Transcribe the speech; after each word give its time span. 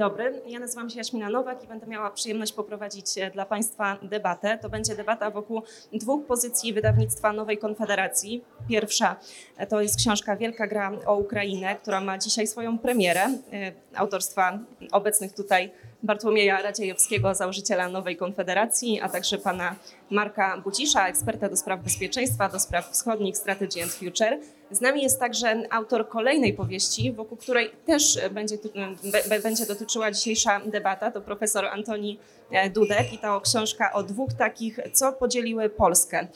dobry. 0.00 0.42
Ja 0.46 0.58
nazywam 0.58 0.90
się 0.90 0.98
Jaśmina 0.98 1.30
Nowak 1.30 1.64
i 1.64 1.66
będę 1.66 1.86
miała 1.86 2.10
przyjemność 2.10 2.52
poprowadzić 2.52 3.18
e, 3.18 3.30
dla 3.30 3.46
Państwa 3.46 3.98
debatę. 4.02 4.58
To 4.62 4.68
będzie 4.68 4.94
debata 4.94 5.30
wokół 5.30 5.62
dwóch 5.92 6.26
pozycji 6.26 6.72
wydawnictwa 6.72 7.32
Nowej 7.32 7.58
Konfederacji. 7.58 8.44
Pierwsza 8.68 9.16
e, 9.56 9.66
to 9.66 9.80
jest 9.80 9.96
książka 9.96 10.36
Wielka 10.36 10.66
Gra 10.66 10.92
o 11.06 11.16
Ukrainę, 11.16 11.76
która 11.76 12.00
ma 12.00 12.18
dzisiaj 12.18 12.46
swoją 12.46 12.78
premierę 12.78 13.20
e, 13.52 13.72
autorstwa 13.94 14.58
obecnych 14.92 15.32
tutaj 15.32 15.70
Bartłomieja 16.02 16.62
Radziejewskiego, 16.62 17.34
założyciela 17.34 17.88
Nowej 17.88 18.16
Konfederacji, 18.16 19.00
a 19.00 19.08
także 19.08 19.38
pana 19.38 19.76
Marka 20.10 20.58
Bucisza, 20.64 21.08
eksperta 21.08 21.48
do 21.48 21.56
spraw 21.56 21.82
bezpieczeństwa, 21.82 22.48
do 22.48 22.60
spraw 22.60 22.90
wschodnich 22.90 23.36
Strategy 23.36 23.82
and 23.82 23.92
Future. 23.92 24.38
Z 24.70 24.80
nami 24.80 25.02
jest 25.02 25.20
także 25.20 25.62
autor 25.70 26.08
kolejnej 26.08 26.52
powieści, 26.52 27.12
wokół 27.12 27.36
której 27.36 27.70
też 27.86 28.18
będzie, 28.30 28.58
będzie 29.42 29.66
dotyczyła 29.66 30.10
dzisiejsza 30.10 30.60
debata, 30.66 31.10
to 31.10 31.20
profesor 31.20 31.64
Antoni 31.66 32.18
e, 32.50 32.70
Dudek 32.70 33.12
i 33.12 33.18
to 33.18 33.40
książka 33.40 33.92
o 33.92 34.02
dwóch 34.02 34.32
takich, 34.32 34.78
co 34.92 35.12
podzieliły 35.12 35.70
Polskę. 35.70 36.26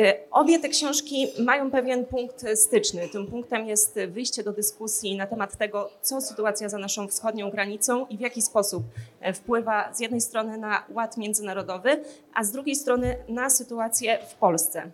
E, 0.00 0.14
obie 0.30 0.58
te 0.58 0.68
książki 0.68 1.26
mają 1.38 1.70
pewien 1.70 2.04
punkt 2.04 2.44
styczny. 2.54 3.08
Tym 3.08 3.26
punktem 3.26 3.66
jest 3.66 3.98
wyjście 4.08 4.42
do 4.42 4.52
dyskusji 4.52 5.16
na 5.16 5.26
temat 5.26 5.56
tego, 5.56 5.90
co 6.02 6.20
sytuacja 6.20 6.68
za 6.68 6.78
naszą 6.78 7.08
wschodnią 7.08 7.50
granicą 7.50 8.06
i 8.06 8.16
w 8.16 8.20
jaki 8.20 8.42
sposób 8.42 8.82
e, 9.20 9.32
wpływa 9.32 9.92
z 9.94 10.00
jednej 10.00 10.20
strony 10.20 10.58
na 10.58 10.84
ład 10.90 11.16
międzynarodowy, 11.16 12.04
a 12.34 12.44
z 12.44 12.52
drugiej 12.52 12.76
strony 12.76 13.16
na 13.28 13.50
sytuację 13.50 14.18
w 14.28 14.34
Polsce. 14.34 14.90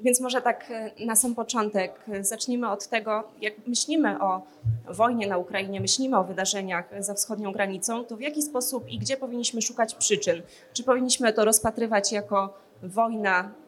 Więc 0.00 0.20
może 0.20 0.42
tak 0.42 0.70
e, 0.70 0.90
na 1.06 1.16
sam 1.16 1.34
początek 1.34 1.92
zacznijmy 2.20 2.70
od 2.70 2.88
tego, 2.88 3.24
jak 3.40 3.54
myślimy 3.66 4.22
o 4.22 4.42
wojnie 4.88 5.26
na 5.26 5.38
Ukrainie, 5.38 5.80
myślimy 5.80 6.18
o 6.18 6.24
wydarzeniach 6.24 6.88
za 6.98 7.14
wschodnią 7.14 7.52
granicą, 7.52 8.04
to 8.04 8.16
w 8.16 8.20
jaki 8.20 8.42
sposób 8.42 8.88
i 8.88 8.98
gdzie 8.98 9.16
powinniśmy 9.16 9.62
szukać 9.62 9.94
przyczyn? 9.94 10.42
Czy 10.72 10.84
powinniśmy 10.84 11.32
to 11.32 11.44
rozpatrywać 11.44 12.12
jako 12.12 12.54
wojna 12.82 13.61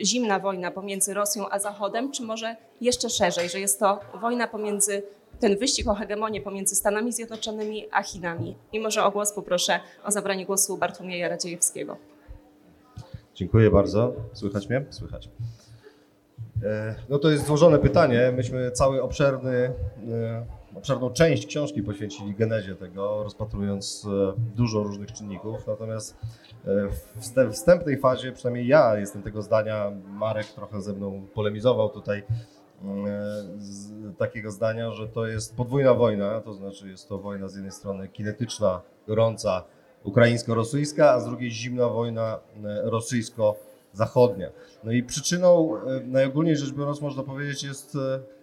zimna 0.00 0.38
wojna 0.38 0.70
pomiędzy 0.70 1.14
Rosją 1.14 1.48
a 1.50 1.58
Zachodem, 1.58 2.12
czy 2.12 2.22
może 2.22 2.56
jeszcze 2.80 3.10
szerzej, 3.10 3.48
że 3.48 3.60
jest 3.60 3.80
to 3.80 4.00
wojna 4.20 4.48
pomiędzy 4.48 5.02
ten 5.40 5.58
wyścig 5.58 5.88
o 5.88 5.94
hegemonię 5.94 6.40
pomiędzy 6.40 6.76
Stanami 6.76 7.12
Zjednoczonymi 7.12 7.86
a 7.92 8.02
Chinami. 8.02 8.56
I 8.72 8.80
może 8.80 9.04
o 9.04 9.10
głos 9.10 9.32
poproszę 9.32 9.80
o 10.04 10.10
zabranie 10.10 10.46
głosu 10.46 10.76
Bartłomieja 10.76 11.28
Radziejewskiego. 11.28 11.96
Dziękuję 13.34 13.70
bardzo. 13.70 14.12
Słychać 14.32 14.68
mnie? 14.68 14.84
Słychać. 14.90 15.28
E, 16.64 16.94
no 17.08 17.18
to 17.18 17.30
jest 17.30 17.46
złożone 17.46 17.78
pytanie. 17.78 18.32
Myśmy 18.36 18.70
cały 18.70 19.02
obszerny, 19.02 19.72
e, 20.10 20.46
obszerną 20.74 21.10
część 21.10 21.46
książki 21.46 21.82
poświęcili 21.82 22.34
genezie 22.34 22.74
tego, 22.74 23.22
rozpatrując 23.22 24.06
e, 24.06 24.32
dużo 24.56 24.82
różnych 24.82 25.12
czynników. 25.12 25.66
Natomiast 25.66 26.16
w 27.16 27.52
wstępnej 27.52 27.98
fazie, 27.98 28.32
przynajmniej 28.32 28.66
ja 28.66 28.98
jestem 28.98 29.22
tego 29.22 29.42
zdania, 29.42 29.92
Marek 30.06 30.46
trochę 30.46 30.82
ze 30.82 30.92
mną 30.92 31.26
polemizował 31.34 31.88
tutaj, 31.88 32.22
z 33.58 33.92
takiego 34.18 34.50
zdania, 34.50 34.92
że 34.92 35.08
to 35.08 35.26
jest 35.26 35.56
podwójna 35.56 35.94
wojna, 35.94 36.40
to 36.40 36.54
znaczy 36.54 36.88
jest 36.88 37.08
to 37.08 37.18
wojna 37.18 37.48
z 37.48 37.54
jednej 37.54 37.72
strony 37.72 38.08
kinetyczna, 38.08 38.80
gorąca, 39.06 39.64
ukraińsko-rosyjska, 40.04 41.10
a 41.10 41.20
z 41.20 41.26
drugiej 41.26 41.50
zimna 41.50 41.88
wojna 41.88 42.38
rosyjsko-zachodnia. 42.82 44.48
No 44.84 44.92
i 44.92 45.02
przyczyną, 45.02 45.74
najogólniej 46.04 46.56
rzecz 46.56 46.72
biorąc, 46.72 47.00
można 47.00 47.22
powiedzieć, 47.22 47.62
jest 47.62 47.98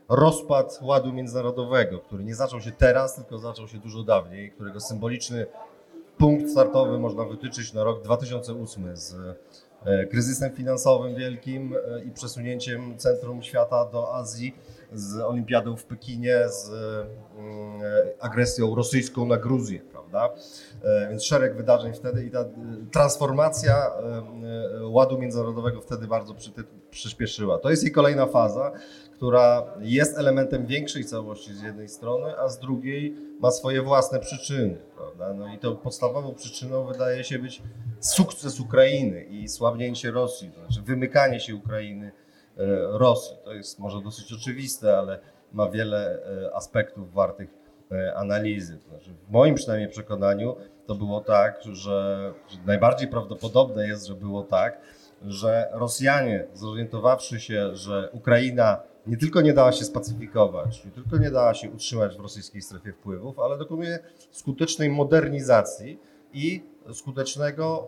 rozpad 0.09 0.79
ładu 0.81 1.13
międzynarodowego, 1.13 1.99
który 1.99 2.23
nie 2.23 2.35
zaczął 2.35 2.61
się 2.61 2.71
teraz, 2.71 3.15
tylko 3.15 3.37
zaczął 3.37 3.67
się 3.67 3.77
dużo 3.77 4.03
dawniej, 4.03 4.51
którego 4.51 4.79
symboliczny 4.79 5.45
punkt 6.19 6.51
startowy 6.51 6.99
można 6.99 7.25
wytyczyć 7.25 7.73
na 7.73 7.83
rok 7.83 8.03
2008 8.03 8.97
z 8.97 9.15
e, 9.85 10.05
kryzysem 10.05 10.51
finansowym 10.51 11.15
wielkim 11.15 11.75
e, 11.75 12.03
i 12.03 12.11
przesunięciem 12.11 12.97
centrum 12.97 13.43
świata 13.43 13.85
do 13.85 14.15
Azji, 14.15 14.55
z 14.93 15.19
olimpiadą 15.19 15.75
w 15.75 15.85
Pekinie, 15.85 16.49
z 16.49 16.69
mm, 16.69 17.81
e, 17.81 18.23
agresją 18.23 18.75
rosyjską 18.75 19.25
na 19.25 19.37
Gruzję, 19.37 19.79
prawda? 19.79 20.29
Więc 21.09 21.23
szereg 21.23 21.55
wydarzeń 21.55 21.93
wtedy 21.93 22.25
i 22.25 22.31
ta 22.31 22.45
transformacja 22.91 23.91
ładu 24.81 25.17
międzynarodowego 25.17 25.81
wtedy 25.81 26.07
bardzo 26.07 26.35
przyspieszyła. 26.91 27.57
To 27.57 27.69
jest 27.69 27.83
jej 27.83 27.91
kolejna 27.91 28.25
faza, 28.25 28.71
która 29.19 29.65
jest 29.79 30.17
elementem 30.17 30.65
większej 30.65 31.05
całości 31.05 31.53
z 31.53 31.61
jednej 31.61 31.89
strony, 31.89 32.37
a 32.37 32.49
z 32.49 32.59
drugiej 32.59 33.15
ma 33.39 33.51
swoje 33.51 33.81
własne 33.81 34.19
przyczyny. 34.19 34.77
Prawda? 34.97 35.33
No 35.33 35.53
i 35.53 35.57
tą 35.57 35.75
podstawową 35.75 36.35
przyczyną 36.35 36.85
wydaje 36.85 37.23
się 37.23 37.39
być 37.39 37.61
sukces 37.99 38.59
Ukrainy 38.59 39.23
i 39.23 39.47
słabnięcie 39.47 40.11
Rosji, 40.11 40.51
to 40.51 40.59
znaczy 40.59 40.81
wymykanie 40.81 41.39
się 41.39 41.55
Ukrainy 41.55 42.11
e, 42.57 42.61
Rosji. 42.97 43.37
To 43.43 43.53
jest 43.53 43.79
może 43.79 44.01
dosyć 44.01 44.33
oczywiste, 44.33 44.97
ale 44.97 45.19
ma 45.53 45.69
wiele 45.69 46.19
e, 46.47 46.55
aspektów 46.55 47.13
wartych 47.13 47.49
e, 47.91 48.15
analizy. 48.15 48.77
To 48.77 48.89
znaczy 48.89 49.11
w 49.27 49.31
moim 49.31 49.55
przynajmniej 49.55 49.89
przekonaniu 49.89 50.55
to 50.85 50.95
było 50.95 51.21
tak, 51.21 51.61
że, 51.63 51.71
że 52.47 52.57
najbardziej 52.65 53.07
prawdopodobne 53.07 53.87
jest, 53.87 54.07
że 54.07 54.15
było 54.15 54.43
tak, 54.43 54.81
że 55.25 55.69
Rosjanie 55.71 56.47
zorientowawszy 56.53 57.39
się, 57.39 57.75
że 57.75 58.09
Ukraina 58.11 58.88
nie 59.09 59.17
tylko 59.17 59.41
nie 59.41 59.53
dała 59.53 59.71
się 59.71 59.85
spacyfikować, 59.85 60.85
nie 60.85 60.91
tylko 60.91 61.17
nie 61.17 61.31
dała 61.31 61.53
się 61.53 61.69
utrzymać 61.69 62.17
w 62.17 62.19
rosyjskiej 62.19 62.61
strefie 62.61 62.93
wpływów, 62.93 63.39
ale 63.39 63.57
dokonuje 63.57 63.99
skutecznej 64.31 64.89
modernizacji 64.89 65.99
i 66.33 66.63
skutecznego, 66.93 67.87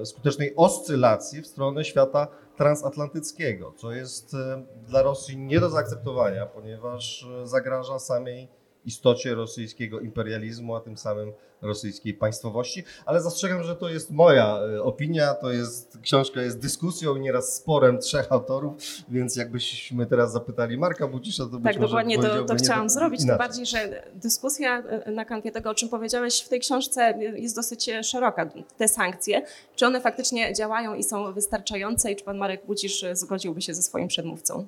e, 0.00 0.06
skutecznej 0.06 0.56
oscylacji 0.56 1.42
w 1.42 1.46
stronę 1.46 1.84
świata 1.84 2.28
transatlantyckiego, 2.56 3.72
co 3.76 3.92
jest 3.92 4.34
e, 4.34 4.62
dla 4.88 5.02
Rosji 5.02 5.36
nie 5.36 5.60
do 5.60 5.70
zaakceptowania, 5.70 6.46
ponieważ 6.46 7.26
e, 7.42 7.46
zagraża 7.46 7.98
samej 7.98 8.48
istocie 8.84 9.34
rosyjskiego 9.34 10.00
imperializmu, 10.00 10.76
a 10.76 10.80
tym 10.80 10.96
samym 10.96 11.32
rosyjskiej 11.62 12.14
państwowości, 12.14 12.84
ale 13.06 13.22
zastrzegam, 13.22 13.62
że 13.62 13.76
to 13.76 13.88
jest 13.88 14.10
moja 14.10 14.58
e, 14.58 14.82
opinia, 14.82 15.34
to 15.34 15.52
jest, 15.52 15.98
książka 16.02 16.42
jest 16.42 16.58
dyskusją 16.58 17.16
i 17.16 17.20
nieraz 17.20 17.56
sporem 17.56 17.98
trzech 17.98 18.32
autorów, 18.32 18.74
więc 19.08 19.36
jakbyśmy 19.36 20.06
teraz 20.06 20.32
zapytali 20.32 20.78
Marka 20.78 21.08
Bucisza, 21.08 21.44
to 21.44 21.50
być 21.50 21.64
Tak, 21.64 21.76
może 21.76 21.86
dokładnie 21.86 22.18
to, 22.18 22.44
to 22.44 22.54
chciałam 22.54 22.86
to 22.88 22.94
zrobić, 22.94 23.26
tym 23.26 23.38
bardziej, 23.38 23.66
że 23.66 24.02
dyskusja 24.14 24.78
e, 24.78 25.10
na 25.10 25.24
kanwie 25.24 25.52
tego, 25.52 25.70
o 25.70 25.74
czym 25.74 25.88
powiedziałeś 25.88 26.40
w 26.40 26.48
tej 26.48 26.60
książce 26.60 27.14
jest 27.36 27.56
dosyć 27.56 27.88
e, 27.88 28.04
szeroka. 28.04 28.50
Te 28.78 28.88
sankcje, 28.88 29.42
czy 29.76 29.86
one 29.86 30.00
faktycznie 30.00 30.54
działają 30.54 30.94
i 30.94 31.04
są 31.04 31.32
wystarczające 31.32 32.12
i 32.12 32.16
czy 32.16 32.24
pan 32.24 32.38
Marek 32.38 32.66
Bucisz 32.66 33.04
zgodziłby 33.12 33.62
się 33.62 33.74
ze 33.74 33.82
swoim 33.82 34.08
przedmówcą? 34.08 34.66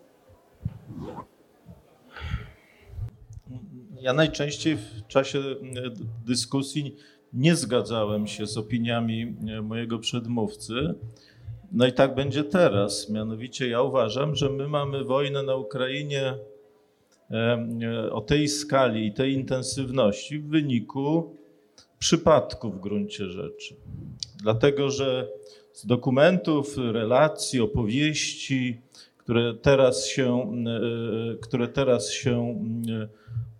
Ja 4.02 4.12
najczęściej 4.12 4.76
w 4.76 5.06
czasie 5.08 5.38
e, 5.38 5.54
dyskusji 6.26 6.96
nie 7.32 7.56
zgadzałem 7.56 8.26
się 8.26 8.46
z 8.46 8.56
opiniami 8.56 9.36
e, 9.48 9.62
mojego 9.62 9.98
przedmówcy. 9.98 10.74
No 11.72 11.86
i 11.86 11.92
tak 11.92 12.14
będzie 12.14 12.44
teraz. 12.44 13.10
Mianowicie 13.10 13.68
ja 13.68 13.82
uważam, 13.82 14.34
że 14.34 14.50
my 14.50 14.68
mamy 14.68 15.04
wojnę 15.04 15.42
na 15.42 15.56
Ukrainie 15.56 16.34
e, 17.30 18.12
o 18.12 18.20
tej 18.20 18.48
skali 18.48 19.06
i 19.06 19.12
tej 19.12 19.32
intensywności 19.32 20.38
w 20.38 20.48
wyniku 20.48 21.36
przypadku 21.98 22.70
w 22.70 22.80
gruncie 22.80 23.26
rzeczy. 23.26 23.76
Dlatego, 24.42 24.90
że 24.90 25.28
z 25.72 25.86
dokumentów, 25.86 26.76
relacji, 26.76 27.60
opowieści, 27.60 28.80
które 29.18 29.54
teraz 29.54 30.06
się, 30.06 30.52
które 31.40 31.68
teraz 31.68 32.10
się 32.10 32.60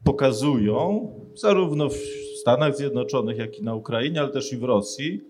pokazują, 0.04 1.10
zarówno 1.34 1.88
w 1.88 1.96
Stanach 2.40 2.76
Zjednoczonych, 2.76 3.38
jak 3.38 3.58
i 3.58 3.62
na 3.62 3.74
Ukrainie, 3.74 4.20
ale 4.20 4.30
też 4.30 4.52
i 4.52 4.56
w 4.56 4.64
Rosji, 4.64 5.20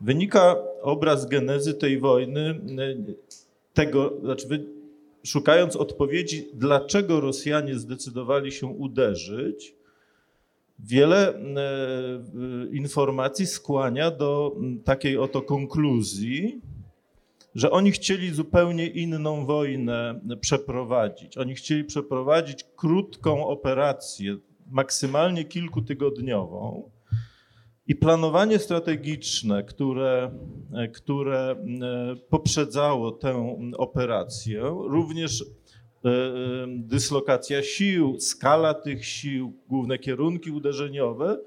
wynika 0.00 0.56
obraz 0.82 1.26
genezy 1.26 1.74
tej 1.74 1.98
wojny, 1.98 2.60
tego, 3.74 4.12
znaczy 4.22 4.66
szukając 5.24 5.76
odpowiedzi, 5.76 6.48
dlaczego 6.54 7.20
Rosjanie 7.20 7.74
zdecydowali 7.74 8.52
się 8.52 8.66
uderzyć, 8.66 9.74
wiele 10.78 11.34
e, 11.34 11.42
informacji 12.72 13.46
skłania 13.46 14.10
do 14.10 14.56
takiej 14.84 15.18
oto 15.18 15.42
konkluzji, 15.42 16.60
że 17.54 17.70
oni 17.70 17.92
chcieli 17.92 18.30
zupełnie 18.30 18.86
inną 18.86 19.46
wojnę 19.46 20.20
przeprowadzić. 20.40 21.38
Oni 21.38 21.54
chcieli 21.54 21.84
przeprowadzić 21.84 22.64
krótką 22.76 23.46
operację, 23.46 24.36
maksymalnie 24.70 25.44
kilkutygodniową. 25.44 26.90
I 27.86 27.96
planowanie 27.96 28.58
strategiczne, 28.58 29.64
które, 29.64 30.30
które 30.94 31.50
e, 31.50 31.56
poprzedzało 32.16 33.10
tę 33.10 33.56
operację, 33.78 34.62
również 34.88 35.42
e, 35.42 35.46
dyslokacja 36.68 37.62
sił, 37.62 38.20
skala 38.20 38.74
tych 38.74 39.06
sił, 39.06 39.52
główne 39.68 39.98
kierunki 39.98 40.50
uderzeniowe 40.50 41.38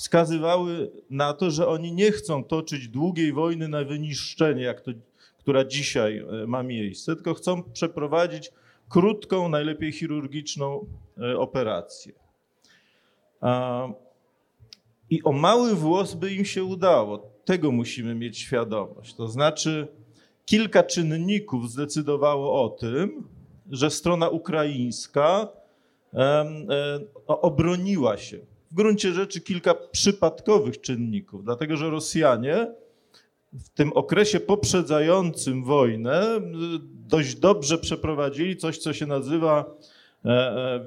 wskazywały 0.00 0.90
na 1.10 1.32
to, 1.32 1.50
że 1.50 1.68
oni 1.68 1.92
nie 1.92 2.12
chcą 2.12 2.44
toczyć 2.44 2.88
długiej 2.88 3.32
wojny 3.32 3.68
na 3.68 3.84
wyniszczenie, 3.84 4.62
jak 4.62 4.80
to, 4.80 4.90
która 5.40 5.64
dzisiaj 5.64 6.18
e, 6.18 6.46
ma 6.46 6.62
miejsce, 6.62 7.14
tylko 7.16 7.34
chcą 7.34 7.62
przeprowadzić 7.62 8.52
krótką, 8.88 9.48
najlepiej 9.48 9.92
chirurgiczną 9.92 10.86
e, 11.18 11.38
operację. 11.38 12.12
I 15.10 15.22
o 15.22 15.32
mały 15.32 15.74
włos 15.74 16.14
by 16.14 16.34
im 16.34 16.44
się 16.44 16.64
udało. 16.64 17.30
Tego 17.44 17.72
musimy 17.72 18.14
mieć 18.14 18.38
świadomość. 18.38 19.14
To 19.14 19.28
znaczy, 19.28 19.88
kilka 20.44 20.82
czynników 20.82 21.70
zdecydowało 21.70 22.64
o 22.64 22.68
tym, 22.68 23.28
że 23.70 23.90
strona 23.90 24.28
ukraińska 24.28 25.48
e, 26.14 26.46
obroniła 27.26 28.16
się. 28.16 28.38
W 28.70 28.74
gruncie 28.74 29.12
rzeczy 29.12 29.40
kilka 29.40 29.74
przypadkowych 29.74 30.80
czynników, 30.80 31.44
dlatego 31.44 31.76
że 31.76 31.90
Rosjanie 31.90 32.74
w 33.52 33.68
tym 33.68 33.92
okresie 33.92 34.40
poprzedzającym 34.40 35.64
wojnę 35.64 36.40
dość 37.08 37.34
dobrze 37.34 37.78
przeprowadzili 37.78 38.56
coś, 38.56 38.78
co 38.78 38.92
się 38.92 39.06
nazywa 39.06 39.64
e, 40.24 40.28
e, 40.28 40.80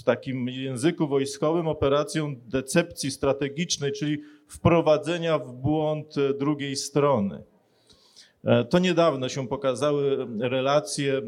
w 0.00 0.02
takim 0.04 0.48
języku 0.48 1.08
wojskowym 1.08 1.68
operacją 1.68 2.34
decepcji 2.36 3.10
strategicznej, 3.10 3.92
czyli 3.92 4.18
wprowadzenia 4.48 5.38
w 5.38 5.52
błąd 5.52 6.14
drugiej 6.38 6.76
strony. 6.76 7.42
E, 8.44 8.64
to 8.64 8.78
niedawno 8.78 9.28
się 9.28 9.48
pokazały 9.48 10.26
relacje 10.40 11.22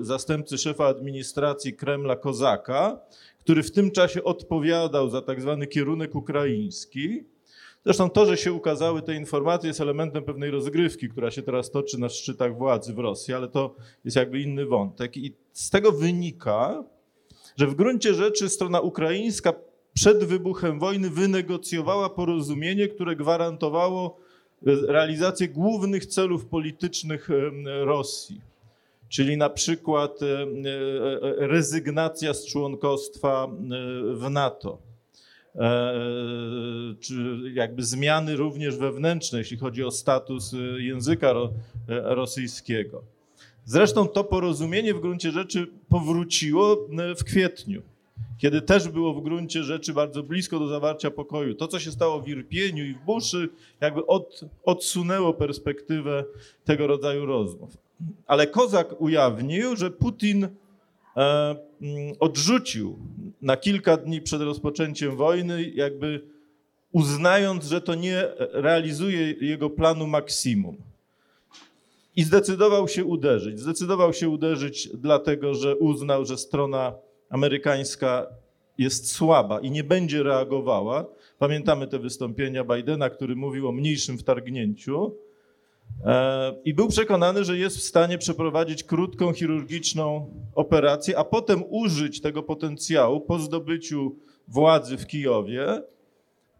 zastępcy 0.00 0.58
szefa 0.58 0.86
administracji 0.86 1.74
Kremla 1.74 2.16
Kozaka, 2.16 3.00
który 3.40 3.62
w 3.62 3.72
tym 3.72 3.90
czasie 3.90 4.24
odpowiadał 4.24 5.10
za 5.10 5.22
tak 5.22 5.40
zwany 5.40 5.66
kierunek 5.66 6.14
ukraiński 6.14 7.24
Zresztą 7.84 8.10
to, 8.10 8.26
że 8.26 8.36
się 8.36 8.52
ukazały 8.52 9.02
te 9.02 9.14
informacje 9.14 9.68
jest 9.68 9.80
elementem 9.80 10.24
pewnej 10.24 10.50
rozgrywki, 10.50 11.08
która 11.08 11.30
się 11.30 11.42
teraz 11.42 11.70
toczy 11.70 11.98
na 11.98 12.08
szczytach 12.08 12.56
władzy 12.56 12.94
w 12.94 12.98
Rosji, 12.98 13.34
ale 13.34 13.48
to 13.48 13.74
jest 14.04 14.16
jakby 14.16 14.40
inny 14.40 14.66
wątek. 14.66 15.16
I 15.16 15.34
z 15.52 15.70
tego 15.70 15.92
wynika, 15.92 16.84
że 17.56 17.66
w 17.66 17.74
gruncie 17.74 18.14
rzeczy 18.14 18.48
strona 18.48 18.80
ukraińska 18.80 19.52
przed 19.94 20.24
wybuchem 20.24 20.78
wojny 20.78 21.10
wynegocjowała 21.10 22.10
porozumienie, 22.10 22.88
które 22.88 23.16
gwarantowało 23.16 24.16
realizację 24.86 25.48
głównych 25.48 26.06
celów 26.06 26.46
politycznych 26.46 27.28
Rosji, 27.84 28.40
czyli 29.08 29.36
na 29.36 29.50
przykład 29.50 30.18
rezygnacja 31.36 32.34
z 32.34 32.46
członkostwa 32.46 33.48
w 34.14 34.30
NATO 34.30 34.78
E, 34.78 34.87
czy 37.00 37.38
jakby 37.54 37.82
zmiany 37.82 38.36
również 38.36 38.76
wewnętrzne, 38.76 39.38
jeśli 39.38 39.56
chodzi 39.56 39.84
o 39.84 39.90
status 39.90 40.54
e, 40.54 40.56
języka 40.82 41.28
e, 41.28 41.44
rosyjskiego. 41.88 43.02
Zresztą 43.64 44.08
to 44.08 44.24
porozumienie 44.24 44.94
w 44.94 45.00
gruncie 45.00 45.30
rzeczy 45.30 45.66
powróciło 45.88 46.76
w 47.18 47.24
kwietniu, 47.24 47.82
kiedy 48.38 48.62
też 48.62 48.88
było 48.88 49.14
w 49.14 49.22
gruncie 49.22 49.62
rzeczy 49.62 49.92
bardzo 49.92 50.22
blisko 50.22 50.58
do 50.58 50.68
zawarcia 50.68 51.10
pokoju. 51.10 51.54
To, 51.54 51.68
co 51.68 51.78
się 51.78 51.92
stało 51.92 52.20
w 52.20 52.28
Irpieniu 52.28 52.84
i 52.84 52.94
w 52.94 53.04
Buszy, 53.04 53.48
jakby 53.80 54.06
od, 54.06 54.40
odsunęło 54.64 55.34
perspektywę 55.34 56.24
tego 56.64 56.86
rodzaju 56.86 57.26
rozmów. 57.26 57.76
Ale 58.26 58.46
Kozak 58.46 59.00
ujawnił, 59.00 59.76
że 59.76 59.90
Putin 59.90 60.44
E, 60.44 60.67
odrzucił 62.20 62.98
na 63.42 63.56
kilka 63.56 63.96
dni 63.96 64.20
przed 64.20 64.42
rozpoczęciem 64.42 65.16
wojny, 65.16 65.70
jakby 65.74 66.20
uznając, 66.92 67.64
że 67.64 67.80
to 67.80 67.94
nie 67.94 68.24
realizuje 68.38 69.32
jego 69.40 69.70
planu 69.70 70.06
maksimum. 70.06 70.76
I 72.16 72.22
zdecydował 72.22 72.88
się 72.88 73.04
uderzyć. 73.04 73.60
Zdecydował 73.60 74.12
się 74.12 74.28
uderzyć, 74.28 74.88
dlatego 74.94 75.54
że 75.54 75.76
uznał, 75.76 76.24
że 76.24 76.38
strona 76.38 76.94
amerykańska 77.30 78.26
jest 78.78 79.10
słaba 79.10 79.60
i 79.60 79.70
nie 79.70 79.84
będzie 79.84 80.22
reagowała. 80.22 81.06
Pamiętamy 81.38 81.86
te 81.86 81.98
wystąpienia 81.98 82.64
Bidena, 82.64 83.10
który 83.10 83.36
mówił 83.36 83.68
o 83.68 83.72
mniejszym 83.72 84.18
wtargnięciu. 84.18 85.14
E, 86.04 86.54
I 86.64 86.74
był 86.74 86.88
przekonany, 86.88 87.44
że 87.44 87.58
jest 87.58 87.76
w 87.76 87.82
stanie 87.82 88.18
przeprowadzić 88.18 88.84
krótką 88.84 89.32
chirurgiczną 89.32 90.30
operację, 90.54 91.18
a 91.18 91.24
potem 91.24 91.64
użyć 91.68 92.20
tego 92.20 92.42
potencjału 92.42 93.20
po 93.20 93.38
zdobyciu 93.38 94.16
władzy 94.48 94.96
w 94.96 95.06
Kijowie, 95.06 95.82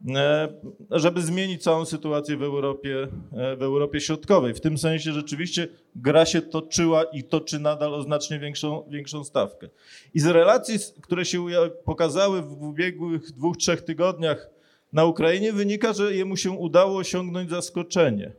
e, 0.08 0.48
żeby 0.90 1.22
zmienić 1.22 1.62
całą 1.62 1.84
sytuację 1.84 2.36
w 2.36 2.42
Europie, 2.42 3.08
e, 3.32 3.56
w 3.56 3.62
Europie 3.62 4.00
Środkowej. 4.00 4.54
W 4.54 4.60
tym 4.60 4.78
sensie 4.78 5.12
rzeczywiście 5.12 5.69
gra 5.96 6.26
się 6.26 6.42
toczyła 6.42 7.04
i 7.04 7.24
toczy 7.24 7.58
nadal 7.58 7.94
o 7.94 8.02
znacznie 8.02 8.38
większą, 8.38 8.82
większą 8.88 9.24
stawkę. 9.24 9.69
I 10.14 10.20
z 10.20 10.26
relacji, 10.26 10.78
które 11.02 11.24
się 11.24 11.46
pokazały 11.84 12.42
w 12.42 12.62
ubiegłych 12.62 13.32
dwóch, 13.32 13.56
trzech 13.56 13.82
tygodniach 13.82 14.50
na 14.92 15.04
Ukrainie, 15.04 15.52
wynika, 15.52 15.92
że 15.92 16.14
jemu 16.14 16.36
się 16.36 16.50
udało 16.50 16.96
osiągnąć 16.96 17.50
zaskoczenie 17.50 18.32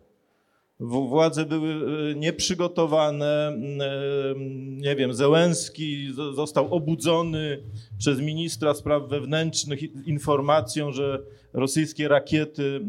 władze 0.79 1.45
były 1.45 1.73
e, 1.73 2.15
nieprzygotowane. 2.15 3.47
E, 3.47 3.55
nie 4.67 4.95
wiem, 4.95 5.13
Zełenski 5.13 6.13
został 6.35 6.73
obudzony 6.73 7.63
przez 7.97 8.19
ministra 8.19 8.73
spraw 8.73 9.09
wewnętrznych 9.09 10.07
informacją, 10.07 10.91
że 10.91 11.23
rosyjskie 11.53 12.07
rakiety 12.07 12.81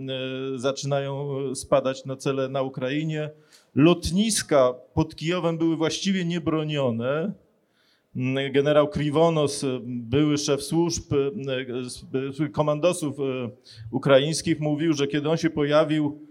e, 0.54 0.58
zaczynają 0.58 1.34
spadać 1.54 2.04
na 2.04 2.16
cele 2.16 2.48
na 2.48 2.62
Ukrainie. 2.62 3.30
Lotniska 3.74 4.74
pod 4.94 5.16
Kijowem 5.16 5.58
były 5.58 5.76
właściwie 5.76 6.24
niebronione. 6.24 7.32
Generał 8.52 8.88
Krivonos, 8.88 9.64
były 9.84 10.38
szef 10.38 10.62
służb, 10.62 11.02
komandosów 12.52 13.16
ukraińskich, 13.90 14.60
mówił, 14.60 14.92
że 14.92 15.06
kiedy 15.06 15.28
on 15.28 15.36
się 15.36 15.50
pojawił 15.50 16.29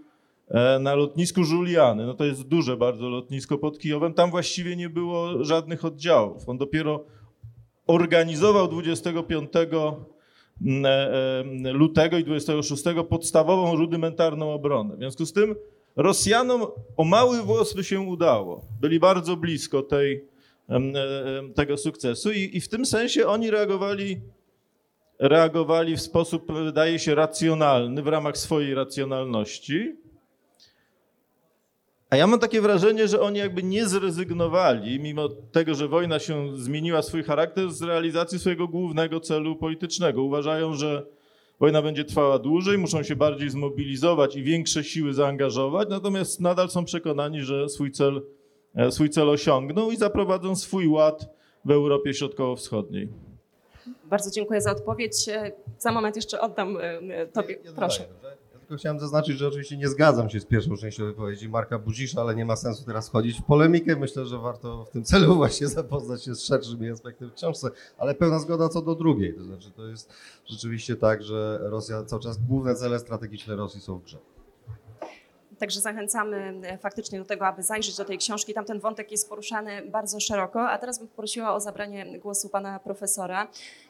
na 0.79 0.95
lotnisku 0.95 1.41
Juliany. 1.41 2.05
No 2.05 2.13
to 2.13 2.25
jest 2.25 2.47
duże 2.47 2.77
bardzo 2.77 3.09
lotnisko 3.09 3.57
pod 3.57 3.79
Kijowem. 3.79 4.13
Tam 4.13 4.31
właściwie 4.31 4.75
nie 4.75 4.89
było 4.89 5.43
żadnych 5.43 5.85
oddziałów. 5.85 6.49
On 6.49 6.57
dopiero 6.57 7.05
organizował 7.87 8.67
25 8.67 9.49
mm, 10.61 10.85
e, 10.85 11.69
e, 11.69 11.73
lutego 11.73 12.17
i 12.17 12.23
26 12.23 12.83
podstawową 13.09 13.75
rudymentarną 13.75 14.53
obronę. 14.53 14.95
W 14.95 14.97
związku 14.99 15.25
z 15.25 15.33
tym 15.33 15.55
Rosjanom 15.95 16.67
o 16.97 17.03
mały 17.03 17.41
włos 17.41 17.73
by 17.73 17.83
się 17.83 17.99
udało. 17.99 18.65
Byli 18.81 18.99
bardzo 18.99 19.37
blisko 19.37 19.81
tej, 19.81 20.25
tego 21.55 21.77
sukcesu 21.77 22.31
i, 22.31 22.57
i 22.57 22.61
w 22.61 22.69
tym 22.69 22.85
sensie 22.85 23.27
oni 23.27 23.51
reagowali, 23.51 24.21
reagowali 25.19 25.95
w 25.95 26.01
sposób, 26.01 26.51
wydaje 26.51 26.99
się, 26.99 27.15
racjonalny, 27.15 28.01
w 28.03 28.07
ramach 28.07 28.37
swojej 28.37 28.73
racjonalności. 28.73 29.95
A 32.09 32.15
ja 32.15 32.27
mam 32.27 32.39
takie 32.39 32.61
wrażenie, 32.61 33.07
że 33.07 33.21
oni 33.21 33.39
jakby 33.39 33.63
nie 33.63 33.87
zrezygnowali, 33.87 34.99
mimo 34.99 35.29
tego, 35.29 35.75
że 35.75 35.87
wojna 35.87 36.19
się 36.19 36.57
zmieniła 36.57 37.01
swój 37.01 37.23
charakter, 37.23 37.71
z 37.71 37.81
realizacji 37.81 38.39
swojego 38.39 38.67
głównego 38.67 39.19
celu 39.19 39.55
politycznego. 39.55 40.23
Uważają, 40.23 40.73
że 40.73 41.05
wojna 41.59 41.81
będzie 41.81 42.03
trwała 42.03 42.39
dłużej, 42.39 42.77
muszą 42.77 43.03
się 43.03 43.15
bardziej 43.15 43.49
zmobilizować 43.49 44.35
i 44.35 44.43
większe 44.43 44.83
siły 44.83 45.13
zaangażować, 45.13 45.89
natomiast 45.89 46.39
nadal 46.39 46.69
są 46.69 46.85
przekonani, 46.85 47.41
że 47.41 47.69
swój 47.69 47.91
cel, 47.91 48.21
e, 48.75 48.91
swój 48.91 49.09
cel 49.09 49.29
osiągną 49.29 49.91
i 49.91 49.97
zaprowadzą 49.97 50.55
swój 50.55 50.87
ład 50.87 51.29
w 51.65 51.71
Europie 51.71 52.13
Środkowo-Wschodniej. 52.13 53.09
Bardzo 54.03 54.31
dziękuję 54.31 54.61
za 54.61 54.71
odpowiedź. 54.71 55.25
Za 55.77 55.91
moment 55.91 56.15
jeszcze 56.15 56.41
oddam 56.41 56.77
e, 56.81 57.27
Tobie. 57.27 57.53
Ja, 57.63 57.69
ja 57.69 57.75
Proszę. 57.75 58.03
Dodaję, 58.15 58.28
tylko 58.69 58.79
chciałem 58.79 58.99
zaznaczyć, 58.99 59.37
że 59.37 59.47
oczywiście 59.47 59.77
nie 59.77 59.87
zgadzam 59.87 60.29
się 60.29 60.39
z 60.39 60.45
pierwszą 60.45 60.77
częścią 60.77 61.05
wypowiedzi 61.05 61.49
Marka 61.49 61.79
Budzisza, 61.79 62.21
ale 62.21 62.35
nie 62.35 62.45
ma 62.45 62.55
sensu 62.55 62.85
teraz 62.85 63.09
wchodzić 63.09 63.39
w 63.39 63.43
polemikę. 63.43 63.95
Myślę, 63.95 64.25
że 64.25 64.37
warto 64.37 64.85
w 64.85 64.89
tym 64.89 65.03
celu 65.03 65.35
właśnie 65.35 65.67
zapoznać 65.67 66.23
się 66.23 66.35
z 66.35 66.43
szerszymi 66.43 66.89
aspektami 66.89 67.31
w 67.31 67.33
książce, 67.33 67.69
ale 67.97 68.15
pełna 68.15 68.39
zgoda 68.39 68.69
co 68.69 68.81
do 68.81 68.95
drugiej. 68.95 69.33
To 69.33 69.43
znaczy, 69.43 69.71
to 69.71 69.87
jest 69.87 70.13
rzeczywiście 70.45 70.95
tak, 70.95 71.23
że 71.23 71.59
Rosja 71.61 72.03
cały 72.05 72.21
czas, 72.21 72.37
główne 72.37 72.75
cele 72.75 72.99
strategiczne 72.99 73.55
Rosji 73.55 73.81
są 73.81 73.97
w 73.97 74.03
grze. 74.03 74.17
Także 75.59 75.81
zachęcamy 75.81 76.61
e, 76.63 76.77
faktycznie 76.77 77.19
do 77.19 77.25
tego, 77.25 77.47
aby 77.47 77.63
zajrzeć 77.63 77.97
do 77.97 78.05
tej 78.05 78.17
książki. 78.17 78.53
Tam 78.53 78.65
ten 78.65 78.79
wątek 78.79 79.11
jest 79.11 79.29
poruszany 79.29 79.81
bardzo 79.91 80.19
szeroko. 80.19 80.69
A 80.69 80.77
teraz 80.77 80.99
bym 80.99 81.07
poprosiła 81.07 81.55
o 81.55 81.59
zabranie 81.59 82.19
głosu 82.19 82.49
pana 82.49 82.79
profesora. 82.79 83.47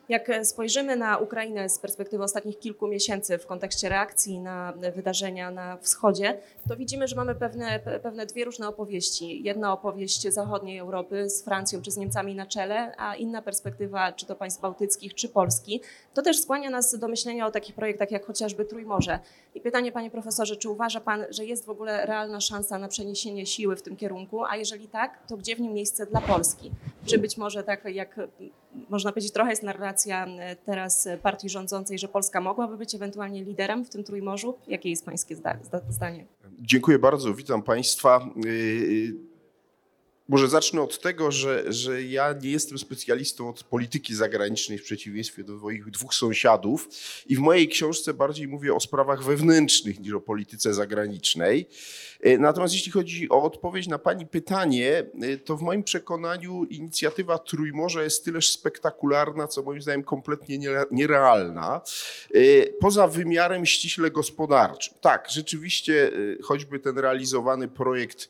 Jak 0.09 0.31
spojrzymy 0.43 0.95
na 0.95 1.17
Ukrainę 1.17 1.69
z 1.69 1.79
perspektywy 1.79 2.23
ostatnich 2.23 2.59
kilku 2.59 2.87
miesięcy 2.87 3.37
w 3.37 3.45
kontekście 3.45 3.89
reakcji 3.89 4.39
na 4.39 4.73
wydarzenia 4.95 5.51
na 5.51 5.77
wschodzie, 5.77 6.39
to 6.69 6.75
widzimy, 6.75 7.07
że 7.07 7.15
mamy 7.15 7.35
pewne, 7.35 7.79
pewne 7.79 8.25
dwie 8.25 8.45
różne 8.45 8.67
opowieści. 8.67 9.43
Jedna 9.43 9.73
opowieść 9.73 10.27
zachodniej 10.27 10.77
Europy 10.77 11.29
z 11.29 11.43
Francją 11.43 11.81
czy 11.81 11.91
z 11.91 11.97
Niemcami 11.97 12.35
na 12.35 12.45
czele, 12.45 12.95
a 12.97 13.15
inna 13.15 13.41
perspektywa 13.41 14.11
czy 14.11 14.25
to 14.25 14.35
państw 14.35 14.61
bałtyckich, 14.61 15.13
czy 15.13 15.29
Polski. 15.29 15.81
To 16.13 16.21
też 16.21 16.41
skłania 16.41 16.69
nas 16.69 16.99
do 16.99 17.07
myślenia 17.07 17.47
o 17.47 17.51
takich 17.51 17.75
projektach 17.75 18.11
jak 18.11 18.25
chociażby 18.25 18.65
Trójmorze. 18.65 19.19
I 19.55 19.61
pytanie, 19.61 19.91
panie 19.91 20.11
profesorze, 20.11 20.55
czy 20.55 20.69
uważa 20.69 21.01
pan, 21.01 21.25
że 21.29 21.45
jest 21.45 21.65
w 21.65 21.69
ogóle 21.69 22.05
realna 22.05 22.41
szansa 22.41 22.79
na 22.79 22.87
przeniesienie 22.87 23.45
siły 23.45 23.75
w 23.75 23.81
tym 23.81 23.95
kierunku? 23.95 24.45
A 24.45 24.55
jeżeli 24.55 24.87
tak, 24.87 25.27
to 25.27 25.37
gdzie 25.37 25.55
w 25.55 25.59
nim 25.59 25.73
miejsce 25.73 26.05
dla 26.05 26.21
Polski? 26.21 26.71
Czy 27.05 27.17
być 27.17 27.37
może 27.37 27.63
tak 27.63 27.85
jak 27.85 28.19
można 28.89 29.11
powiedzieć, 29.11 29.33
trochę 29.33 29.49
jest 29.49 29.63
narracja 29.63 30.25
e, 30.25 30.55
teraz 30.55 31.09
partii 31.21 31.49
rządzącej, 31.49 31.99
że 31.99 32.07
Polska 32.07 32.41
mogłaby 32.41 32.77
być 32.77 32.95
ewentualnie 32.95 33.43
liderem 33.43 33.85
w 33.85 33.89
tym 33.89 34.03
Trójmorzu? 34.03 34.57
Jakie 34.67 34.89
jest 34.89 35.05
pańskie 35.05 35.35
zdanie? 35.89 36.25
Dziękuję 36.59 36.99
bardzo, 36.99 37.33
witam 37.33 37.61
państwa. 37.61 38.29
Może 40.29 40.47
zacznę 40.47 40.81
od 40.81 40.99
tego, 40.99 41.31
że, 41.31 41.73
że 41.73 42.03
ja 42.03 42.33
nie 42.41 42.51
jestem 42.51 42.77
specjalistą 42.77 43.49
od 43.49 43.63
polityki 43.63 44.15
zagranicznej 44.15 44.77
w 44.77 44.83
przeciwieństwie 44.83 45.43
do 45.43 45.53
moich 45.53 45.89
dwóch 45.89 46.13
sąsiadów 46.13 46.89
i 47.27 47.35
w 47.35 47.39
mojej 47.39 47.67
książce 47.67 48.13
bardziej 48.13 48.47
mówię 48.47 48.73
o 48.73 48.79
sprawach 48.79 49.23
wewnętrznych 49.23 49.99
niż 49.99 50.13
o 50.13 50.21
polityce 50.21 50.73
zagranicznej. 50.73 51.69
E, 52.21 52.37
natomiast 52.37 52.73
jeśli 52.73 52.91
chodzi 52.91 53.29
o 53.29 53.43
odpowiedź 53.43 53.87
na 53.87 53.99
Pani 53.99 54.25
pytanie, 54.25 55.05
e, 55.21 55.37
to 55.37 55.57
w 55.57 55.61
moim 55.61 55.83
przekonaniu 55.83 56.63
inicjatywa 56.63 57.37
Trójmorza 57.37 58.03
jest 58.03 58.25
tyleż 58.25 58.49
spektakularna, 58.49 59.47
co 59.47 59.63
moim 59.63 59.81
zdaniem 59.81 60.03
kompletnie 60.03 60.59
nierealna, 60.91 61.81
e, 62.33 62.39
poza 62.79 63.07
wymiarem 63.07 63.65
ściśle 63.65 64.11
gospodarczym. 64.11 64.93
Tak, 65.01 65.27
rzeczywiście 65.29 66.11
choćby 66.43 66.79
ten 66.79 66.97
realizowany 66.97 67.67
projekt 67.67 68.29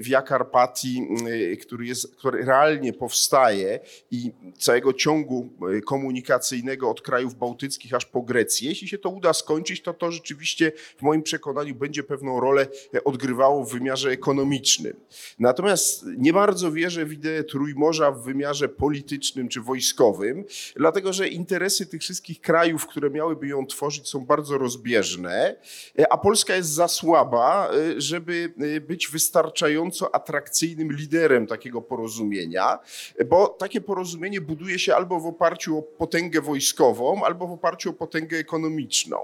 w 0.00 0.08
Jakarpatii 0.08 1.02
Y, 1.31 1.31
który, 1.60 1.86
jest, 1.86 2.16
który 2.16 2.44
realnie 2.44 2.92
powstaje 2.92 3.80
i 4.10 4.32
całego 4.58 4.92
ciągu 4.92 5.48
y, 5.76 5.80
komunikacyjnego 5.80 6.90
od 6.90 7.00
krajów 7.00 7.34
bałtyckich 7.34 7.94
aż 7.94 8.06
po 8.06 8.22
Grecję, 8.22 8.68
jeśli 8.68 8.88
się 8.88 8.98
to 8.98 9.08
uda 9.08 9.32
skończyć, 9.32 9.82
to 9.82 9.94
to 9.94 10.12
rzeczywiście 10.12 10.72
w 10.98 11.02
moim 11.02 11.22
przekonaniu 11.22 11.74
będzie 11.74 12.02
pewną 12.02 12.40
rolę 12.40 12.66
e, 12.94 13.04
odgrywało 13.04 13.64
w 13.64 13.72
wymiarze 13.72 14.10
ekonomicznym. 14.10 14.96
Natomiast 15.38 16.04
nie 16.18 16.32
bardzo 16.32 16.72
wierzę 16.72 17.04
w 17.04 17.12
ideę 17.12 17.44
Trójmorza 17.44 18.10
w 18.10 18.24
wymiarze 18.24 18.68
politycznym 18.68 19.48
czy 19.48 19.60
wojskowym, 19.60 20.44
dlatego 20.76 21.12
że 21.12 21.28
interesy 21.28 21.86
tych 21.86 22.00
wszystkich 22.00 22.40
krajów, 22.40 22.86
które 22.86 23.10
miałyby 23.10 23.48
ją 23.48 23.66
tworzyć, 23.66 24.08
są 24.08 24.20
bardzo 24.20 24.58
rozbieżne, 24.58 25.56
e, 25.98 26.12
a 26.12 26.18
Polska 26.18 26.56
jest 26.56 26.70
za 26.70 26.88
słaba, 26.88 27.70
e, 27.70 28.00
żeby 28.00 28.52
być 28.88 29.08
wystarczająco 29.08 30.14
atrakcyjnym 30.14 30.92
liderem 30.92 31.21
liderem 31.22 31.46
takiego 31.46 31.82
porozumienia, 31.82 32.78
bo 33.26 33.48
takie 33.48 33.80
porozumienie 33.80 34.40
buduje 34.40 34.78
się 34.78 34.94
albo 34.94 35.20
w 35.20 35.26
oparciu 35.26 35.78
o 35.78 35.82
potęgę 35.82 36.40
wojskową, 36.40 37.24
albo 37.24 37.46
w 37.46 37.52
oparciu 37.52 37.90
o 37.90 37.92
potęgę 37.92 38.38
ekonomiczną. 38.38 39.16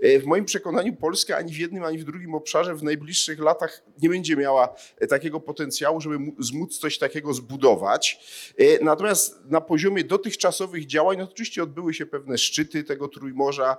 E, 0.00 0.18
w 0.18 0.26
moim 0.26 0.44
przekonaniu 0.44 0.96
Polska 0.96 1.36
ani 1.36 1.52
w 1.52 1.58
jednym, 1.58 1.84
ani 1.84 1.98
w 1.98 2.04
drugim 2.04 2.34
obszarze 2.34 2.74
w 2.74 2.82
najbliższych 2.82 3.38
latach 3.38 3.82
nie 4.02 4.08
będzie 4.08 4.36
miała 4.36 4.74
e, 4.98 5.06
takiego 5.06 5.40
potencjału, 5.40 6.00
żeby 6.00 6.18
móc 6.54 6.78
coś 6.78 6.98
takiego 6.98 7.34
zbudować. 7.34 8.20
E, 8.58 8.84
natomiast 8.84 9.44
na 9.46 9.60
poziomie 9.60 10.04
dotychczasowych 10.04 10.86
działań, 10.86 11.18
no 11.18 11.24
oczywiście 11.24 11.62
odbyły 11.62 11.94
się 11.94 12.06
pewne 12.06 12.38
szczyty 12.38 12.84
tego 12.84 13.08
Trójmorza, 13.08 13.76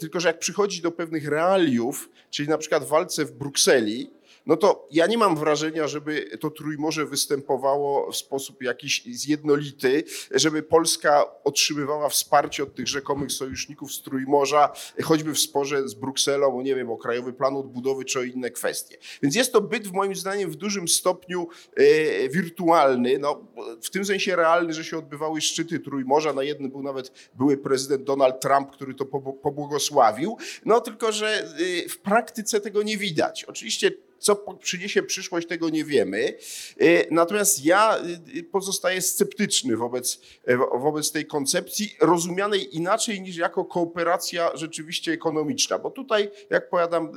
tylko 0.00 0.20
że 0.20 0.28
jak 0.28 0.38
przychodzi 0.38 0.82
do 0.82 0.92
pewnych 0.92 1.28
realiów, 1.28 2.10
czyli 2.30 2.48
na 2.48 2.58
przykład 2.58 2.84
walce 2.84 3.24
w 3.24 3.32
Brukseli, 3.32 4.10
no 4.50 4.56
to 4.56 4.88
ja 4.90 5.06
nie 5.06 5.18
mam 5.18 5.36
wrażenia, 5.36 5.88
żeby 5.88 6.38
to 6.40 6.50
Trójmorze 6.50 7.06
występowało 7.06 8.12
w 8.12 8.16
sposób 8.16 8.62
jakiś 8.62 9.04
zjednolity, 9.04 10.04
żeby 10.30 10.62
Polska 10.62 11.24
otrzymywała 11.44 12.08
wsparcie 12.08 12.62
od 12.62 12.74
tych 12.74 12.88
rzekomych 12.88 13.32
sojuszników 13.32 13.94
z 13.94 14.02
Trójmorza, 14.02 14.72
choćby 15.02 15.32
w 15.32 15.38
sporze 15.38 15.88
z 15.88 15.94
Brukselą, 15.94 16.60
nie 16.60 16.74
wiem, 16.74 16.90
o 16.90 16.96
Krajowy 16.96 17.32
Plan 17.32 17.56
Odbudowy 17.56 18.04
czy 18.04 18.18
o 18.18 18.22
inne 18.22 18.50
kwestie. 18.50 18.96
Więc 19.22 19.34
jest 19.34 19.52
to 19.52 19.60
byt, 19.60 19.88
w 19.88 19.92
moim 19.92 20.14
zdaniem, 20.14 20.50
w 20.50 20.56
dużym 20.56 20.88
stopniu 20.88 21.48
e, 21.76 22.28
wirtualny, 22.28 23.18
no, 23.18 23.46
w 23.82 23.90
tym 23.90 24.04
sensie 24.04 24.36
realny, 24.36 24.72
że 24.72 24.84
się 24.84 24.98
odbywały 24.98 25.40
szczyty 25.40 25.80
Trójmorza. 25.80 26.32
Na 26.32 26.42
jednym 26.42 26.70
był 26.70 26.82
nawet 26.82 27.30
były 27.34 27.56
prezydent 27.56 28.04
Donald 28.04 28.40
Trump, 28.40 28.70
który 28.70 28.94
to 28.94 29.04
pobłogosławił. 29.42 30.36
No 30.64 30.80
tylko, 30.80 31.12
że 31.12 31.28
e, 31.28 31.88
w 31.88 31.98
praktyce 31.98 32.60
tego 32.60 32.82
nie 32.82 32.96
widać. 32.96 33.44
Oczywiście 33.44 33.90
co 34.20 34.36
przyniesie 34.60 35.02
przyszłość, 35.02 35.48
tego 35.48 35.70
nie 35.70 35.84
wiemy. 35.84 36.34
E, 36.80 37.14
natomiast 37.14 37.64
ja 37.64 37.98
e, 37.98 38.42
pozostaję 38.42 39.02
sceptyczny 39.02 39.76
wobec, 39.76 40.20
e, 40.44 40.56
wobec 40.56 41.12
tej 41.12 41.26
koncepcji, 41.26 41.96
rozumianej 42.00 42.76
inaczej 42.76 43.20
niż 43.20 43.36
jako 43.36 43.64
kooperacja 43.64 44.56
rzeczywiście 44.56 45.12
ekonomiczna. 45.12 45.78
Bo 45.78 45.90
tutaj, 45.90 46.30
jak 46.50 46.70
powiadam, 46.70 47.12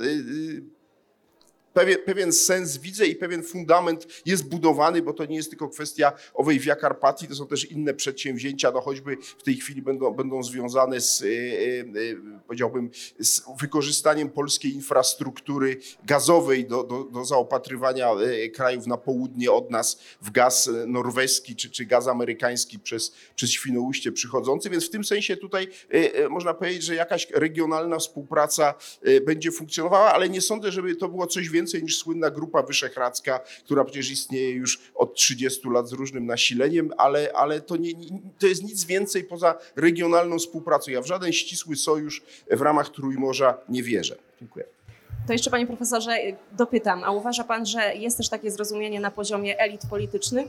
pewien, 1.73 1.97
pewien 2.05 2.31
sens 2.31 2.77
widzę 2.77 3.07
i 3.07 3.15
pewien 3.15 3.43
fundament 3.43 4.07
jest 4.25 4.49
budowany, 4.49 5.01
bo 5.01 5.13
to 5.13 5.25
nie 5.25 5.35
jest 5.35 5.49
tylko 5.49 5.69
kwestia 5.69 6.11
owej 6.33 6.59
Via 6.59 6.75
Carpatii, 6.75 7.27
to 7.27 7.35
są 7.35 7.47
też 7.47 7.71
inne 7.71 7.93
przedsięwzięcia, 7.93 8.71
no 8.71 8.81
choćby 8.81 9.17
w 9.37 9.43
tej 9.43 9.55
chwili 9.55 9.81
będą, 9.81 10.11
będą 10.11 10.43
związane 10.43 11.01
z, 11.01 11.21
e, 11.21 11.25
e, 11.25 12.41
powiedziałbym, 12.47 12.89
z 13.19 13.41
wykorzystaniem 13.61 14.29
polskiej 14.29 14.73
infrastruktury 14.73 15.77
gazowej 16.05 16.65
do, 16.65 16.83
do, 16.83 17.03
do 17.03 17.25
zaopatrywania 17.25 18.11
e, 18.11 18.49
krajów 18.49 18.87
na 18.87 18.97
południe 18.97 19.51
od 19.51 19.71
nas 19.71 19.99
w 20.21 20.31
gaz 20.31 20.69
norweski 20.87 21.55
czy, 21.55 21.69
czy 21.69 21.85
gaz 21.85 22.07
amerykański 22.07 22.79
przez, 22.79 23.13
przez 23.35 23.51
Świnoujście 23.51 24.11
przychodzący, 24.11 24.69
więc 24.69 24.87
w 24.87 24.89
tym 24.89 25.03
sensie 25.03 25.37
tutaj 25.37 25.67
można 26.29 26.53
powiedzieć, 26.53 26.83
że 26.83 26.95
jakaś 26.95 27.27
regionalna 27.31 27.99
współpraca 27.99 28.73
będzie 29.25 29.51
funkcjonowała, 29.51 30.13
ale 30.13 30.29
nie 30.29 30.41
sądzę, 30.41 30.71
żeby 30.71 30.95
to 30.95 31.09
było 31.09 31.27
coś 31.27 31.49
więcej 31.49 31.62
więcej 31.63 31.83
niż 31.83 31.97
słynna 31.97 32.29
Grupa 32.29 32.63
Wyszehradzka, 32.63 33.39
która 33.65 33.83
przecież 33.83 34.11
istnieje 34.11 34.51
już 34.51 34.79
od 34.95 35.15
30 35.15 35.69
lat 35.69 35.89
z 35.89 35.93
różnym 35.93 36.25
nasileniem, 36.25 36.91
ale, 36.97 37.31
ale 37.33 37.61
to, 37.61 37.77
nie, 37.77 37.91
to 38.39 38.47
jest 38.47 38.63
nic 38.63 38.85
więcej 38.85 39.23
poza 39.23 39.55
regionalną 39.75 40.39
współpracą. 40.39 40.91
Ja 40.91 41.01
w 41.01 41.07
żaden 41.07 41.33
ścisły 41.33 41.75
sojusz 41.75 42.23
w 42.51 42.61
ramach 42.61 42.89
Trójmorza 42.89 43.57
nie 43.69 43.83
wierzę. 43.83 44.15
Dziękuję. 44.39 44.65
To 45.27 45.33
jeszcze 45.33 45.51
panie 45.51 45.67
profesorze 45.67 46.17
dopytam, 46.51 47.03
a 47.03 47.11
uważa 47.11 47.43
pan, 47.43 47.65
że 47.65 47.95
jest 47.95 48.17
też 48.17 48.29
takie 48.29 48.51
zrozumienie 48.51 48.99
na 48.99 49.11
poziomie 49.11 49.59
elit 49.59 49.81
politycznych, 49.89 50.47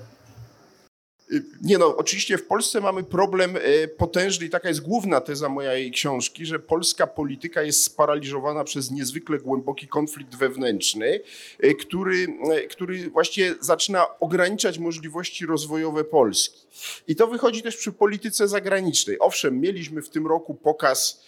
nie 1.62 1.78
no, 1.78 1.96
oczywiście 1.96 2.38
w 2.38 2.46
Polsce 2.46 2.80
mamy 2.80 3.04
problem 3.04 3.56
e, 3.56 3.88
potężny 3.88 4.46
i 4.46 4.50
taka 4.50 4.68
jest 4.68 4.80
główna 4.80 5.20
teza 5.20 5.48
mojej 5.48 5.90
książki, 5.90 6.46
że 6.46 6.58
polska 6.58 7.06
polityka 7.06 7.62
jest 7.62 7.84
sparaliżowana 7.84 8.64
przez 8.64 8.90
niezwykle 8.90 9.38
głęboki 9.38 9.88
konflikt 9.88 10.34
wewnętrzny, 10.34 11.20
e, 11.60 11.74
który, 11.74 12.26
e, 12.52 12.60
który 12.66 13.10
właściwie 13.10 13.54
zaczyna 13.60 14.18
ograniczać 14.20 14.78
możliwości 14.78 15.46
rozwojowe 15.46 16.04
Polski. 16.04 16.66
I 17.08 17.16
to 17.16 17.26
wychodzi 17.26 17.62
też 17.62 17.76
przy 17.76 17.92
polityce 17.92 18.48
zagranicznej. 18.48 19.16
Owszem, 19.20 19.60
mieliśmy 19.60 20.02
w 20.02 20.10
tym 20.10 20.26
roku 20.26 20.54
pokaz 20.54 21.24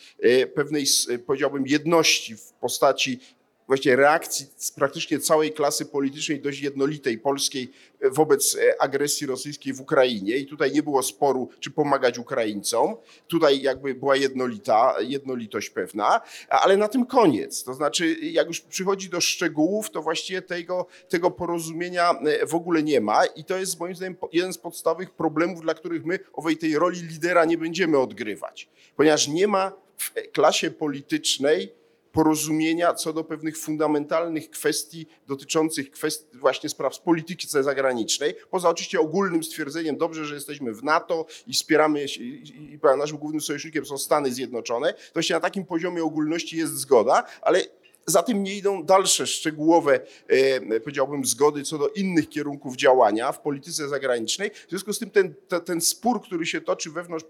pewnej, 0.54 0.84
powiedziałbym, 1.26 1.66
jedności 1.66 2.36
w 2.36 2.52
postaci 2.52 3.20
właściwie 3.66 3.96
reakcji 3.96 4.46
praktycznie 4.74 5.18
całej 5.18 5.52
klasy 5.52 5.86
politycznej, 5.86 6.40
dość 6.40 6.60
jednolitej 6.60 7.18
polskiej 7.18 7.72
wobec 8.10 8.56
e, 8.56 8.82
agresji 8.82 9.26
rosyjskiej 9.26 9.72
w 9.72 9.80
Ukrainie. 9.80 10.36
I 10.36 10.46
tutaj 10.46 10.72
nie 10.72 10.82
było 10.82 11.02
sporu, 11.02 11.48
czy 11.60 11.70
pomagać 11.70 12.18
Ukraińcom. 12.18 12.96
Tutaj 13.26 13.62
jakby 13.62 13.94
była 13.94 14.16
jednolita, 14.16 14.94
jednolitość 15.00 15.70
pewna, 15.70 16.20
ale 16.48 16.76
na 16.76 16.88
tym 16.88 17.06
koniec. 17.06 17.64
To 17.64 17.74
znaczy, 17.74 18.16
jak 18.22 18.46
już 18.46 18.60
przychodzi 18.60 19.08
do 19.08 19.20
szczegółów, 19.20 19.90
to 19.90 20.02
właściwie 20.02 20.42
tego, 20.42 20.86
tego 21.08 21.30
porozumienia 21.30 22.10
e, 22.10 22.46
w 22.46 22.54
ogóle 22.54 22.82
nie 22.82 23.00
ma. 23.00 23.24
I 23.26 23.44
to 23.44 23.56
jest 23.56 23.80
moim 23.80 23.94
zdaniem 23.94 24.16
jeden 24.32 24.52
z 24.52 24.58
podstawowych 24.58 25.10
problemów, 25.10 25.60
dla 25.60 25.74
których 25.74 26.04
my 26.04 26.18
owej 26.32 26.56
tej 26.56 26.78
roli 26.78 27.02
lidera 27.02 27.44
nie 27.44 27.58
będziemy 27.58 27.98
odgrywać. 27.98 28.68
Ponieważ 28.96 29.28
nie 29.28 29.48
ma 29.48 29.72
w 29.98 30.12
klasie 30.32 30.70
politycznej 30.70 31.72
porozumienia 32.16 32.94
co 32.94 33.12
do 33.12 33.24
pewnych 33.24 33.58
fundamentalnych 33.58 34.50
kwestii 34.50 35.06
dotyczących 35.26 35.90
kwestii 35.90 36.38
właśnie 36.38 36.68
spraw 36.68 36.94
z 36.94 36.98
polityki 36.98 37.48
zagranicznej, 37.48 38.34
poza 38.50 38.68
oczywiście 38.68 39.00
ogólnym 39.00 39.44
stwierdzeniem, 39.44 39.96
dobrze, 39.96 40.24
że 40.24 40.34
jesteśmy 40.34 40.72
w 40.72 40.84
NATO 40.84 41.26
i 41.46 41.52
wspieramy, 41.52 42.04
i, 42.04 42.72
i 42.72 42.78
naszym 42.98 43.18
głównym 43.18 43.40
sojusznikiem 43.40 43.86
są 43.86 43.98
Stany 43.98 44.32
Zjednoczone, 44.32 44.92
to 44.92 45.12
właśnie 45.14 45.34
na 45.34 45.40
takim 45.40 45.64
poziomie 45.64 46.04
ogólności 46.04 46.56
jest 46.56 46.74
zgoda, 46.76 47.24
ale 47.42 47.62
za 48.06 48.22
tym 48.22 48.42
nie 48.42 48.54
idą 48.54 48.84
dalsze 48.84 49.26
szczegółowe, 49.26 50.00
e, 50.28 50.80
powiedziałbym, 50.80 51.24
zgody 51.24 51.62
co 51.62 51.78
do 51.78 51.88
innych 51.88 52.28
kierunków 52.28 52.76
działania 52.76 53.32
w 53.32 53.40
polityce 53.40 53.88
zagranicznej. 53.88 54.50
W 54.50 54.70
związku 54.70 54.92
z 54.92 54.98
tym 54.98 55.10
ten, 55.10 55.34
te- 55.48 55.60
ten 55.60 55.80
spór, 55.80 56.22
który 56.22 56.46
się 56.46 56.60
toczy 56.60 56.90
wewnątrz 56.90 57.24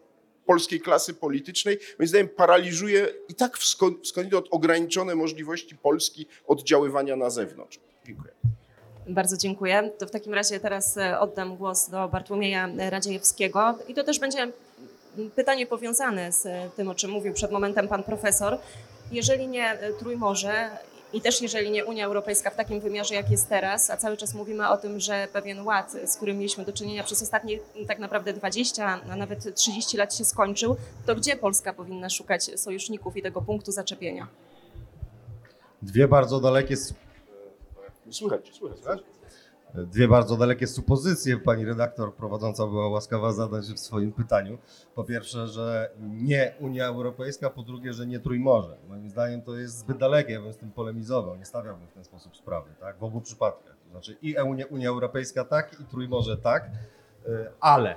polskiej 0.47 0.81
klasy 0.81 1.15
politycznej, 1.15 1.79
moim 1.99 2.09
zdaniem 2.09 2.29
paraliżuje 2.29 3.09
i 3.29 3.35
tak 3.35 3.59
skądinąd 4.03 4.47
ograniczone 4.51 5.15
możliwości 5.15 5.77
Polski 5.77 6.27
oddziaływania 6.47 7.17
na 7.17 7.31
zewnątrz. 7.31 7.79
Dziękuję. 8.07 8.33
Bardzo 9.09 9.37
dziękuję. 9.37 9.91
To 9.99 10.07
w 10.07 10.11
takim 10.11 10.35
razie 10.35 10.61
teraz 10.61 10.97
e, 10.97 11.21
oddam 11.21 11.57
głos 11.57 11.91
do 11.91 12.09
Bartłomieja 12.09 12.69
Radziejewskiego 12.91 13.79
i 13.89 13.95
to 13.95 14.05
też 14.05 14.19
będzie 14.19 14.53
pytanie 15.35 15.67
powiązane 15.67 16.33
z 16.33 16.47
e, 16.47 16.71
tym, 16.77 16.89
o 16.89 16.95
czym 16.95 17.11
mówił 17.11 17.33
przed 17.33 17.51
momentem 17.53 17.89
pan 17.89 18.03
profesor. 18.03 18.59
Jeżeli 19.13 19.49
nie 19.49 19.71
e, 19.71 19.93
Trójmorze 19.93 20.71
i 21.17 21.21
też 21.21 21.43
jeżeli 21.43 21.71
nie 21.71 21.85
Unia 21.85 22.07
Europejska 22.07 22.51
w 22.51 22.57
takim 22.57 22.81
wymiarze, 22.81 23.15
jak 23.15 23.31
jest 23.31 23.49
teraz, 23.49 23.91
a 23.91 23.97
cały 23.97 24.17
czas 24.17 24.35
mówimy 24.35 24.69
o 24.69 24.77
tym, 24.77 25.01
że 25.01 25.29
pewien 25.33 25.65
ład, 25.65 25.93
z 26.07 26.17
którym 26.17 26.37
mieliśmy 26.39 26.65
do 26.65 26.73
czynienia 26.73 27.05
przez 27.05 27.23
ostatnie 27.23 27.59
m, 27.77 27.87
tak 27.87 27.99
naprawdę 27.99 28.33
20, 28.33 29.01
a 29.11 29.17
nawet 29.17 29.55
30 29.55 29.97
lat 29.97 30.15
się 30.15 30.25
skończył, 30.25 30.77
to 31.07 31.15
gdzie 31.15 31.37
Polska 31.37 31.73
powinna 31.73 32.11
szukać 32.11 32.61
sojuszników 32.61 33.17
i 33.17 33.23
tego 33.23 33.43
punktu 33.43 33.73
zaczepienia? 33.73 34.27
Dwie 35.83 36.09
bardzo 36.09 36.41
dalekie 36.41 36.75
s- 36.75 36.95
Słychać, 38.11 38.51
słychać. 38.59 39.01
Dwie 39.75 40.09
bardzo 40.09 40.37
dalekie 40.37 40.67
supozycje 40.67 41.37
pani 41.37 41.65
redaktor 41.65 42.15
prowadząca 42.15 42.67
była 42.67 42.89
łaskawa 42.89 43.33
zadać 43.33 43.67
w 43.67 43.79
swoim 43.79 44.13
pytaniu. 44.13 44.59
Po 44.95 45.05
pierwsze, 45.05 45.49
że 45.49 45.91
nie 46.01 46.55
Unia 46.61 46.87
Europejska, 46.87 47.51
po 47.51 47.63
drugie, 47.63 47.93
że 47.93 48.07
nie 48.07 48.21
Trójmorze. 48.21 48.77
Moim 48.89 49.11
zdaniem 49.11 49.43
to 49.43 49.57
jest 49.57 49.79
zbyt 49.79 49.99
dalekie, 49.99 50.33
ja 50.33 50.41
bym 50.41 50.53
z 50.53 50.57
tym 50.57 50.71
polemizował, 50.71 51.37
nie 51.37 51.45
stawiałbym 51.45 51.89
w 51.89 51.93
ten 51.93 52.05
sposób 52.05 52.37
sprawy, 52.37 52.71
tak? 52.81 52.99
W 52.99 53.05
obu 53.05 53.21
przypadkach. 53.21 53.77
To 53.85 53.91
znaczy 53.91 54.17
i 54.23 54.37
Unia, 54.47 54.67
Unia 54.67 54.89
Europejska 54.89 55.45
tak, 55.45 55.81
i 55.81 55.85
Trójmorze 55.85 56.37
tak, 56.37 56.71
y, 57.29 57.47
ale 57.61 57.97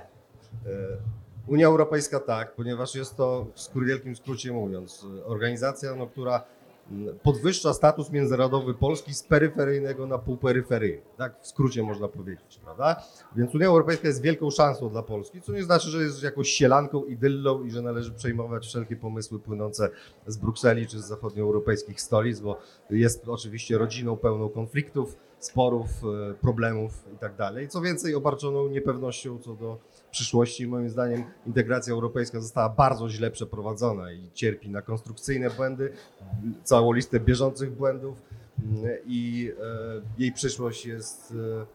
Unia 1.46 1.66
Europejska 1.66 2.20
tak, 2.20 2.54
ponieważ 2.54 2.94
jest 2.94 3.16
to, 3.16 3.46
w 3.74 3.84
wielkim 3.84 4.16
skrócie 4.16 4.52
mówiąc, 4.52 5.06
y, 5.18 5.24
organizacja, 5.24 5.94
no, 5.94 6.06
która 6.06 6.44
podwyższa 7.22 7.74
status 7.74 8.10
międzynarodowy 8.10 8.74
Polski 8.74 9.14
z 9.14 9.22
peryferyjnego 9.22 10.06
na 10.06 10.18
półperyferyjny. 10.18 11.02
Tak 11.16 11.42
w 11.42 11.46
skrócie 11.46 11.82
można 11.82 12.08
powiedzieć, 12.08 12.60
prawda? 12.64 13.02
Więc 13.36 13.54
Unia 13.54 13.66
Europejska 13.66 14.08
jest 14.08 14.22
wielką 14.22 14.50
szansą 14.50 14.88
dla 14.88 15.02
Polski, 15.02 15.42
co 15.42 15.52
nie 15.52 15.62
znaczy, 15.62 15.88
że 15.88 16.02
jest 16.02 16.22
jakąś 16.22 16.48
sielanką, 16.48 17.04
idyllą 17.04 17.64
i 17.64 17.70
że 17.70 17.82
należy 17.82 18.12
przejmować 18.12 18.66
wszelkie 18.66 18.96
pomysły 18.96 19.38
płynące 19.38 19.90
z 20.26 20.36
Brukseli 20.36 20.86
czy 20.86 20.98
z 20.98 21.06
zachodnioeuropejskich 21.06 22.00
stolic, 22.00 22.40
bo 22.40 22.58
jest 22.90 23.28
oczywiście 23.28 23.78
rodziną 23.78 24.16
pełną 24.16 24.48
konfliktów, 24.48 25.16
sporów, 25.38 25.88
e, 26.30 26.34
problemów 26.34 27.04
i 27.14 27.18
tak. 27.18 27.32
Co 27.68 27.80
więcej, 27.80 28.14
obarczoną 28.14 28.68
niepewnością 28.68 29.38
co 29.38 29.54
do 29.54 29.78
przyszłości. 30.10 30.66
Moim 30.66 30.90
zdaniem 30.90 31.24
integracja 31.46 31.92
europejska 31.92 32.40
została 32.40 32.68
bardzo 32.68 33.08
źle 33.08 33.30
przeprowadzona 33.30 34.12
i 34.12 34.30
cierpi 34.34 34.70
na 34.70 34.82
konstrukcyjne 34.82 35.50
błędy, 35.50 35.92
całą 36.64 36.92
listę 36.92 37.20
bieżących 37.20 37.72
błędów 37.72 38.22
mm, 38.58 38.96
i 39.06 39.52
e, 39.60 40.02
jej 40.18 40.32
przyszłość 40.32 40.86
jest 40.86 41.34
e, 41.60 41.66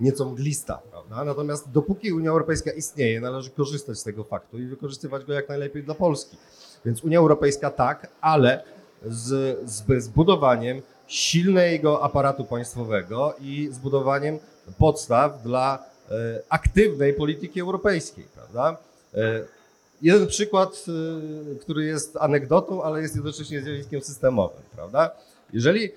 nieco 0.00 0.24
mglista. 0.24 0.82
Prawda? 0.90 1.24
Natomiast 1.24 1.70
dopóki 1.70 2.12
Unia 2.12 2.30
Europejska 2.30 2.72
istnieje, 2.72 3.20
należy 3.20 3.50
korzystać 3.50 3.98
z 3.98 4.04
tego 4.04 4.24
faktu 4.24 4.58
i 4.58 4.66
wykorzystywać 4.66 5.24
go 5.24 5.32
jak 5.32 5.48
najlepiej 5.48 5.82
dla 5.82 5.94
Polski. 5.94 6.36
Więc 6.84 7.04
Unia 7.04 7.18
Europejska 7.18 7.70
tak, 7.70 8.10
ale 8.20 8.64
z, 9.06 9.58
z 9.70 10.04
zbudowaniem 10.04 10.82
silnego 11.06 12.02
aparatu 12.02 12.44
państwowego 12.44 13.34
i 13.40 13.68
zbudowaniem 13.72 14.38
podstaw 14.78 15.42
dla 15.42 15.89
aktywnej 16.48 17.14
polityki 17.14 17.60
europejskiej, 17.60 18.24
prawda? 18.34 18.76
E, 19.14 19.44
jeden 20.02 20.26
przykład, 20.26 20.84
e, 21.54 21.58
który 21.58 21.84
jest 21.84 22.16
anegdotą, 22.16 22.82
ale 22.82 23.02
jest 23.02 23.14
jednocześnie 23.14 23.62
zjawiskiem 23.62 24.00
systemowym, 24.00 24.62
prawda? 24.74 25.10
Jeżeli 25.52 25.90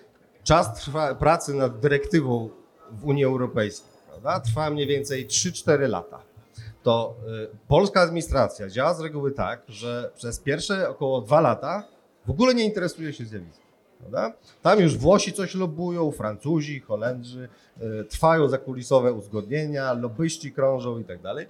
czas 0.44 0.90
pracy 1.20 1.54
nad 1.54 1.80
dyrektywą 1.80 2.50
w 2.92 3.06
Unii 3.06 3.26
Europejskiej, 3.26 3.90
prawda, 4.10 4.40
trwa 4.40 4.70
mniej 4.70 4.88
więcej 4.88 5.28
3-4 5.28 5.90
lata, 5.90 6.20
to 6.84 7.16
polska 7.68 8.02
administracja 8.02 8.70
działa 8.70 8.94
z 8.94 9.00
reguły 9.02 9.32
tak, 9.32 9.62
że 9.68 10.12
przez 10.16 10.40
pierwsze 10.40 10.90
około 10.90 11.22
2 11.22 11.42
lata 11.42 11.84
w 12.26 12.30
ogóle 12.30 12.54
nie 12.56 12.66
interesuje 12.66 13.14
się 13.14 13.26
zjawiskiem. 13.26 13.63
Prawda? 14.04 14.34
Tam 14.62 14.80
już 14.80 14.98
Włosi 14.98 15.34
coś 15.34 15.56
lobują, 15.56 16.12
Francuzi, 16.12 16.80
Holendrzy, 16.80 17.50
y, 17.82 18.04
trwają 18.04 18.48
zakulisowe 18.48 19.14
uzgodnienia, 19.14 19.94
lobbyści 19.94 20.52
krążą 20.52 21.00
i 21.00 21.04
tak 21.04 21.22
dalej. 21.22 21.46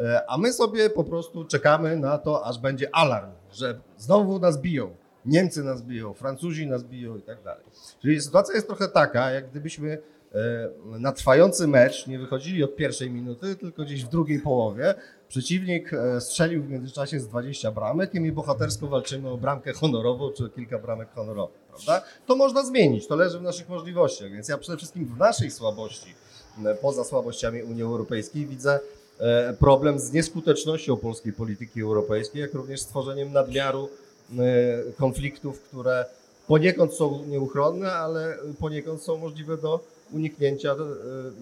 Y, 0.00 0.26
A 0.28 0.38
my 0.38 0.52
sobie 0.52 0.90
po 0.90 1.04
prostu 1.04 1.44
czekamy 1.44 1.96
na 1.96 2.18
to, 2.18 2.46
aż 2.46 2.58
będzie 2.58 2.94
alarm, 2.94 3.30
że 3.52 3.80
znowu 3.98 4.38
nas 4.38 4.60
biją. 4.60 4.94
Niemcy 5.26 5.64
nas 5.64 5.82
biją, 5.82 6.14
Francuzi 6.14 6.66
nas 6.66 6.84
biją 6.84 7.16
i 7.16 7.22
tak 7.22 7.42
dalej. 7.42 7.64
Czyli 8.02 8.20
sytuacja 8.20 8.54
jest 8.54 8.66
trochę 8.66 8.88
taka, 8.88 9.30
jak 9.30 9.50
gdybyśmy 9.50 9.98
e, 10.34 10.68
na 10.98 11.12
trwający 11.12 11.68
mecz 11.68 12.06
nie 12.06 12.18
wychodzili 12.18 12.64
od 12.64 12.76
pierwszej 12.76 13.10
minuty, 13.10 13.56
tylko 13.56 13.82
gdzieś 13.82 14.04
w 14.04 14.08
drugiej 14.08 14.40
połowie. 14.40 14.94
Przeciwnik 15.28 15.92
e, 15.92 16.20
strzelił 16.20 16.62
w 16.62 16.70
międzyczasie 16.70 17.20
z 17.20 17.28
20 17.28 17.72
bramek 17.72 18.14
i 18.14 18.20
my 18.20 18.32
bohatersko 18.32 18.86
walczymy 18.86 19.28
o 19.28 19.36
bramkę 19.36 19.72
honorową 19.72 20.32
czy 20.32 20.50
kilka 20.50 20.78
bramek 20.78 21.08
honorowych, 21.14 21.60
prawda? 21.86 22.06
To 22.26 22.36
można 22.36 22.64
zmienić, 22.64 23.06
to 23.06 23.16
leży 23.16 23.38
w 23.38 23.42
naszych 23.42 23.68
możliwościach, 23.68 24.30
więc 24.30 24.48
ja 24.48 24.58
przede 24.58 24.78
wszystkim 24.78 25.04
w 25.04 25.18
naszej 25.18 25.50
słabości, 25.50 26.14
m, 26.58 26.76
poza 26.82 27.04
słabościami 27.04 27.62
Unii 27.62 27.82
Europejskiej 27.82 28.46
widzę 28.46 28.80
e, 29.20 29.54
problem 29.60 29.98
z 29.98 30.12
nieskutecznością 30.12 30.96
polskiej 30.96 31.32
polityki 31.32 31.82
europejskiej, 31.82 32.42
jak 32.42 32.54
również 32.54 32.80
stworzeniem 32.80 33.32
nadmiaru 33.32 33.88
e, 33.88 34.92
konfliktów, 34.92 35.60
które 35.60 36.04
poniekąd 36.46 36.94
są 36.94 37.24
nieuchronne, 37.24 37.92
ale 37.92 38.36
poniekąd 38.60 39.02
są 39.02 39.16
możliwe 39.16 39.56
do 39.56 39.80
uniknięcia 40.12 40.72
e, 40.72 40.76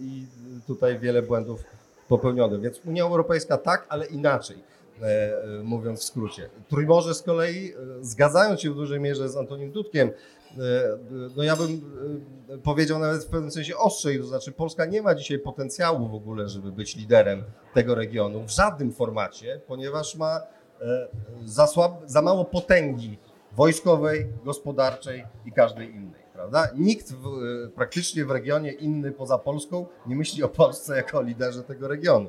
i 0.00 0.26
tutaj 0.66 0.98
wiele 0.98 1.22
błędów 1.22 1.60
popełnionych. 2.08 2.60
Więc 2.60 2.80
Unia 2.84 3.04
Europejska 3.04 3.58
tak, 3.58 3.86
ale 3.88 4.06
inaczej, 4.06 4.56
e, 4.56 4.60
e, 4.60 4.75
mówiąc 5.64 6.00
w 6.00 6.04
skrócie. 6.04 6.50
Trójmorze 6.68 7.14
z 7.14 7.22
kolei, 7.22 7.72
e, 7.72 7.74
zgadzając 8.00 8.60
się 8.60 8.70
w 8.70 8.74
dużej 8.74 9.00
mierze 9.00 9.28
z 9.28 9.36
Antonim 9.36 9.72
Dudkiem, 9.72 10.08
e, 10.08 10.12
no 11.36 11.42
ja 11.42 11.56
bym 11.56 11.80
e, 12.48 12.58
powiedział 12.58 12.98
nawet 12.98 13.24
w 13.24 13.26
pewnym 13.26 13.50
sensie 13.50 13.76
ostrzej, 13.76 14.18
to 14.18 14.24
znaczy 14.24 14.52
Polska 14.52 14.86
nie 14.86 15.02
ma 15.02 15.14
dzisiaj 15.14 15.38
potencjału 15.38 16.08
w 16.08 16.14
ogóle, 16.14 16.48
żeby 16.48 16.72
być 16.72 16.96
liderem 16.96 17.44
tego 17.74 17.94
regionu 17.94 18.42
w 18.42 18.50
żadnym 18.50 18.92
formacie, 18.92 19.60
ponieważ 19.66 20.16
ma 20.16 20.40
e, 20.80 21.08
za, 21.44 21.66
słab, 21.66 21.92
za 22.06 22.22
mało 22.22 22.44
potęgi 22.44 23.18
wojskowej, 23.52 24.26
gospodarczej 24.44 25.24
i 25.44 25.52
każdej 25.52 25.90
innej. 25.94 26.26
Prawda? 26.32 26.68
Nikt 26.76 27.12
w, 27.12 27.26
e, 27.26 27.68
praktycznie 27.68 28.24
w 28.24 28.30
regionie 28.30 28.72
inny 28.72 29.12
poza 29.12 29.38
Polską 29.38 29.86
nie 30.06 30.16
myśli 30.16 30.42
o 30.42 30.48
Polsce 30.48 30.96
jako 30.96 31.18
o 31.18 31.22
liderze 31.22 31.62
tego 31.62 31.88
regionu. 31.88 32.28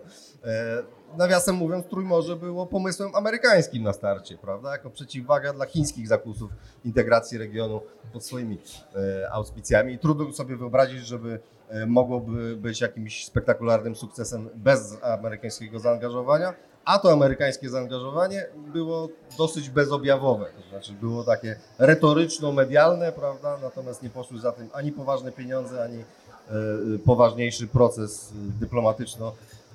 E, 1.14 1.18
nawiasem 1.18 1.56
mówiąc, 1.56 1.86
Trójmorze 1.86 2.36
było 2.36 2.66
pomysłem 2.66 3.16
amerykańskim 3.16 3.84
na 3.84 3.94
starcie, 3.94 4.38
prawda? 4.38 4.72
jako 4.72 4.90
przeciwwaga 4.90 5.54
dla 5.54 5.66
chińskich 5.66 6.08
zakusów 6.08 6.52
integracji 6.86 7.38
regionu 7.38 7.82
pod 8.14 8.26
swoimi 8.26 8.60
e, 8.96 9.32
auspicjami. 9.32 9.94
I 9.94 10.00
trudno 10.00 10.34
sobie 10.34 10.56
wyobrazić, 10.56 11.08
żeby 11.08 11.40
e, 11.70 11.86
mogłoby 11.86 12.56
być 12.56 12.82
jakimś 12.82 13.26
spektakularnym 13.26 13.96
sukcesem 13.96 14.50
bez 14.56 14.98
amerykańskiego 15.04 15.80
zaangażowania, 15.80 16.54
a 16.88 17.00
to 17.00 17.12
amerykańskie 17.12 17.70
zaangażowanie 17.70 18.46
było 18.74 19.10
dosyć 19.38 19.70
bezobjawowe, 19.70 20.46
to 20.46 20.70
znaczy 20.70 20.94
było 20.94 21.24
takie 21.24 21.60
retoryczno-medialne, 21.80 23.12
prawda, 23.12 23.58
natomiast 23.62 24.04
nie 24.04 24.10
poszły 24.10 24.40
za 24.40 24.52
tym 24.52 24.70
ani 24.74 24.92
poważne 24.92 25.32
pieniądze, 25.32 25.84
ani 25.84 25.98
e, 25.98 26.04
poważniejszy 27.06 27.68
proces 27.68 28.32
e, 28.32 28.60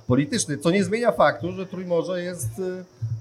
dyplomatyczno-polityczny, 0.03 0.59
co 0.59 0.71
nie 0.71 0.85
zmienia 0.85 1.12
faktu, 1.12 1.53
że 1.53 1.67
Trójmorze 1.67 2.23
jest, 2.23 2.49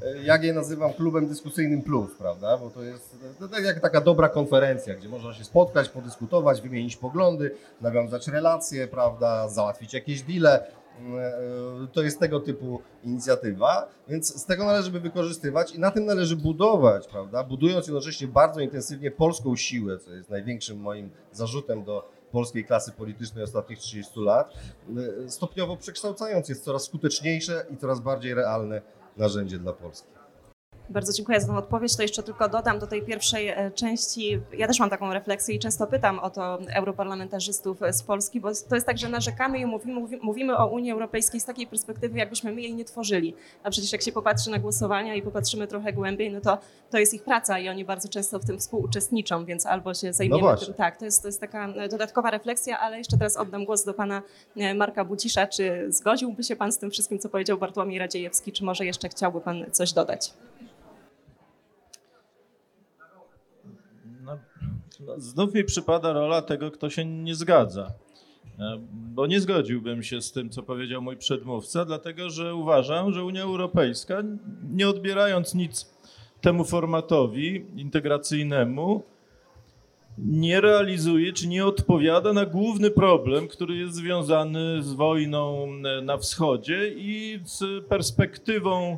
e, 0.04 0.24
jak 0.24 0.44
je 0.44 0.54
nazywam, 0.54 0.94
klubem 0.94 1.28
dyskusyjnym 1.28 1.82
plus, 1.82 2.12
prawda, 2.18 2.58
bo 2.58 2.70
to 2.70 2.84
jest 2.84 3.18
to 3.40 3.48
tak 3.48 3.64
jak 3.64 3.80
taka 3.80 4.02
dobra 4.02 4.30
konferencja, 4.30 4.96
gdzie 4.96 5.10
można 5.10 5.34
się 5.34 5.44
spotkać, 5.44 5.90
podyskutować, 5.90 6.62
wymienić 6.62 6.98
poglądy, 6.98 7.56
nawiązać 7.82 8.28
relacje, 8.28 8.88
prawda, 8.88 9.50
załatwić 9.50 9.94
jakieś 9.94 10.22
deale, 10.22 10.68
to 11.94 12.04
jest 12.04 12.20
tego 12.20 12.40
typu 12.40 12.82
inicjatywa, 13.04 13.88
więc 14.08 14.42
z 14.42 14.46
tego 14.46 14.66
należy 14.66 14.92
by 14.92 15.00
wykorzystywać 15.00 15.76
i 15.76 15.80
na 15.80 15.92
tym 15.92 16.06
należy 16.06 16.36
budować, 16.36 17.08
prawda? 17.08 17.44
Budując 17.44 17.88
jednocześnie 17.88 18.28
bardzo 18.28 18.60
intensywnie 18.60 19.12
polską 19.12 19.56
siłę, 19.56 19.98
co 19.98 20.14
jest 20.14 20.30
największym 20.30 20.80
moim 20.80 21.10
zarzutem 21.32 21.84
do 21.84 22.10
polskiej 22.32 22.66
klasy 22.66 22.92
politycznej 22.92 23.44
ostatnich 23.44 23.80
30 23.80 24.20
lat, 24.20 24.54
stopniowo 25.28 25.78
przekształcając 25.78 26.50
jest 26.50 26.64
coraz 26.64 26.84
skuteczniejsze 26.84 27.66
i 27.74 27.78
coraz 27.78 28.00
bardziej 28.00 28.34
realne 28.34 28.82
narzędzie 29.18 29.60
dla 29.60 29.74
Polski. 29.74 30.21
Bardzo 30.92 31.14
dziękuję 31.14 31.42
za 31.42 31.48
tę 31.48 31.58
odpowiedź. 31.58 31.96
To 31.96 32.02
jeszcze 32.02 32.24
tylko 32.24 32.50
dodam 32.50 32.80
do 32.80 32.88
tej 32.88 33.02
pierwszej 33.02 33.48
e, 33.48 33.72
części. 33.72 34.42
Ja 34.58 34.68
też 34.68 34.80
mam 34.80 34.90
taką 34.90 35.14
refleksję 35.14 35.56
i 35.56 35.60
często 35.60 35.88
pytam 35.88 36.20
o 36.20 36.30
to 36.30 36.60
europarlamentarzystów 36.76 37.78
z 37.92 38.04
Polski, 38.04 38.42
bo 38.42 38.50
to 38.70 38.76
jest 38.76 38.88
tak, 38.88 38.98
że 38.98 39.10
narzekamy 39.10 39.60
i 39.60 39.66
mówimy, 39.66 40.18
mówimy 40.22 40.58
o 40.58 40.68
Unii 40.68 40.92
Europejskiej 40.92 41.40
z 41.40 41.46
takiej 41.46 41.68
perspektywy, 41.68 42.18
jakbyśmy 42.18 42.52
my 42.52 42.62
jej 42.62 42.76
nie 42.76 42.86
tworzyli. 42.86 43.36
A 43.64 43.70
przecież 43.70 43.92
jak 43.92 44.02
się 44.02 44.12
popatrzy 44.12 44.52
na 44.52 44.60
głosowania 44.60 45.16
i 45.16 45.22
popatrzymy 45.22 45.68
trochę 45.68 45.94
głębiej, 45.94 46.32
no 46.32 46.42
to 46.42 46.58
to 46.92 46.98
jest 46.98 47.14
ich 47.14 47.24
praca 47.24 47.60
i 47.60 47.70
oni 47.70 47.86
bardzo 47.86 48.10
często 48.10 48.40
w 48.40 48.46
tym 48.46 48.60
współuczestniczą, 48.60 49.46
więc 49.46 49.66
albo 49.66 49.94
się 49.94 50.14
zajmiemy 50.14 50.42
właśnie. 50.42 50.68
tym. 50.68 50.76
Tak, 50.76 50.98
to 50.98 51.06
jest, 51.06 51.22
to 51.22 51.28
jest 51.28 51.42
taka 51.42 51.68
e, 51.68 51.90
dodatkowa 51.90 52.32
refleksja, 52.32 52.80
ale 52.80 52.98
jeszcze 52.98 53.18
teraz 53.18 53.38
oddam 53.38 53.66
głos 53.66 53.84
do 53.84 53.94
pana 53.94 54.22
e, 54.58 54.74
Marka 54.74 55.06
Bucisza. 55.06 55.48
Czy 55.48 55.92
zgodziłby 55.92 56.44
się 56.44 56.56
pan 56.56 56.72
z 56.72 56.78
tym 56.78 56.92
wszystkim, 56.92 57.20
co 57.20 57.30
powiedział 57.30 57.58
Bartłomiej 57.58 58.00
Radziejewski, 58.00 58.52
czy 58.52 58.64
może 58.64 58.86
jeszcze 58.86 59.10
chciałby 59.10 59.42
pan 59.42 59.66
coś 59.72 59.94
dodać? 59.94 60.34
No, 64.24 64.38
no, 64.62 64.81
znów 65.18 65.54
mi 65.54 65.64
przypada 65.64 66.14
rola 66.14 66.42
tego, 66.42 66.72
kto 66.72 66.90
się 66.90 67.06
nie 67.06 67.36
zgadza. 67.36 67.94
E, 68.60 68.80
Bo 68.92 69.28
nie 69.28 69.42
zgodziłbym 69.42 70.04
się 70.04 70.22
z 70.22 70.32
tym, 70.32 70.50
co 70.50 70.64
powiedział 70.64 71.02
mój 71.02 71.18
przedmówca, 71.18 71.86
dlatego 71.86 72.30
że 72.30 72.56
uważam, 72.56 73.14
że 73.14 73.24
Unia 73.24 73.44
Europejska, 73.44 74.24
nie 74.72 74.90
odbierając 74.90 75.56
nic 75.56 75.94
temu 76.42 76.66
formatowi 76.66 77.66
integracyjnemu, 77.76 79.04
nie 80.18 80.62
realizuje 80.62 81.34
czy 81.34 81.48
nie 81.48 81.66
odpowiada 81.66 82.34
na 82.34 82.46
główny 82.46 82.92
problem, 82.92 83.48
który 83.48 83.76
jest 83.76 83.96
związany 83.96 84.84
z 84.84 84.94
wojną 84.94 85.68
e, 85.86 86.02
na 86.02 86.18
wschodzie 86.18 86.94
i 86.96 87.40
z 87.46 87.86
perspektywą 87.86 88.98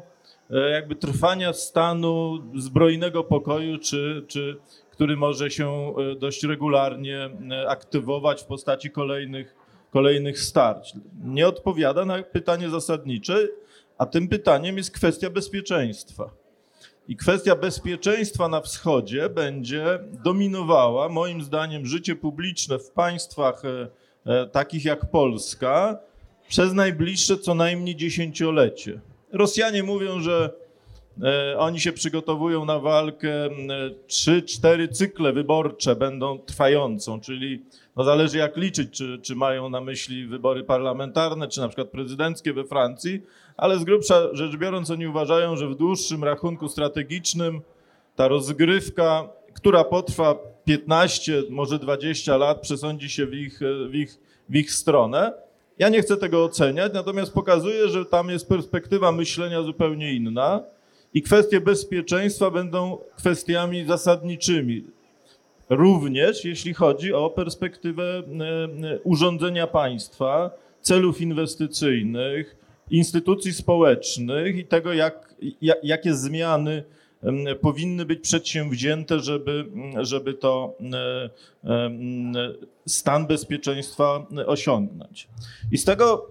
e, 0.49 0.69
jakby 0.69 0.95
trwania 0.95 1.53
stanu 1.53 2.43
zbrojnego 2.56 3.23
pokoju, 3.23 3.77
czy, 3.77 4.25
czy 4.27 4.58
który 4.93 5.17
może 5.17 5.51
się 5.51 5.93
e, 5.97 6.15
dość 6.15 6.43
regularnie 6.43 7.29
e, 7.51 7.69
aktywować 7.69 8.41
w 8.41 8.45
postaci 8.45 8.91
kolejnych, 8.91 9.56
kolejnych 9.91 10.39
starć. 10.39 10.93
Nie 11.23 11.47
odpowiada 11.47 12.06
na 12.06 12.23
pytanie 12.23 12.69
zasadnicze, 12.69 13.47
a 13.97 14.06
tym 14.06 14.27
pytaniem 14.27 14.77
jest 14.77 14.91
kwestia 14.91 15.29
bezpieczeństwa. 15.29 16.29
I 17.08 17.15
kwestia 17.15 17.56
bezpieczeństwa 17.56 18.47
na 18.47 18.62
wschodzie 18.62 19.29
będzie 19.29 19.99
dominowała, 20.23 21.10
moim 21.10 21.41
zdaniem, 21.41 21.86
życie 21.86 22.15
publiczne 22.15 22.79
w 22.79 22.89
państwach 22.89 23.63
e, 23.65 24.47
takich 24.47 24.86
jak 24.86 25.12
Polska 25.12 25.97
przez 26.47 26.73
najbliższe 26.73 27.38
co 27.38 27.56
najmniej 27.56 27.95
dziesięciolecie. 27.95 28.99
Rosjanie 29.32 29.84
mówią, 29.84 30.19
że 30.19 30.62
oni 31.58 31.80
się 31.80 31.91
przygotowują 31.91 32.65
na 32.65 32.80
walkę, 32.80 33.45
e, 33.45 33.49
trzy, 34.08 34.41
cztery 34.41 34.88
cykle 34.88 35.34
wyborcze 35.34 35.95
będą 35.95 36.39
trwającą, 36.39 37.19
czyli 37.19 37.62
no 37.95 38.04
zależy 38.04 38.38
jak 38.38 38.58
liczyć, 38.58 38.91
czy, 38.91 39.19
czy 39.21 39.36
mają 39.36 39.69
na 39.69 39.82
myśli 39.82 40.28
wybory 40.28 40.63
parlamentarne, 40.63 41.47
czy 41.47 41.60
na 41.60 41.67
przykład 41.67 41.89
prezydenckie 41.89 42.54
we 42.54 42.63
Francji, 42.63 43.21
ale 43.58 43.80
z 43.80 43.84
grubsza 43.84 44.36
rzecz 44.36 44.56
biorąc 44.56 44.91
oni 44.91 45.08
uważają, 45.08 45.56
że 45.56 45.67
w 45.67 45.76
dłuższym 45.76 46.23
rachunku 46.23 46.69
strategicznym 46.69 47.62
ta 48.15 48.28
rozgrywka, 48.28 49.30
która 49.54 49.84
potrwa 49.84 50.36
15, 50.65 51.43
może 51.49 51.80
20 51.80 52.38
lat, 52.38 52.62
przesądzi 52.62 53.10
się 53.10 53.26
w 53.26 53.34
ich, 53.34 53.62
e, 53.62 53.88
w 53.88 53.95
ich, 53.95 54.19
w 54.49 54.56
ich 54.56 54.71
stronę. 54.71 55.34
Ja 55.80 55.89
nie 55.89 56.02
chcę 56.02 56.17
tego 56.17 56.43
oceniać, 56.43 56.93
natomiast 56.93 57.34
pokazuję, 57.34 57.89
że 57.89 58.06
tam 58.06 58.30
jest 58.30 58.49
perspektywa 58.49 59.12
myślenia 59.12 59.63
zupełnie 59.63 60.13
inna 60.13 60.72
i 61.13 61.21
kwestie 61.21 61.62
bezpieczeństwa 61.62 62.52
będą 62.52 62.97
kwestiami 63.17 63.86
zasadniczymi. 63.86 64.84
Również 65.69 66.45
jeśli 66.45 66.73
chodzi 66.73 67.13
o 67.13 67.30
perspektywę 67.30 68.04
e, 68.04 68.23
e, 68.93 68.99
urządzenia 69.04 69.67
państwa, 69.67 70.52
celów 70.82 71.21
inwestycyjnych, 71.21 72.56
instytucji 72.91 73.54
społecznych 73.54 74.58
i 74.58 74.65
tego, 74.65 74.93
jak, 74.93 75.36
ja- 75.62 75.76
jakie 75.84 76.13
zmiany 76.13 76.84
powinny 77.62 78.06
być 78.06 78.19
przedsięwzięte, 78.19 79.19
żeby, 79.19 79.65
żeby 80.02 80.34
to 80.34 80.76
e, 80.93 81.89
stan 82.88 83.28
bezpieczeństwa 83.28 84.28
osiągnąć. 84.45 85.28
I 85.71 85.78
z 85.78 85.86
tego 85.86 86.30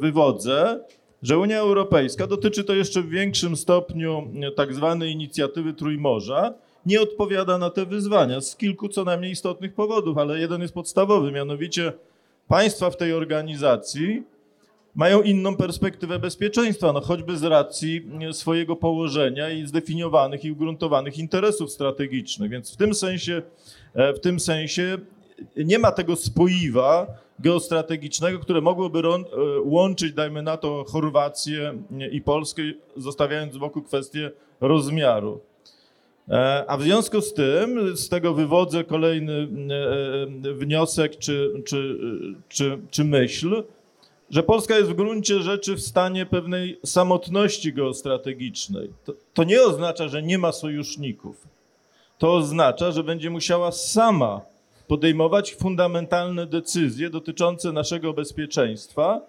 wywodzę, 0.00 0.80
że 1.22 1.38
Unia 1.38 1.58
Europejska, 1.58 2.26
dotyczy 2.26 2.64
to 2.64 2.74
jeszcze 2.74 3.02
w 3.02 3.08
większym 3.08 3.56
stopniu 3.56 4.28
tak 4.56 4.74
zwanej 4.74 5.12
inicjatywy 5.12 5.74
Trójmorza, 5.74 6.54
nie 6.86 7.00
odpowiada 7.00 7.58
na 7.58 7.70
te 7.70 7.86
wyzwania 7.86 8.40
z 8.40 8.56
kilku 8.56 8.88
co 8.88 9.04
najmniej 9.04 9.32
istotnych 9.32 9.74
powodów, 9.74 10.18
ale 10.18 10.38
jeden 10.38 10.62
jest 10.62 10.74
podstawowy, 10.74 11.32
mianowicie 11.32 11.92
państwa 12.48 12.90
w 12.90 12.96
tej 12.96 13.12
organizacji 13.12 14.22
mają 14.94 15.22
inną 15.22 15.56
perspektywę 15.56 16.18
bezpieczeństwa, 16.18 16.92
no 16.92 17.00
choćby 17.00 17.36
z 17.36 17.42
racji 17.42 18.08
e, 18.28 18.32
swojego 18.32 18.76
położenia 18.76 19.50
i 19.50 19.66
zdefiniowanych 19.66 20.44
i 20.44 20.52
ugruntowanych 20.52 21.18
interesów 21.18 21.72
strategicznych. 21.72 22.50
Więc 22.50 22.74
w 22.74 22.76
tym 22.76 22.94
sensie, 22.94 23.42
e, 23.94 24.12
w 24.12 24.20
tym 24.20 24.40
sensie 24.40 24.98
nie 25.56 25.78
ma 25.78 25.92
tego 25.92 26.16
spoiwa 26.16 27.06
geostrategicznego, 27.38 28.38
które 28.38 28.60
mogłoby 28.60 28.98
e, 28.98 29.22
łączyć, 29.64 30.12
dajmy 30.12 30.42
na 30.42 30.56
to, 30.56 30.84
Chorwację 30.88 31.82
i 32.12 32.20
Polskę, 32.20 32.62
zostawiając 32.96 33.54
z 33.54 33.58
boku 33.58 33.82
kwestię 33.82 34.30
rozmiaru. 34.60 35.40
E, 36.28 36.64
A 36.68 36.76
w 36.76 36.82
związku 36.82 37.20
z 37.20 37.34
tym, 37.34 37.96
z 37.96 38.08
tego 38.08 38.34
wywodzę 38.34 38.84
kolejny 38.84 39.48
e, 40.44 40.54
wniosek 40.54 41.18
czy, 41.18 41.62
czy, 41.64 41.98
czy, 42.48 42.78
czy 42.90 43.04
myśl, 43.04 43.64
że 44.30 44.42
Polska 44.42 44.76
jest 44.76 44.90
w 44.90 44.94
gruncie 44.94 45.42
rzeczy 45.42 45.74
w 45.74 45.80
stanie 45.80 46.26
pewnej 46.26 46.80
samotności 46.84 47.72
geostrategicznej. 47.72 48.90
To, 49.04 49.12
to 49.34 49.44
nie 49.44 49.62
oznacza, 49.62 50.08
że 50.08 50.22
nie 50.22 50.38
ma 50.38 50.52
sojuszników. 50.52 51.48
To 52.18 52.34
oznacza, 52.34 52.92
że 52.92 53.04
będzie 53.04 53.30
musiała 53.30 53.72
sama 53.72 54.40
podejmować 54.92 55.54
fundamentalne 55.54 56.46
decyzje 56.46 57.10
dotyczące 57.10 57.72
naszego 57.72 58.12
bezpieczeństwa, 58.12 59.20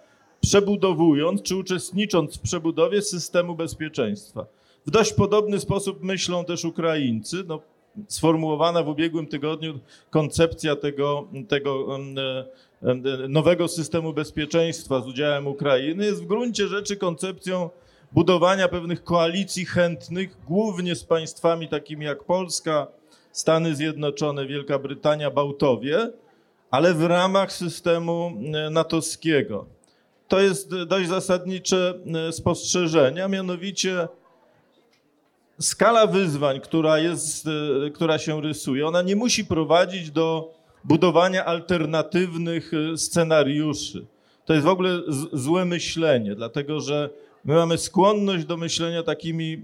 przebudowując 0.41 1.41
czy 1.41 1.55
uczestnicząc 1.55 2.37
w 2.37 2.41
przebudowie 2.41 3.01
systemu 3.01 3.55
bezpieczeństwa. 3.55 4.45
W 4.85 4.91
dość 4.91 5.13
podobny 5.13 5.59
sposób 5.59 6.03
myślą 6.03 6.45
też 6.45 6.65
Ukraińcy. 6.65 7.43
No, 7.47 7.59
sformułowana 8.07 8.83
w 8.83 8.87
ubiegłym 8.87 9.27
tygodniu 9.27 9.79
koncepcja 10.09 10.75
tego, 10.75 11.27
tego 11.47 11.99
nowego 13.29 13.67
systemu 13.67 14.13
bezpieczeństwa 14.13 15.01
z 15.01 15.07
udziałem 15.07 15.47
Ukrainy 15.47 16.05
jest 16.05 16.23
w 16.23 16.27
gruncie 16.27 16.67
rzeczy 16.67 16.97
koncepcją 16.97 17.69
budowania 18.11 18.67
pewnych 18.67 19.03
koalicji 19.03 19.65
chętnych, 19.65 20.37
głównie 20.47 20.95
z 20.95 21.03
państwami 21.03 21.67
takimi 21.67 22.05
jak 22.05 22.23
Polska, 22.23 22.87
Stany 23.33 23.75
Zjednoczone, 23.75 24.47
Wielka 24.47 24.79
Brytania, 24.79 25.31
Bałtowie, 25.31 26.11
ale 26.71 26.93
w 26.93 27.03
ramach 27.03 27.51
systemu 27.51 28.31
e, 28.53 28.69
natowskiego. 28.69 29.65
To 30.27 30.39
jest 30.39 30.75
dość 30.75 31.09
zasadnicze 31.09 31.93
e, 32.27 32.31
spostrzeżenie, 32.31 33.23
a 33.23 33.27
mianowicie 33.27 34.07
skala 35.59 36.07
wyzwań, 36.07 36.61
która, 36.61 36.99
jest, 36.99 37.47
e, 37.47 37.89
która 37.89 38.17
się 38.17 38.41
rysuje, 38.41 38.87
ona 38.87 39.01
nie 39.01 39.15
musi 39.15 39.45
prowadzić 39.45 40.11
do 40.11 40.53
budowania 40.83 41.45
alternatywnych 41.45 42.71
scenariuszy. 42.95 44.05
To 44.45 44.53
jest 44.53 44.65
w 44.65 44.69
ogóle 44.69 45.01
złe 45.33 45.65
myślenie, 45.65 46.35
dlatego 46.35 46.79
że 46.79 47.09
my 47.45 47.55
mamy 47.55 47.77
skłonność 47.77 48.45
do 48.45 48.57
myślenia 48.57 49.03
takimi 49.03 49.63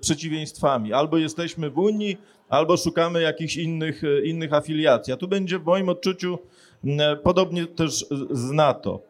przeciwieństwami. 0.00 0.92
Albo 0.92 1.18
jesteśmy 1.18 1.70
w 1.70 1.78
Unii, 1.78 2.18
albo 2.48 2.76
szukamy 2.76 3.22
jakichś 3.22 3.56
innych, 3.56 4.04
e, 4.04 4.24
innych 4.24 4.52
afiliacji. 4.52 5.12
A 5.12 5.16
tu 5.16 5.28
będzie 5.28 5.58
w 5.58 5.64
moim 5.64 5.88
odczuciu 5.88 6.38
podobnie 7.22 7.66
też 7.66 7.92
z- 7.92 8.38
z 8.38 8.50
NATO. 8.50 9.00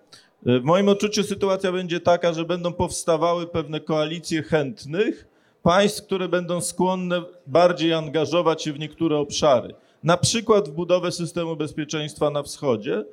E, 0.47 0.61
W 0.61 0.65
moim 0.65 0.89
odczuciu 0.89 1.23
sytuacja 1.23 1.73
będzie 1.73 2.01
taka, 2.01 2.33
że 2.33 2.45
będą 2.45 2.73
powstawały 2.73 3.47
pewne 3.47 3.81
koalicje 3.81 4.43
chętnych, 4.43 5.27
państw, 5.63 6.03
które 6.07 6.29
będą 6.29 6.61
skłonne 6.61 7.23
bardziej 7.47 7.93
angażować 7.93 8.63
się 8.63 8.73
w 8.73 8.79
niektóre 8.79 9.17
obszary. 9.17 9.75
Na 10.03 10.17
przykład 10.17 10.69
w 10.69 10.73
budowę 10.73 11.13
systemu 11.13 11.57
bezpieczeństwa 11.57 12.31
na 12.31 12.43
wschodzie, 12.43 13.05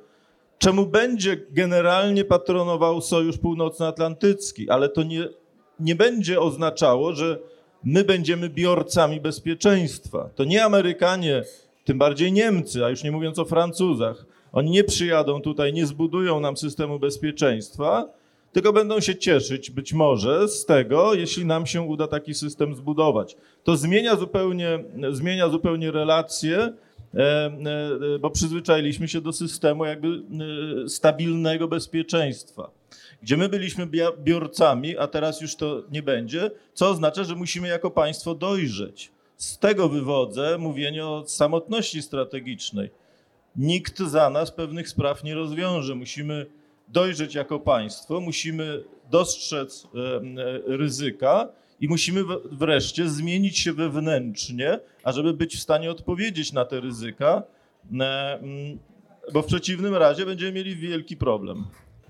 czemu 0.58 0.86
będzie 0.86 1.36
generalnie 1.50 2.24
patronował 2.24 3.00
Sojusz 3.00 3.38
Północnoatlantycki, 3.38 4.70
ale 4.70 4.88
to 4.88 5.02
nie, 5.02 5.28
nie 5.80 5.94
będzie 5.94 6.40
oznaczało, 6.40 7.12
że 7.12 7.38
my 7.84 8.04
będziemy 8.04 8.48
biorcami 8.48 9.20
bezpieczeństwa. 9.20 10.30
To 10.34 10.44
nie 10.44 10.64
Amerykanie, 10.64 11.44
tym 11.84 11.98
bardziej 11.98 12.32
Niemcy, 12.32 12.84
a 12.84 12.90
już 12.90 13.04
nie 13.04 13.12
mówiąc 13.12 13.38
o 13.38 13.44
Francuzach, 13.44 14.26
oni 14.52 14.70
nie 14.70 14.84
przyjadą 14.84 15.40
tutaj, 15.40 15.72
nie 15.72 15.86
zbudują 15.86 16.40
nam 16.40 16.56
systemu 16.56 16.98
bezpieczeństwa, 16.98 18.08
tylko 18.52 18.72
będą 18.72 19.00
się 19.00 19.16
cieszyć 19.16 19.70
być 19.70 19.92
może 19.92 20.48
z 20.48 20.66
tego, 20.66 21.14
jeśli 21.14 21.46
nam 21.46 21.66
się 21.66 21.82
uda 21.82 22.06
taki 22.06 22.34
system 22.34 22.74
zbudować. 22.74 23.36
To 23.64 23.76
zmienia 23.76 24.16
zupełnie, 24.16 24.84
zmienia 25.10 25.48
zupełnie 25.48 25.90
relacje, 25.90 26.58
e, 26.58 26.72
e, 27.14 28.18
bo 28.20 28.30
przyzwyczailiśmy 28.30 29.08
się 29.08 29.20
do 29.20 29.32
systemu 29.32 29.84
jakby 29.84 30.08
e, 30.08 30.88
stabilnego 30.88 31.68
bezpieczeństwa, 31.68 32.70
gdzie 33.22 33.36
my 33.36 33.48
byliśmy 33.48 33.88
biorcami, 34.18 34.98
a 34.98 35.06
teraz 35.06 35.40
już 35.40 35.56
to 35.56 35.82
nie 35.90 36.02
będzie, 36.02 36.50
co 36.74 36.88
oznacza, 36.88 37.24
że 37.24 37.34
musimy 37.34 37.68
jako 37.68 37.90
państwo 37.90 38.34
dojrzeć. 38.34 39.12
Z 39.36 39.58
tego 39.58 39.88
wywodzę 39.88 40.58
mówienie 40.58 41.06
o 41.06 41.24
samotności 41.26 42.02
strategicznej. 42.02 42.90
Nikt 43.56 43.98
za 43.98 44.30
nas 44.30 44.50
pewnych 44.50 44.88
spraw 44.88 45.24
nie 45.24 45.34
rozwiąże. 45.34 45.94
Musimy 45.94 46.46
dojrzeć 46.88 47.34
jako 47.34 47.60
państwo, 47.60 48.20
musimy 48.20 48.84
dostrzec 49.10 49.86
e, 49.94 50.16
e, 50.16 50.76
ryzyka 50.76 51.48
i 51.80 51.88
musimy 51.88 52.24
wreszcie 52.52 53.08
zmienić 53.08 53.58
się 53.58 53.72
wewnętrznie, 53.72 54.78
ażeby 55.04 55.34
być 55.34 55.56
w 55.56 55.62
stanie 55.62 55.90
odpowiedzieć 55.90 56.52
na 56.52 56.64
te 56.64 56.80
ryzyka, 56.80 57.42
e, 58.00 58.38
bo 59.32 59.42
w 59.42 59.46
przeciwnym 59.46 59.94
razie 59.94 60.26
będziemy 60.26 60.52
mieli 60.52 60.76
wielki 60.76 61.16
problem. 61.16 61.64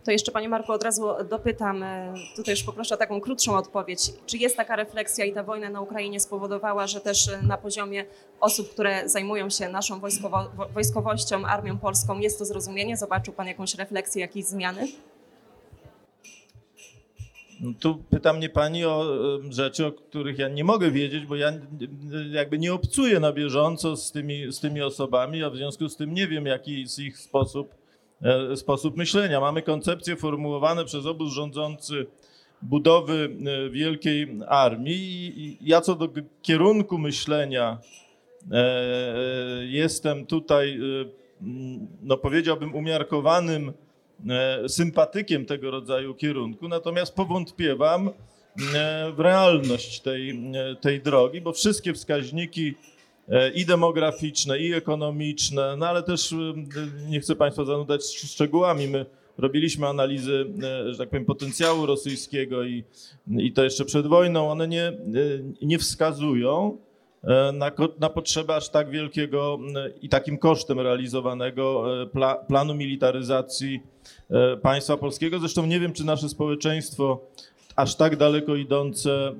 To 0.04 0.10
jeszcze 0.10 0.32
Panie 0.32 0.48
Marku 0.48 0.72
od 0.72 0.82
razu 0.82 1.08
dopytam, 1.30 1.82
e, 1.82 2.14
tutaj 2.36 2.52
już 2.54 2.62
poproszę 2.62 2.94
o 2.94 2.98
taką 2.98 3.20
krótszą 3.20 3.56
odpowiedź. 3.56 4.12
Czy 4.26 4.36
jest 4.36 4.56
taka 4.56 4.76
refleksja 4.76 5.24
i 5.24 5.32
ta 5.32 5.42
wojna 5.42 5.70
na 5.70 5.80
Ukrainie 5.80 6.20
spowodowała, 6.20 6.86
że 6.86 7.00
też 7.00 7.28
e, 7.28 7.42
na 7.42 7.58
poziomie 7.58 8.04
osób, 8.40 8.70
które 8.70 9.08
zajmują 9.08 9.50
się 9.50 9.68
naszą 9.68 10.00
wojskowo, 10.00 10.50
wo- 10.56 10.68
wojskowością, 10.68 11.44
armią 11.46 11.78
polską, 11.78 12.18
jest 12.18 12.38
to 12.38 12.44
zrozumienie? 12.44 12.96
Zobaczył 12.96 13.34
Pan 13.34 13.46
jakąś 13.46 13.74
refleksję, 13.74 14.20
jakieś 14.20 14.44
zmiany? 14.44 14.88
No 17.60 17.72
Tu 17.80 18.02
pyta 18.10 18.32
mnie 18.32 18.48
pani 18.48 18.84
o 18.84 19.04
rzeczy, 19.50 19.86
o 19.86 19.92
których 19.92 20.38
ja 20.38 20.48
nie 20.48 20.64
mogę 20.64 20.90
wiedzieć, 20.90 21.26
bo 21.26 21.36
ja 21.36 21.52
jakby 22.30 22.58
nie 22.58 22.74
obcuję 22.74 23.20
na 23.20 23.32
bieżąco 23.32 23.96
z 23.96 24.12
tymi, 24.12 24.52
z 24.52 24.60
tymi 24.60 24.82
osobami, 24.82 25.44
a 25.44 25.50
w 25.50 25.56
związku 25.56 25.88
z 25.88 25.96
tym 25.96 26.14
nie 26.14 26.28
wiem, 26.28 26.46
jaki 26.46 26.80
jest 26.80 26.98
ich 26.98 27.18
sposób, 27.18 27.74
sposób 28.54 28.96
myślenia. 28.96 29.40
Mamy 29.40 29.62
koncepcje 29.62 30.16
formułowane 30.16 30.84
przez 30.84 31.06
obóz 31.06 31.32
rządzący 31.32 32.06
budowy 32.62 33.36
e, 33.46 33.70
wielkiej 33.70 34.38
armii 34.48 35.58
ja 35.60 35.80
co 35.80 35.94
do 35.94 36.08
kierunku 36.42 36.98
myślenia 36.98 37.78
e, 38.52 38.56
e, 38.56 39.66
jestem 39.66 40.26
tutaj, 40.26 40.76
e, 40.76 41.04
no 42.02 42.16
powiedziałbym, 42.16 42.74
umiarkowanym 42.74 43.72
e, 44.28 44.68
sympatykiem 44.68 45.46
tego 45.46 45.70
rodzaju 45.70 46.14
kierunku, 46.14 46.68
natomiast 46.68 47.14
powątpiewam 47.14 48.08
e, 48.08 48.12
w 49.12 49.20
realność 49.20 50.00
tej, 50.00 50.30
e, 50.30 50.76
tej 50.80 51.00
drogi, 51.00 51.40
bo 51.40 51.52
wszystkie 51.52 51.92
wskaźniki 51.92 52.68
e, 52.68 52.91
i 53.54 53.66
demograficzne, 53.66 54.58
i 54.58 54.72
ekonomiczne, 54.72 55.76
no 55.78 55.86
ale 55.86 56.02
też 56.02 56.32
e, 56.32 56.36
nie 57.08 57.20
chcę 57.20 57.36
Państwa 57.36 57.64
zanudzać 57.64 58.00
sz- 58.00 58.30
szczegółami. 58.30 58.88
My 58.88 59.06
robiliśmy 59.38 59.86
analizy, 59.88 60.46
e, 60.62 60.92
że 60.92 60.98
tak 60.98 61.08
powiem, 61.10 61.24
potencjału 61.24 61.86
rosyjskiego 61.86 62.64
i, 62.64 62.84
i 63.38 63.52
to 63.52 63.64
jeszcze 63.64 63.84
przed 63.84 64.06
wojną. 64.06 64.50
One 64.50 64.68
nie, 64.68 64.82
e, 64.84 64.94
nie 65.62 65.78
wskazują 65.78 66.78
e, 67.24 67.52
na, 67.52 67.70
na 68.00 68.10
potrzebę 68.10 68.56
aż 68.56 68.68
tak 68.68 68.90
wielkiego 68.90 69.58
e, 69.76 69.90
i 70.02 70.08
takim 70.08 70.38
kosztem 70.38 70.80
realizowanego 70.80 71.84
e, 72.02 72.06
pla, 72.06 72.34
planu 72.34 72.74
militaryzacji 72.74 73.80
e, 74.30 74.56
państwa 74.56 74.96
polskiego. 74.96 75.38
Zresztą 75.38 75.66
nie 75.66 75.80
wiem, 75.80 75.92
czy 75.92 76.04
nasze 76.04 76.28
społeczeństwo 76.28 77.20
aż 77.76 77.94
tak 77.96 78.16
daleko 78.16 78.56
idące 78.56 79.34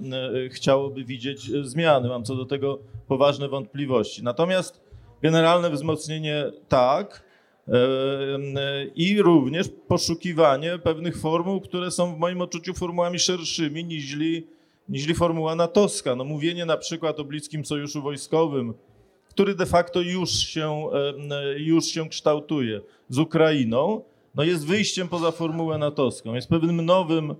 e, 0.44 0.48
chciałoby 0.48 1.04
widzieć 1.04 1.50
e, 1.50 1.64
zmiany. 1.64 2.08
Mam 2.08 2.24
co 2.24 2.36
do 2.36 2.44
tego 2.44 2.78
poważne 3.08 3.48
wątpliwości. 3.48 4.22
Natomiast 4.22 4.80
generalne 5.22 5.70
wzmocnienie 5.70 6.44
tak 6.68 7.24
e, 7.68 7.72
e, 7.72 8.84
i 8.94 9.22
również 9.22 9.68
poszukiwanie 9.88 10.78
pewnych 10.78 11.20
formuł, 11.20 11.60
które 11.60 11.90
są 11.90 12.14
w 12.14 12.18
moim 12.18 12.40
odczuciu 12.40 12.74
formułami 12.74 13.18
szerszymi 13.18 13.84
niźli, 13.84 14.46
niźli 14.88 15.14
formuła 15.14 15.54
natowska. 15.54 16.16
No 16.16 16.24
mówienie 16.24 16.66
na 16.66 16.76
przykład 16.76 17.20
o 17.20 17.24
bliskim 17.24 17.64
sojuszu 17.64 18.02
wojskowym, 18.02 18.74
który 19.28 19.54
de 19.54 19.66
facto 19.66 20.00
już 20.00 20.30
się, 20.30 20.88
e, 20.92 21.36
e, 21.36 21.58
już 21.58 21.84
się 21.84 22.08
kształtuje 22.08 22.80
z 23.08 23.18
Ukrainą, 23.18 24.02
no 24.34 24.42
jest 24.42 24.66
wyjściem 24.66 25.08
poza 25.08 25.30
formułę 25.30 25.78
natowską, 25.78 26.34
jest 26.34 26.48
pewnym 26.48 26.84
nowym, 26.84 27.30
e, 27.30 27.34
e, 27.34 27.36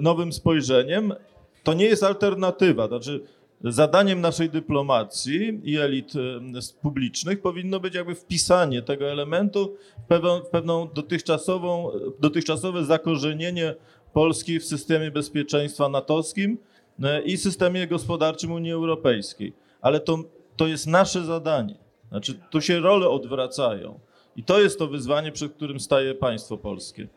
nowym 0.00 0.32
spojrzeniem. 0.32 1.14
To 1.62 1.74
nie 1.74 1.84
jest 1.84 2.02
alternatywa, 2.02 2.88
znaczy 2.88 3.20
zadaniem 3.64 4.20
naszej 4.20 4.50
dyplomacji 4.50 5.60
i 5.64 5.78
elit 5.78 6.12
e, 6.16 6.80
publicznych 6.82 7.42
powinno 7.42 7.80
być 7.80 7.94
jakby 7.94 8.14
wpisanie 8.14 8.82
tego 8.82 9.10
elementu 9.10 9.76
w 10.04 10.48
pewną, 10.50 10.88
dotychczasową, 10.94 11.90
dotychczasowe 12.20 12.84
zakorzenienie 12.84 13.74
Polski 14.12 14.60
w 14.60 14.64
systemie 14.64 15.10
bezpieczeństwa 15.10 15.88
natowskim 15.88 16.58
e, 17.02 17.22
i 17.22 17.36
systemie 17.36 17.86
gospodarczym 17.86 18.52
Unii 18.52 18.72
Europejskiej. 18.72 19.52
Ale 19.80 20.00
to, 20.00 20.18
to 20.56 20.66
jest 20.66 20.86
nasze 20.86 21.24
zadanie. 21.24 21.74
Znaczy, 22.08 22.34
tu 22.50 22.60
się 22.60 22.80
role 22.80 23.08
odwracają. 23.08 24.00
I 24.36 24.44
to 24.44 24.60
jest 24.60 24.78
to 24.78 24.86
wyzwanie, 24.86 25.32
przed 25.32 25.52
którym 25.52 25.80
staje 25.80 26.14
państwo 26.14 26.58
polskie. 26.58 27.08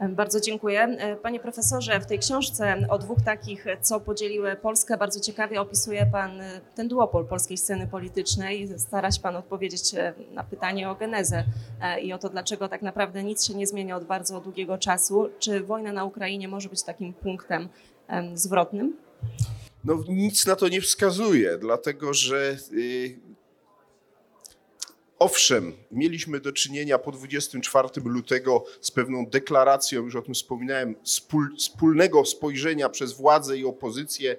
Bardzo 0.00 0.40
dziękuję. 0.40 0.80
E, 0.80 1.16
Panie 1.16 1.40
profesorze, 1.40 2.00
w 2.00 2.06
tej 2.06 2.18
książce 2.18 2.86
o 2.88 2.98
dwóch 2.98 3.22
takich, 3.24 3.66
e, 3.66 3.76
co 3.80 4.00
podzieliły 4.00 4.56
Polskę, 4.56 4.96
bardzo 4.96 5.20
ciekawie 5.20 5.60
opisuje 5.60 6.06
Pan 6.12 6.40
e, 6.40 6.60
ten 6.74 6.88
duopol 6.88 7.26
polskiej 7.26 7.58
sceny 7.58 7.86
politycznej. 7.86 8.68
Stara 8.78 9.10
się 9.10 9.20
Pan 9.20 9.36
odpowiedzieć 9.36 9.82
na 10.30 10.44
pytanie 10.44 10.90
o 10.90 10.94
genezę 10.94 11.44
i 12.02 12.12
o 12.12 12.18
to, 12.18 12.28
dlaczego 12.28 12.68
tak 12.68 12.82
naprawdę 12.82 13.24
nic 13.24 13.44
się 13.44 13.54
nie 13.54 13.66
zmienia 13.66 13.96
od 13.96 14.04
bardzo 14.04 14.40
długiego 14.40 14.78
czasu. 14.78 15.28
Czy 15.38 15.60
wojna 15.60 15.92
na 15.92 16.04
Ukrainie 16.04 16.48
może 16.48 16.68
być 16.68 16.82
takim 16.82 17.12
punktem 17.12 17.68
em, 18.08 18.38
zwrotnym? 18.38 18.96
No 19.84 20.04
nic 20.08 20.46
na 20.46 20.56
to 20.56 20.68
nie 20.68 20.80
wskazuje, 20.80 21.58
dlatego 21.58 22.14
że 22.14 22.56
y, 22.72 23.25
owszem, 25.18 25.72
mieliśmy 25.92 26.40
do 26.40 26.52
czynienia 26.52 26.98
po 26.98 27.12
24 27.12 27.88
lutego 28.04 28.64
z 28.80 28.90
pewną 28.90 29.26
deklaracją, 29.26 30.04
już 30.04 30.16
o 30.16 30.22
tym 30.22 30.34
wspominałem, 30.34 30.94
spól, 31.02 31.56
wspólnego 31.58 32.24
spojrzenia 32.24 32.88
przez 32.88 33.12
władzę 33.12 33.58
i 33.58 33.64
opozycję. 33.64 34.36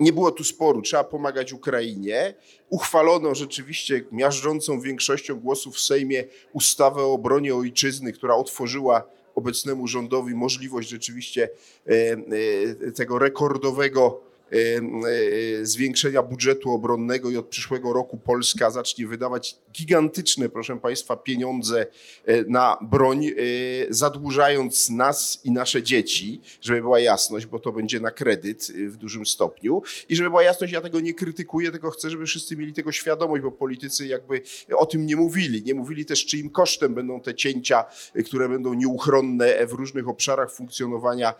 Nie 0.00 0.12
było 0.12 0.30
tu 0.30 0.44
sporu, 0.44 0.82
trzeba 0.82 1.04
pomagać 1.04 1.52
Ukrainie. 1.52 2.34
Uchwalono 2.70 3.34
rzeczywiście 3.34 4.04
miażdżącą 4.12 4.80
większością 4.80 5.40
głosów 5.40 5.76
w 5.76 5.80
Sejmie 5.80 6.24
ustawę 6.52 7.02
o 7.02 7.12
obronie 7.12 7.54
ojczyzny, 7.54 8.12
która 8.12 8.34
otworzyła 8.34 9.04
obecnemu 9.34 9.86
rządowi 9.86 10.34
możliwość 10.34 10.88
rzeczywiście 10.88 11.48
e, 11.86 11.92
e, 11.92 12.92
tego 12.92 13.18
rekordowego 13.18 14.20
e, 14.50 15.66
zwiększenia 15.66 16.22
budżetu 16.22 16.70
obronnego 16.70 17.30
i 17.30 17.36
od 17.36 17.46
przyszłego 17.46 17.92
roku 17.92 18.16
Polska 18.16 18.70
zacznie 18.70 19.06
wydawać 19.06 19.56
gigantyczne, 19.72 20.48
proszę 20.48 20.76
Państwa, 20.80 21.16
pieniądze 21.16 21.86
e, 22.24 22.44
na 22.44 22.76
broń, 22.82 23.26
e, 23.26 23.32
zadłużając 23.90 24.90
nas 24.90 25.40
i 25.44 25.50
nasze 25.50 25.82
dzieci, 25.82 26.40
żeby 26.60 26.80
była 26.80 27.00
jasność, 27.00 27.46
bo 27.46 27.58
to 27.58 27.72
będzie 27.72 28.00
na 28.00 28.10
kredyt 28.10 28.68
e, 28.70 28.88
w 28.88 28.96
dużym 28.96 29.26
stopniu. 29.26 29.82
I 30.08 30.16
żeby 30.16 30.30
była 30.30 30.42
jasność, 30.42 30.72
ja 30.72 30.80
tego 30.80 31.00
nie 31.00 31.14
krytykuję, 31.14 31.70
tylko 31.70 31.90
chcę, 31.90 32.10
żeby 32.10 32.26
wszyscy 32.26 32.56
mieli 32.56 32.72
tego 32.72 32.92
świadomość, 32.92 33.42
bo 33.42 33.50
politycy 33.50 34.06
jakby 34.06 34.42
o 34.76 34.86
tym 34.86 35.06
nie 35.06 35.16
mówili. 35.16 35.62
Nie 35.62 35.74
mówili 35.74 36.04
też, 36.04 36.26
czyim 36.26 36.50
kosztem 36.50 36.94
będą 36.94 37.20
te 37.20 37.34
cięcia, 37.34 37.84
które 38.26 38.48
będą 38.48 38.74
nieuchronne 38.74 39.66
w 39.66 39.72
różnych 39.72 40.08
obszarach 40.08 40.52
funkcjonowania 40.52 41.34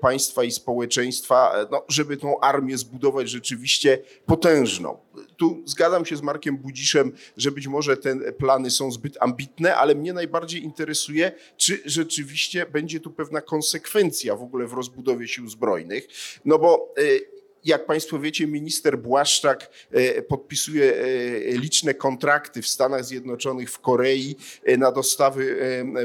państwa 0.00 0.44
i 0.44 0.50
społeczeństwa, 0.50 1.66
no, 1.70 1.84
żeby 1.88 2.16
tą 2.16 2.40
armię 2.40 2.78
zbudować 2.78 3.30
rzeczywiście 3.30 3.98
potężną. 4.26 4.98
Tu 5.38 5.62
zgadzam 5.64 6.04
się 6.04 6.16
z 6.16 6.22
Markiem 6.22 6.56
Budziszem, 6.56 7.12
że 7.36 7.50
być 7.50 7.66
może 7.66 7.96
te 7.96 8.32
plany 8.32 8.70
są 8.70 8.90
zbyt 8.90 9.16
ambitne, 9.20 9.76
ale 9.76 9.94
mnie 9.94 10.12
najbardziej 10.12 10.62
interesuje, 10.62 11.32
czy 11.56 11.82
rzeczywiście 11.84 12.66
będzie 12.66 13.00
tu 13.00 13.10
pewna 13.10 13.40
konsekwencja 13.40 14.36
w 14.36 14.42
ogóle 14.42 14.66
w 14.66 14.72
rozbudowie 14.72 15.28
sił 15.28 15.48
zbrojnych. 15.48 16.08
No 16.44 16.58
bo 16.58 16.94
e, 16.98 17.02
jak 17.68 17.86
Państwo 17.86 18.18
wiecie, 18.18 18.46
minister 18.46 18.98
Błaszczak 18.98 19.70
e, 19.90 20.22
podpisuje 20.22 20.94
e, 20.94 21.04
liczne 21.58 21.94
kontrakty 21.94 22.62
w 22.62 22.68
Stanach 22.68 23.04
Zjednoczonych, 23.04 23.70
w 23.70 23.78
Korei 23.78 24.36
e, 24.64 24.76
na 24.76 24.92
dostawy 24.92 25.58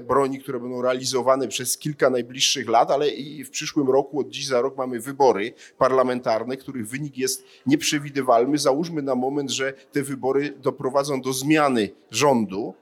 broni, 0.07 0.39
które 0.39 0.59
będą 0.59 0.81
realizowane 0.81 1.47
przez 1.47 1.77
kilka 1.77 2.09
najbliższych 2.09 2.69
lat, 2.69 2.91
ale 2.91 3.09
i 3.09 3.43
w 3.43 3.49
przyszłym 3.49 3.89
roku, 3.89 4.19
od 4.19 4.29
dziś 4.29 4.47
za 4.47 4.61
rok 4.61 4.77
mamy 4.77 4.99
wybory 4.99 5.53
parlamentarne, 5.77 6.57
których 6.57 6.87
wynik 6.87 7.17
jest 7.17 7.43
nieprzewidywalny. 7.65 8.57
Załóżmy 8.57 9.01
na 9.01 9.15
moment, 9.15 9.51
że 9.51 9.73
te 9.91 10.03
wybory 10.03 10.53
doprowadzą 10.61 11.21
do 11.21 11.33
zmiany 11.33 11.89
rządu 12.11 12.73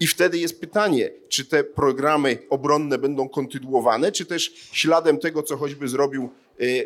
I 0.00 0.06
wtedy 0.06 0.38
jest 0.38 0.60
pytanie, 0.60 1.10
czy 1.28 1.44
te 1.44 1.64
programy 1.64 2.38
obronne 2.50 2.98
będą 2.98 3.28
kontynuowane, 3.28 4.12
czy 4.12 4.26
też 4.26 4.68
śladem 4.72 5.18
tego, 5.18 5.42
co 5.42 5.56
choćby 5.56 5.88
zrobił 5.88 6.30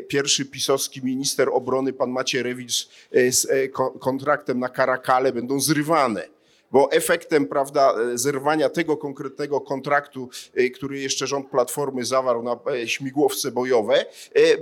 pierwszy 0.08 0.44
pisowski 0.46 1.02
minister 1.04 1.48
obrony, 1.52 1.92
pan 1.92 2.10
Macierewicz, 2.10 2.88
e, 3.12 3.32
z 3.32 3.72
ko- 3.72 3.90
kontraktem 3.90 4.58
na 4.58 4.68
Karakale, 4.68 5.32
będą 5.32 5.60
zrywane. 5.60 6.28
Bo 6.72 6.92
efektem 6.92 7.46
prawda, 7.46 7.94
zerwania 8.14 8.68
tego 8.68 8.96
konkretnego 8.96 9.60
kontraktu, 9.60 10.28
który 10.74 11.00
jeszcze 11.00 11.26
rząd 11.26 11.50
Platformy 11.50 12.04
zawarł 12.04 12.42
na 12.42 12.58
śmigłowce 12.86 13.50
bojowe, 13.50 14.06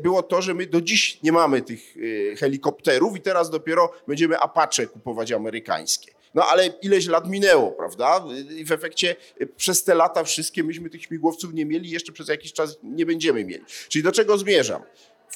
było 0.03 0.23
to, 0.23 0.43
że 0.43 0.55
my 0.55 0.67
do 0.67 0.81
dziś 0.81 1.23
nie 1.23 1.33
mamy 1.33 1.63
tych 1.63 1.95
helikopterów 2.39 3.17
i 3.17 3.21
teraz 3.21 3.51
dopiero 3.51 3.93
będziemy 4.07 4.39
Apache 4.39 4.87
kupować 4.87 5.33
amerykańskie. 5.33 6.13
No 6.35 6.47
ale 6.47 6.67
ileś 6.67 7.07
lat 7.07 7.29
minęło, 7.29 7.71
prawda? 7.71 8.25
I 8.57 8.65
w 8.65 8.73
efekcie 8.73 9.17
przez 9.57 9.85
te 9.85 9.95
lata 9.95 10.25
wszystkie 10.25 10.65
myśmy 10.65 10.91
tych 10.91 11.03
śmigłowców 11.03 11.55
nie 11.55 11.67
mieli, 11.67 11.91
jeszcze 11.91 12.13
przez 12.13 12.29
jakiś 12.29 12.53
czas 12.53 12.79
nie 12.83 13.07
będziemy 13.07 13.45
mieli. 13.45 13.65
Czyli 13.89 14.03
do 14.03 14.13
czego 14.13 14.39
zmierzam? 14.39 14.83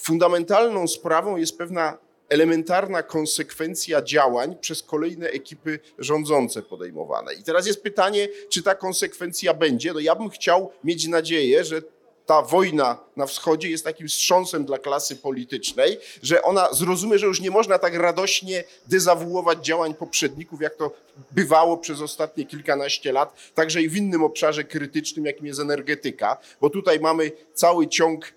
Fundamentalną 0.02 0.88
sprawą 0.88 1.36
jest 1.36 1.58
pewna 1.58 1.98
elementarna 2.28 3.02
konsekwencja 3.02 4.02
działań 4.02 4.56
przez 4.60 4.82
kolejne 4.82 5.28
ekipy 5.28 5.78
rządzące 5.98 6.62
podejmowane. 6.62 7.34
I 7.34 7.42
teraz 7.42 7.66
jest 7.66 7.82
pytanie, 7.82 8.28
czy 8.48 8.62
ta 8.62 8.74
konsekwencja 8.74 9.54
będzie. 9.54 9.92
No 9.92 10.00
ja 10.00 10.14
bym 10.14 10.30
chciał 10.30 10.70
mieć 10.84 11.06
nadzieję, 11.08 11.64
że 11.64 11.82
ta 12.26 12.42
wojna 12.42 12.98
na 13.16 13.26
wschodzie 13.26 13.70
jest 13.70 13.84
takim 13.84 14.08
wstrząsem 14.08 14.64
dla 14.64 14.78
klasy 14.78 15.16
politycznej, 15.16 15.98
że 16.22 16.42
ona 16.42 16.72
zrozumie, 16.72 17.18
że 17.18 17.26
już 17.26 17.40
nie 17.40 17.50
można 17.50 17.78
tak 17.78 17.94
radośnie 17.94 18.64
dezawuować 18.86 19.64
działań 19.64 19.94
poprzedników, 19.94 20.60
jak 20.60 20.74
to 20.74 20.90
bywało 21.30 21.76
przez 21.76 22.00
ostatnie 22.00 22.44
kilkanaście 22.44 23.12
lat, 23.12 23.36
także 23.54 23.82
i 23.82 23.88
w 23.88 23.96
innym 23.96 24.22
obszarze 24.22 24.64
krytycznym, 24.64 25.26
jakim 25.26 25.46
jest 25.46 25.60
energetyka, 25.60 26.36
bo 26.60 26.70
tutaj 26.70 27.00
mamy 27.00 27.32
cały 27.54 27.88
ciąg 27.88 28.32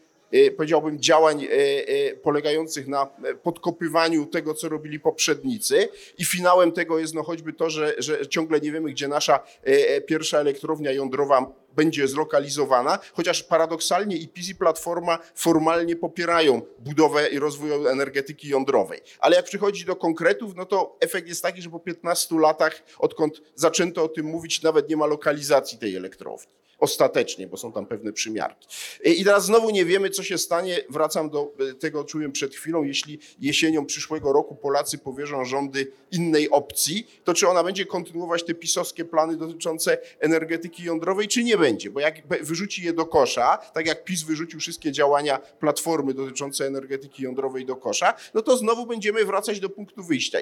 powiedziałbym, 0.58 1.00
działań 1.00 1.44
e, 1.44 1.50
e, 1.50 2.16
polegających 2.16 2.88
na 2.88 3.10
e, 3.24 3.36
podkopywaniu 3.36 4.26
tego, 4.26 4.54
co 4.54 4.70
robili 4.70 5.00
poprzednicy. 5.00 5.90
I 6.18 6.26
finałem 6.26 6.72
tego 6.72 7.00
jest 7.00 7.14
no 7.14 7.24
choćby 7.24 7.54
to, 7.54 7.70
że, 7.70 7.96
że 7.98 8.28
ciągle 8.28 8.60
nie 8.60 8.72
wiemy, 8.72 8.92
gdzie 8.92 9.08
nasza 9.08 9.36
e, 9.36 9.90
e, 9.90 10.02
pierwsza 10.02 10.40
elektrownia 10.40 10.92
jądrowa 10.92 11.54
będzie 11.76 12.08
zlokalizowana, 12.08 13.00
chociaż 13.14 13.44
paradoksalnie 13.44 14.18
i 14.18 14.28
PiS 14.28 14.50
i 14.50 14.56
Platforma 14.56 15.20
formalnie 15.36 15.96
popierają 15.96 16.62
budowę 16.80 17.30
i 17.30 17.40
rozwój 17.40 17.72
energetyki 17.72 18.50
jądrowej. 18.50 19.00
Ale 19.20 19.36
jak 19.36 19.46
przychodzi 19.46 19.86
do 19.86 19.96
konkretów, 19.96 20.56
no 20.56 20.66
to 20.66 20.98
efekt 21.00 21.28
jest 21.28 21.44
taki, 21.44 21.62
że 21.62 21.70
po 21.70 21.80
15 21.80 22.40
latach, 22.40 22.84
odkąd 23.00 23.42
zaczęto 23.56 24.04
o 24.04 24.08
tym 24.08 24.26
mówić, 24.26 24.62
nawet 24.62 24.90
nie 24.90 24.98
ma 24.98 25.06
lokalizacji 25.06 25.78
tej 25.78 25.96
elektrowni. 25.96 26.52
Ostatecznie, 26.80 27.48
bo 27.48 27.58
są 27.58 27.72
tam 27.72 27.86
pewne 27.86 28.14
przymiarki. 28.14 28.68
I 29.04 29.24
teraz 29.24 29.46
znowu 29.46 29.70
nie 29.70 29.86
wiemy, 29.86 30.10
co 30.10 30.24
się 30.24 30.38
stanie. 30.38 30.80
Wracam 30.90 31.30
do 31.30 31.54
e, 31.72 31.74
tego, 31.74 32.06
mówiłem 32.18 32.32
przed 32.32 32.56
chwilą. 32.56 32.84
Jeśli 32.84 33.20
jesienią 33.40 33.86
przyszłego 33.86 34.34
roku 34.34 34.56
Polacy 34.56 34.98
powierzą 34.98 35.46
rządy 35.46 35.92
innej 36.12 36.50
opcji, 36.50 37.08
to 37.24 37.34
czy 37.34 37.48
ona 37.48 37.64
będzie 37.64 37.86
kontynuować 37.86 38.44
te 38.44 38.54
pisowskie 38.54 39.06
plany 39.06 39.38
dotyczące 39.38 39.98
energetyki 40.20 40.84
jądrowej, 40.84 41.28
czy 41.28 41.44
nie 41.44 41.58
będzie? 41.58 41.90
Bo 41.90 42.00
jak 42.00 42.28
wyrzuci 42.42 42.84
je 42.84 42.94
do 42.94 43.06
kosza, 43.06 43.58
tak 43.74 43.88
jak 43.88 44.04
PiS 44.04 44.24
wyrzucił 44.24 44.60
wszystkie 44.60 44.92
działania 44.92 45.38
Platformy 45.38 46.14
dotyczące 46.14 46.66
energetyki 46.66 47.24
jądrowej 47.24 47.66
do 47.66 47.76
kosza, 47.76 48.14
no 48.34 48.42
to 48.42 48.58
znowu 48.58 48.86
będziemy 48.86 49.26
wracać 49.26 49.60
do 49.60 49.70
punktu 49.70 50.04
wyjścia. 50.04 50.40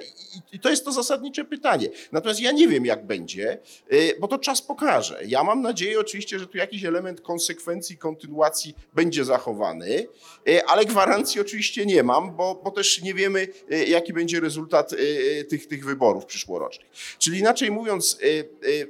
I, 0.52 0.60
to 0.60 0.70
jest 0.70 0.84
to 0.84 0.92
zasadnicze 0.92 1.44
pytanie. 1.44 1.88
Natomiast 2.12 2.40
ja 2.40 2.52
nie 2.52 2.68
wiem, 2.68 2.86
jak 2.86 3.06
będzie, 3.06 3.58
y, 3.92 4.16
bo 4.20 4.28
to 4.28 4.38
czas 4.38 4.62
pokaże. 4.62 5.20
Ja 5.26 5.44
mam 5.44 5.62
nadzieję 5.62 6.00
oczywiście, 6.00 6.25
że 6.28 6.46
tu 6.46 6.58
jakiś 6.58 6.84
element 6.84 7.20
konsekwencji, 7.20 7.98
kontynuacji 7.98 8.74
będzie 8.94 9.24
zachowany, 9.24 10.06
y, 10.48 10.64
ale 10.64 10.84
gwarancji 10.84 11.40
oczywiście 11.40 11.86
nie 11.86 12.02
mam, 12.02 12.36
bo, 12.36 12.60
bo 12.64 12.70
też 12.70 13.02
nie 13.02 13.14
wiemy, 13.14 13.48
y, 13.72 13.86
jaki 13.86 14.12
będzie 14.12 14.40
rezultat 14.40 14.92
y, 14.92 15.44
tych, 15.48 15.66
tych 15.66 15.84
wyborów 15.84 16.24
przyszłorocznych. 16.24 16.90
Czyli 17.18 17.38
inaczej 17.38 17.70
mówiąc, 17.70 18.18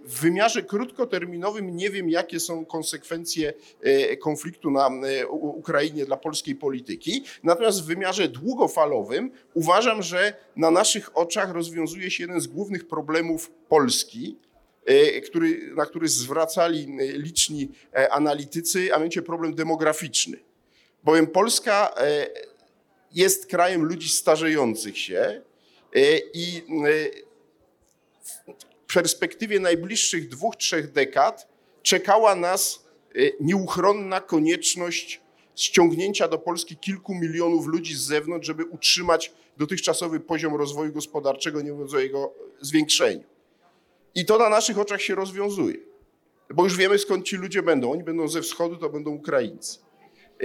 w 0.04 0.20
wymiarze 0.20 0.62
krótkoterminowym 0.62 1.76
nie 1.76 1.90
wiem, 1.90 2.10
jakie 2.10 2.40
są 2.40 2.64
konsekwencje 2.64 3.52
konfliktu 4.20 4.70
na 4.70 4.90
Ukrainie 5.30 6.06
dla 6.06 6.16
polskiej 6.16 6.54
polityki, 6.54 7.24
natomiast 7.42 7.82
w 7.82 7.86
wymiarze 7.86 8.28
długofalowym 8.28 9.30
uważam, 9.54 10.02
że 10.02 10.34
na 10.56 10.70
naszych 10.70 11.16
oczach 11.16 11.50
rozwiązuje 11.50 12.10
się 12.10 12.22
jeden 12.22 12.40
z 12.40 12.46
głównych 12.46 12.88
problemów 12.88 13.50
Polski, 13.68 14.36
e, 14.42 14.45
który, 15.20 15.74
na 15.74 15.86
który 15.86 16.08
zwracali 16.08 16.96
e, 17.00 17.06
liczni 17.18 17.68
e, 17.94 18.12
analitycy, 18.12 18.88
a 18.92 18.96
mianowicie 18.96 19.22
problem 19.22 19.54
demograficzny. 19.54 20.38
Bowiem 21.04 21.26
Polska 21.26 21.94
e, 21.96 22.26
jest 23.12 23.46
krajem 23.46 23.84
ludzi 23.84 24.08
starzejących 24.08 24.98
się 24.98 25.18
e, 25.18 25.42
i 26.34 26.56
e, 26.58 27.26
w 28.88 28.94
perspektywie 28.94 29.60
najbliższych 29.60 30.28
dwóch, 30.28 30.56
trzech 30.56 30.92
dekad 30.92 31.48
czekała 31.82 32.34
nas 32.34 32.84
e, 33.14 33.18
nieuchronna 33.40 34.20
konieczność 34.20 35.20
ściągnięcia 35.56 36.28
do 36.28 36.38
Polski 36.38 36.76
kilku 36.76 37.14
milionów 37.14 37.66
ludzi 37.66 37.94
z 37.94 38.00
zewnątrz, 38.00 38.46
żeby 38.46 38.64
utrzymać 38.64 39.32
dotychczasowy 39.56 40.20
poziom 40.20 40.54
rozwoju 40.54 40.92
gospodarczego, 40.92 41.62
nie 41.62 41.72
mówiąc 41.72 41.94
o 41.94 41.98
jego 41.98 42.34
zwiększeniu. 42.60 43.35
I 44.16 44.24
to 44.24 44.38
na 44.38 44.48
naszych 44.48 44.78
oczach 44.78 45.02
się 45.02 45.14
rozwiązuje. 45.14 45.76
Bo 46.54 46.64
już 46.64 46.76
wiemy, 46.76 46.98
skąd 46.98 47.24
ci 47.24 47.36
ludzie 47.36 47.62
będą. 47.62 47.92
Oni 47.92 48.04
będą 48.04 48.28
ze 48.28 48.42
wschodu, 48.42 48.76
to 48.76 48.88
będą 48.88 49.10
Ukraińcy. 49.10 49.78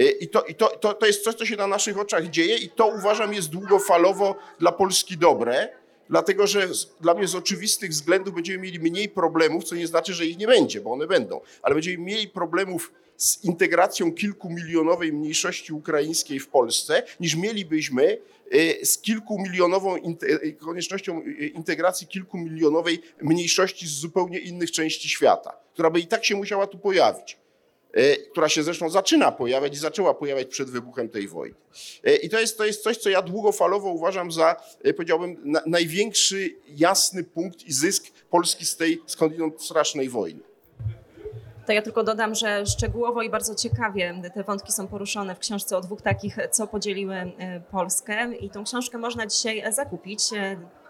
Y, 0.00 0.10
I 0.10 0.28
to, 0.28 0.42
i 0.42 0.54
to, 0.54 0.66
to, 0.66 0.94
to 0.94 1.06
jest 1.06 1.24
coś, 1.24 1.34
co 1.34 1.46
się 1.46 1.56
na 1.56 1.66
naszych 1.66 1.98
oczach 1.98 2.26
dzieje, 2.30 2.56
i 2.56 2.68
to 2.68 2.86
uważam 2.86 3.34
jest 3.34 3.50
długofalowo 3.50 4.36
dla 4.58 4.72
Polski 4.72 5.18
dobre, 5.18 5.68
dlatego 6.08 6.46
że 6.46 6.68
dla 7.00 7.14
mnie 7.14 7.28
z 7.28 7.34
oczywistych 7.34 7.90
względów 7.90 8.34
będziemy 8.34 8.58
mieli 8.58 8.78
mniej 8.78 9.08
problemów, 9.08 9.64
co 9.64 9.74
nie 9.74 9.86
znaczy, 9.86 10.14
że 10.14 10.26
ich 10.26 10.38
nie 10.38 10.46
będzie, 10.46 10.80
bo 10.80 10.92
one 10.92 11.06
będą, 11.06 11.40
ale 11.62 11.74
będziemy 11.74 11.98
mieli 11.98 12.28
problemów 12.28 12.92
z 13.22 13.44
integracją 13.44 14.12
kilkumilionowej 14.12 15.12
mniejszości 15.12 15.72
ukraińskiej 15.72 16.40
w 16.40 16.48
Polsce, 16.48 17.02
niż 17.20 17.34
mielibyśmy 17.34 18.18
y, 18.54 18.86
z 18.86 18.98
kilkumilionową 18.98 19.96
y, 19.96 20.52
koniecznością 20.52 21.22
y, 21.22 21.46
integracji 21.46 22.06
kilkumilionowej 22.06 23.02
mniejszości 23.20 23.86
z 23.86 23.90
zupełnie 23.90 24.38
innych 24.38 24.70
części 24.70 25.08
świata, 25.08 25.56
która 25.72 25.90
by 25.90 26.00
i 26.00 26.06
tak 26.06 26.24
się 26.24 26.36
musiała 26.36 26.66
tu 26.66 26.78
pojawić 26.78 27.38
e, 27.92 28.16
która 28.16 28.48
się 28.48 28.62
zresztą 28.62 28.90
zaczyna 28.90 29.32
pojawiać 29.32 29.74
i 29.74 29.78
zaczęła 29.78 30.14
pojawiać 30.14 30.48
przed 30.48 30.70
wybuchem 30.70 31.08
tej 31.08 31.28
wojny. 31.28 31.56
I 32.22 32.28
to 32.28 32.40
jest, 32.40 32.58
to 32.58 32.64
jest 32.64 32.82
coś, 32.82 32.96
co 32.96 33.10
ja 33.10 33.22
długofalowo 33.22 33.88
uważam 33.88 34.32
za, 34.32 34.56
powiedziałbym, 34.96 35.36
na, 35.44 35.62
największy 35.66 36.56
jasny 36.68 37.24
punkt 37.24 37.62
i 37.62 37.72
zysk 37.72 38.04
Polski 38.30 38.66
z 38.66 38.76
tej 38.76 39.02
skądinąd 39.06 39.62
strasznej 39.62 40.08
wojny. 40.08 40.51
To 41.66 41.72
ja 41.72 41.82
tylko 41.82 42.04
dodam, 42.04 42.34
że 42.34 42.66
szczegółowo 42.66 43.22
i 43.22 43.30
bardzo 43.30 43.54
ciekawie 43.54 44.14
te 44.34 44.44
wątki 44.44 44.72
są 44.72 44.88
poruszone 44.88 45.34
w 45.34 45.38
książce 45.38 45.76
o 45.76 45.80
dwóch 45.80 46.02
takich, 46.02 46.36
co 46.50 46.66
podzieliły 46.66 47.14
e, 47.14 47.60
Polskę. 47.70 48.34
I 48.34 48.50
tą 48.50 48.64
książkę 48.64 48.98
można 48.98 49.26
dzisiaj 49.26 49.72
zakupić. 49.72 50.22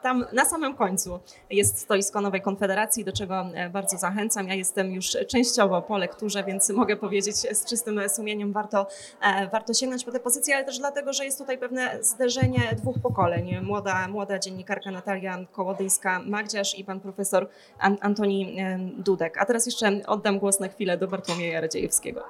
E, 0.02 0.12
Tam 0.12 0.24
na 0.32 0.44
samym 0.44 0.74
końcu 0.74 1.20
jest 1.50 1.78
stoisko 1.78 2.20
Nowej 2.20 2.40
Konfederacji, 2.42 3.04
do 3.04 3.12
czego 3.12 3.40
e, 3.54 3.70
bardzo 3.70 3.98
zachęcam. 3.98 4.48
Ja 4.48 4.54
jestem 4.54 4.92
już 4.92 5.16
częściowo 5.28 5.82
po 5.82 5.98
lekturze, 5.98 6.44
więc 6.44 6.70
mogę 6.70 6.96
powiedzieć 6.96 7.36
z 7.36 7.64
czystym 7.64 8.00
sumieniem, 8.08 8.52
warto, 8.52 8.86
e, 9.22 9.48
warto 9.48 9.74
sięgnąć 9.74 10.04
po 10.04 10.12
tę 10.12 10.20
pozycję, 10.20 10.56
ale 10.56 10.64
też 10.64 10.78
dlatego, 10.78 11.12
że 11.12 11.24
jest 11.24 11.38
tutaj 11.38 11.58
pewne 11.58 11.98
zderzenie 12.04 12.60
dwóch 12.76 12.96
pokoleń. 13.02 13.60
Młoda, 13.62 14.08
młoda 14.08 14.38
dziennikarka 14.38 14.90
Natalia 14.90 15.38
Kołodyjska-Magdziarz 15.52 16.78
i 16.78 16.84
pan 16.84 17.00
profesor 17.00 17.48
An- 17.78 17.96
Antoni 18.00 18.60
e, 18.60 18.78
Dudek. 18.96 19.38
A 19.38 19.44
teraz 19.46 19.66
jeszcze 19.66 20.00
oddam 20.06 20.38
głos 20.38 20.60
na 20.60 20.68
chwilę 20.68 20.98
do 20.98 21.08
Bartłomieja 21.08 21.60
Radziejewskiego. 21.60 22.22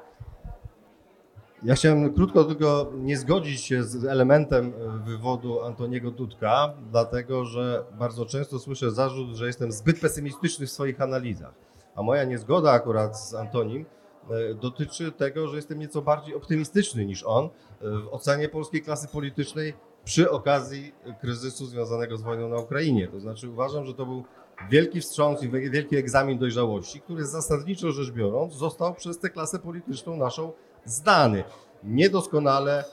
Ja 1.64 1.75
chciałem 1.75 2.14
krótko 2.14 2.44
tylko 2.44 2.92
nie 2.94 3.16
zgodzić 3.16 3.61
się 3.61 3.85
z 3.85 4.05
elementem 4.05 4.72
e, 4.72 5.05
wywodu 5.05 5.62
Antoniego 5.62 6.11
Dudka, 6.11 6.75
dlatego 6.90 7.44
że 7.44 7.85
bardzo 7.98 8.27
często 8.27 8.59
słyszę 8.59 8.90
zarzut, 8.90 9.37
że 9.37 9.46
jestem 9.46 9.72
zbyt 9.72 10.01
pesymistyczny 10.01 10.66
w 10.66 10.70
swoich 10.70 11.01
analizach. 11.01 11.55
A 11.94 12.03
moja 12.03 12.25
niezgoda 12.25 12.70
akurat 12.70 13.20
z 13.20 13.35
Antonim 13.35 13.87
e, 14.31 14.55
dotyczy 14.55 15.12
tego, 15.12 15.48
że 15.48 15.57
jestem 15.57 15.79
nieco 15.79 16.03
bardziej 16.03 16.35
optymistyczny 16.35 17.07
niż 17.07 17.22
on 17.27 17.44
e, 17.44 17.48
w 17.81 18.09
ocenie 18.11 18.48
polskiej 18.48 18.83
klasy 18.83 19.09
politycznej 19.09 19.75
przy 20.05 20.31
okazji 20.31 20.92
kryzysu 21.20 21.66
związanego 21.66 22.16
z 22.16 22.22
wojną 22.22 22.48
na 22.48 22.57
Ukrainie. 22.57 23.09
To 23.09 23.20
znaczy 23.20 23.51
uważam, 23.51 23.84
że 23.84 23.95
to 23.95 24.07
był 24.07 24.24
wielki 24.70 25.01
wstrząs 25.01 25.43
i 25.43 25.49
wielki 25.49 25.97
egzamin 25.97 26.39
dojrzałości, 26.39 27.01
który 27.01 27.26
zasadniczo 27.26 27.93
rzecz 27.93 28.11
biorąc 28.11 28.55
został 28.55 28.95
przez 28.95 29.18
tę 29.18 29.30
klasę 29.30 29.59
polityczną 29.59 30.16
naszą 30.16 30.53
zdany. 30.85 31.45
Niedoskonale, 31.85 32.85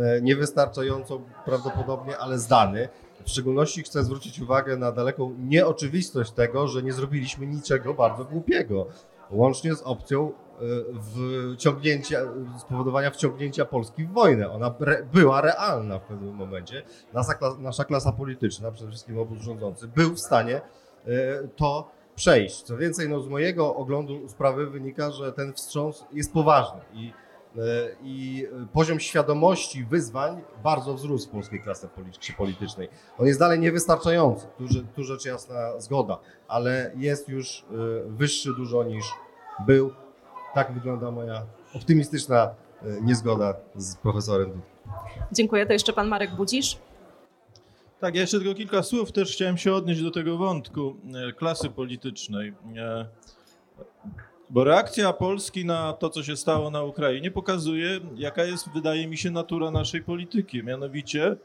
e, 0.00 0.20
niewystarczająco 0.22 1.20
prawdopodobnie, 1.44 2.18
ale 2.18 2.38
zdany. 2.38 2.88
W 3.24 3.30
szczególności 3.30 3.82
chcę 3.82 4.04
zwrócić 4.04 4.40
uwagę 4.40 4.76
na 4.76 4.92
daleką 4.92 5.34
nieoczywistość 5.38 6.30
tego, 6.30 6.68
że 6.68 6.82
nie 6.82 6.92
zrobiliśmy 6.92 7.46
niczego 7.46 7.94
bardzo 7.94 8.24
głupiego, 8.24 8.86
łącznie 9.30 9.74
z 9.74 9.82
opcją 9.82 10.32
e, 10.32 11.54
wciągnięcia, 11.54 12.20
spowodowania 12.58 13.10
wciągnięcia 13.10 13.64
Polski 13.64 14.04
w 14.04 14.12
wojnę. 14.12 14.50
Ona 14.50 14.74
re, 14.80 15.06
była 15.12 15.40
realna 15.40 15.98
w 15.98 16.02
pewnym 16.02 16.34
momencie. 16.34 16.82
Nasza, 17.12 17.32
nasza 17.58 17.84
klasa 17.84 18.12
polityczna, 18.12 18.70
przede 18.70 18.90
wszystkim 18.90 19.18
obóz 19.18 19.42
rządzący, 19.42 19.88
był 19.88 20.14
w 20.14 20.20
stanie 20.20 20.56
e, 20.56 20.60
to 21.56 21.90
przejść. 22.16 22.62
Co 22.62 22.76
więcej, 22.76 23.08
no, 23.08 23.20
z 23.20 23.28
mojego 23.28 23.74
oglądu 23.76 24.28
sprawy 24.28 24.70
wynika, 24.70 25.10
że 25.10 25.32
ten 25.32 25.52
wstrząs 25.52 26.04
jest 26.12 26.32
poważny 26.32 26.80
i, 26.92 27.12
i 28.02 28.46
poziom 28.72 29.00
świadomości 29.00 29.84
wyzwań 29.84 30.42
bardzo 30.62 30.94
wzrósł 30.94 31.28
w 31.28 31.30
polskiej 31.30 31.60
klasie 31.60 31.88
politycznej. 32.36 32.88
On 33.18 33.26
jest 33.26 33.38
dalej 33.38 33.60
niewystarczający, 33.60 34.46
tu, 34.58 34.64
tu 34.96 35.04
rzecz 35.04 35.24
jasna 35.24 35.80
zgoda, 35.80 36.18
ale 36.48 36.92
jest 36.96 37.28
już 37.28 37.64
wyższy 38.06 38.54
dużo 38.54 38.84
niż 38.84 39.04
był. 39.66 39.90
Tak 40.54 40.72
wygląda 40.72 41.10
moja 41.10 41.42
optymistyczna 41.74 42.54
niezgoda 43.02 43.54
z 43.76 43.96
profesorem. 43.96 44.60
Dziękuję. 45.32 45.66
To 45.66 45.72
jeszcze 45.72 45.92
pan 45.92 46.08
Marek 46.08 46.36
Budzisz. 46.36 46.78
Tak, 48.00 48.14
ja 48.14 48.20
jeszcze 48.20 48.38
tylko 48.38 48.54
kilka 48.54 48.82
słów 48.82 49.12
też 49.12 49.32
chciałem 49.32 49.58
się 49.58 49.72
odnieść 49.72 50.02
do 50.02 50.10
tego 50.10 50.36
wątku 50.36 50.96
e, 51.28 51.32
klasy 51.32 51.70
politycznej. 51.70 52.54
E, 54.44 54.50
bo 54.50 54.64
reakcja 54.64 55.12
Polski 55.12 55.64
na 55.64 55.92
to, 55.92 56.10
co 56.10 56.22
się 56.22 56.36
stało 56.36 56.70
na 56.70 56.82
Ukrainie, 56.82 57.30
pokazuje, 57.30 58.00
jaka 58.16 58.44
jest, 58.44 58.68
wydaje 58.74 59.06
mi 59.06 59.16
się, 59.16 59.30
natura 59.30 59.70
naszej 59.70 60.02
polityki. 60.02 60.64
Mianowicie, 60.64 61.36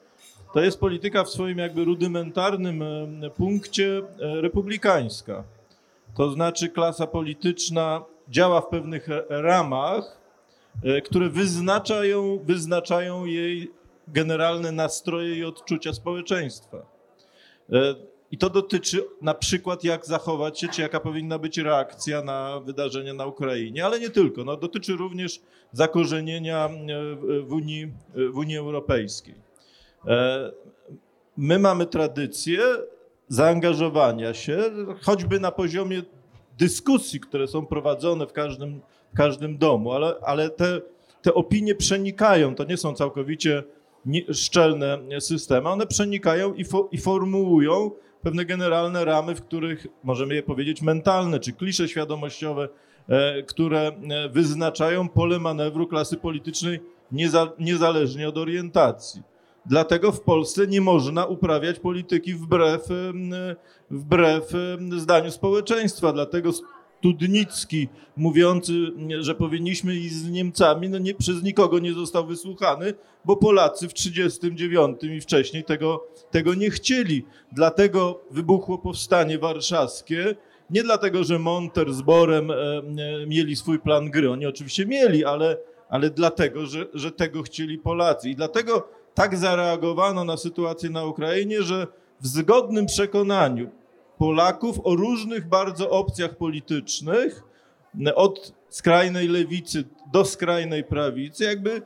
to 0.54 0.62
jest 0.62 0.80
polityka 0.80 1.24
w 1.24 1.30
swoim 1.30 1.58
jakby 1.58 1.86
rudymentarnym 1.86 2.82
e, 2.82 3.30
punkcie 3.30 4.02
republikańska. 4.20 5.44
To 6.18 6.32
znaczy, 6.32 6.70
klasa 6.70 7.08
polityczna 7.08 8.04
działa 8.30 8.62
w 8.62 8.68
pewnych 8.68 9.08
ramach, 9.30 10.20
które 11.06 11.30
wyznaczają, 11.30 12.40
wyznaczają 12.44 13.26
jej 13.26 13.72
generalne 14.08 14.72
nastroje 14.72 15.36
i 15.36 15.44
odczucia 15.44 15.94
społeczeństwa. 15.94 16.86
E, 18.30 18.32
I 18.32 18.38
to 18.38 18.50
dotyczy 18.50 19.06
na 19.22 19.34
przykład, 19.34 19.84
jak 19.84 20.06
zachować 20.06 20.60
się, 20.60 20.68
czy 20.68 20.82
jaka 20.82 21.00
powinna 21.00 21.40
być 21.40 21.58
reakcja 21.58 22.22
na 22.22 22.60
wydarzenia 22.60 23.14
na 23.14 23.26
Ukrainie, 23.26 23.86
ale 23.86 24.00
nie 24.00 24.10
tylko. 24.10 24.44
No, 24.44 24.58
dotyczy 24.58 24.94
również 24.94 25.42
zakorzenienia 25.72 26.66
e, 26.66 27.42
w 27.42 27.54
Unii, 27.54 27.92
w 28.34 28.38
Unii 28.38 28.58
Europejskiej. 28.58 29.36
E, 30.08 30.52
my 31.38 31.60
mamy 31.60 31.86
tradycję 31.86 32.60
zaangażowania 33.28 34.34
się, 34.34 34.64
choćby 35.02 35.40
na 35.40 35.52
poziomie 35.52 36.02
dyskusji, 36.58 37.20
które 37.20 37.48
są 37.48 37.66
prowadzone 37.66 38.28
w 38.28 38.34
każdym, 38.34 38.82
w 39.14 39.18
każdym 39.18 39.58
domu, 39.58 39.92
ale, 39.92 40.16
ale 40.22 40.50
te, 40.50 40.82
te 41.22 41.34
opinie 41.34 41.76
przenikają, 41.76 42.56
to 42.56 42.64
nie 42.64 42.78
są 42.78 42.94
całkowicie 42.94 43.64
szczelne 44.32 45.00
systemy, 45.20 45.70
one 45.70 45.88
przenikają 45.88 46.54
i, 46.54 46.66
fo, 46.66 46.88
i 46.92 46.98
formułują 46.98 47.92
pewne 48.22 48.46
generalne 48.46 49.06
ramy, 49.06 49.36
w 49.36 49.42
których 49.42 49.88
możemy 50.04 50.36
je 50.36 50.44
powiedzieć 50.44 50.82
mentalne 50.82 51.40
czy 51.40 51.54
klisze 51.54 51.88
świadomościowe, 51.88 52.70
e, 53.08 53.44
które 53.44 53.80
e, 53.88 54.30
wyznaczają 54.30 55.10
pole 55.10 55.40
manewru 55.40 55.88
klasy 55.88 56.18
politycznej 56.18 56.80
nieza, 57.12 57.52
niezależnie 57.60 58.30
od 58.30 58.38
orientacji. 58.38 59.22
Dlatego 59.66 60.12
w 60.12 60.22
Polsce 60.22 60.68
nie 60.68 60.82
można 60.82 61.26
uprawiać 61.26 61.80
polityki 61.80 62.34
wbrew, 62.34 62.92
e, 62.92 63.56
wbrew 63.92 64.54
zdaniu 64.98 65.32
społeczeństwa. 65.32 66.14
Dlatego 66.14 66.52
Studnicki 67.00 67.88
mówiący, 68.18 68.74
że 69.20 69.36
powinniśmy 69.36 69.96
iść 69.96 70.14
z 70.14 70.30
Niemcami, 70.30 70.90
no 70.90 70.98
nie, 70.98 71.14
przez 71.16 71.44
nikogo 71.44 71.80
nie 71.80 71.94
został 71.94 72.28
wysłuchany, 72.28 72.94
bo 73.26 73.36
Polacy 73.36 73.88
w 73.88 73.94
1939 73.94 75.18
i 75.18 75.22
wcześniej 75.22 75.64
tego, 75.64 76.08
tego 76.32 76.54
nie 76.54 76.70
chcieli. 76.70 77.26
Dlatego 77.52 78.22
wybuchło 78.32 78.78
powstanie 78.78 79.40
warszawskie. 79.40 80.36
Nie 80.70 80.84
dlatego, 80.84 81.24
że 81.24 81.40
Monter 81.40 81.94
z 81.94 82.02
Borem 82.02 82.52
e, 82.52 82.56
e, 82.56 82.82
mieli 83.28 83.56
swój 83.56 83.80
plan 83.80 84.10
gry. 84.10 84.32
Oni 84.32 84.46
oczywiście 84.46 84.86
mieli, 84.86 85.26
ale, 85.26 85.58
ale 85.90 86.10
dlatego, 86.10 86.66
że, 86.66 86.86
że 86.94 87.12
tego 87.12 87.42
chcieli 87.42 87.78
Polacy. 87.78 88.30
I 88.30 88.36
dlatego 88.36 88.88
tak 89.14 89.38
zareagowano 89.38 90.24
na 90.24 90.38
sytuację 90.38 90.90
na 90.90 91.06
Ukrainie, 91.06 91.64
że 91.64 91.88
w 92.22 92.28
zgodnym 92.28 92.86
przekonaniu 92.86 93.70
Polaków 94.20 94.80
o 94.84 94.96
różnych 94.96 95.48
bardzo 95.48 95.90
opcjach 95.90 96.36
politycznych, 96.36 97.44
od 98.16 98.54
skrajnej 98.70 99.28
lewicy 99.28 99.84
do 100.14 100.26
skrajnej 100.26 100.84
prawicy, 100.84 101.44
jakby 101.44 101.82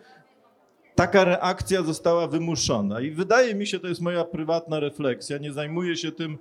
taka 0.95 1.23
reakcja 1.23 1.84
została 1.84 2.27
wymuszona. 2.27 3.01
I 3.01 3.11
wydaje 3.11 3.55
mi 3.55 3.67
się, 3.67 3.79
to 3.79 3.88
jest 3.88 4.01
moja 4.01 4.23
prywatna 4.23 4.79
refleksja, 4.79 5.38
nie 5.38 5.53
zajmuję 5.53 5.95
się 5.95 6.11
tym, 6.11 6.38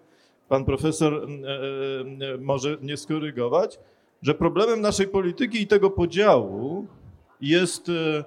pan 0.49 0.64
profesor 0.64 1.14
e, 1.14 2.34
e, 2.34 2.38
może 2.38 2.76
nie 2.82 2.97
skorygować, 2.97 3.78
że 4.22 4.34
problemem 4.34 4.80
naszej 4.80 5.09
polityki 5.09 5.62
i 5.62 5.66
tego 5.66 5.90
podziału 5.90 6.86
jest 7.40 7.88
e, 7.88 8.24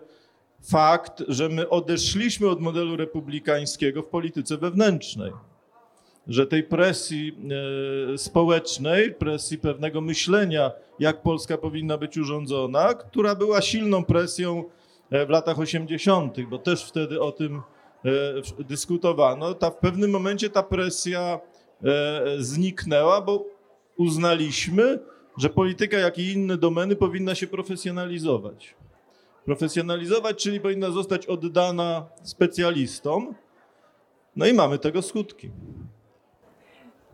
fakt, 0.71 1.23
że 1.27 1.49
my 1.49 1.69
odeszliśmy 1.69 2.49
od 2.49 2.61
modelu 2.61 2.95
republikańskiego 2.95 4.01
w 4.01 4.07
polityce 4.07 4.57
wewnętrznej 4.57 5.31
że 6.27 6.47
tej 6.47 6.63
presji 6.63 7.37
e, 8.13 8.17
społecznej, 8.17 9.13
presji 9.13 9.57
pewnego 9.57 10.01
myślenia, 10.01 10.71
jak 10.99 11.21
Polska 11.21 11.57
powinna 11.57 11.97
być 11.97 12.17
urządzona, 12.17 12.93
która 12.93 13.35
była 13.35 13.61
silną 13.61 14.03
presją 14.03 14.63
e, 15.11 15.25
w 15.25 15.29
latach 15.29 15.59
80., 15.59 16.37
bo 16.49 16.57
też 16.57 16.85
wtedy 16.85 17.21
o 17.21 17.31
tym 17.31 17.61
e, 18.05 18.11
dyskutowano, 18.63 19.53
ta 19.53 19.71
w 19.71 19.77
pewnym 19.77 20.11
momencie 20.11 20.49
ta 20.49 20.63
presja 20.63 21.39
zniknęła, 22.37 23.21
bo 23.21 23.45
uznaliśmy, 23.97 24.99
że 25.37 25.49
polityka, 25.49 25.97
jak 25.97 26.17
i 26.17 26.31
inne 26.31 26.57
domeny 26.57 26.95
powinna 26.95 27.35
się 27.35 27.47
profesjonalizować. 27.47 28.75
Profesjonalizować, 29.45 30.43
czyli 30.43 30.59
powinna 30.59 30.91
zostać 30.91 31.25
oddana 31.25 32.05
specjalistom. 32.23 33.35
No 34.35 34.45
i 34.45 34.53
mamy 34.53 34.79
tego 34.79 35.01
skutki. 35.01 35.51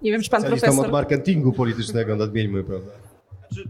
Nie 0.01 0.11
wiem, 0.11 0.21
czy 0.21 0.29
pan 0.29 0.43
profesor... 0.43 0.85
od 0.85 0.91
marketingu 0.91 1.53
politycznego 1.53 2.15
nadmieńmy, 2.15 2.63
prawda? 2.63 2.91
Znaczy, 3.39 3.69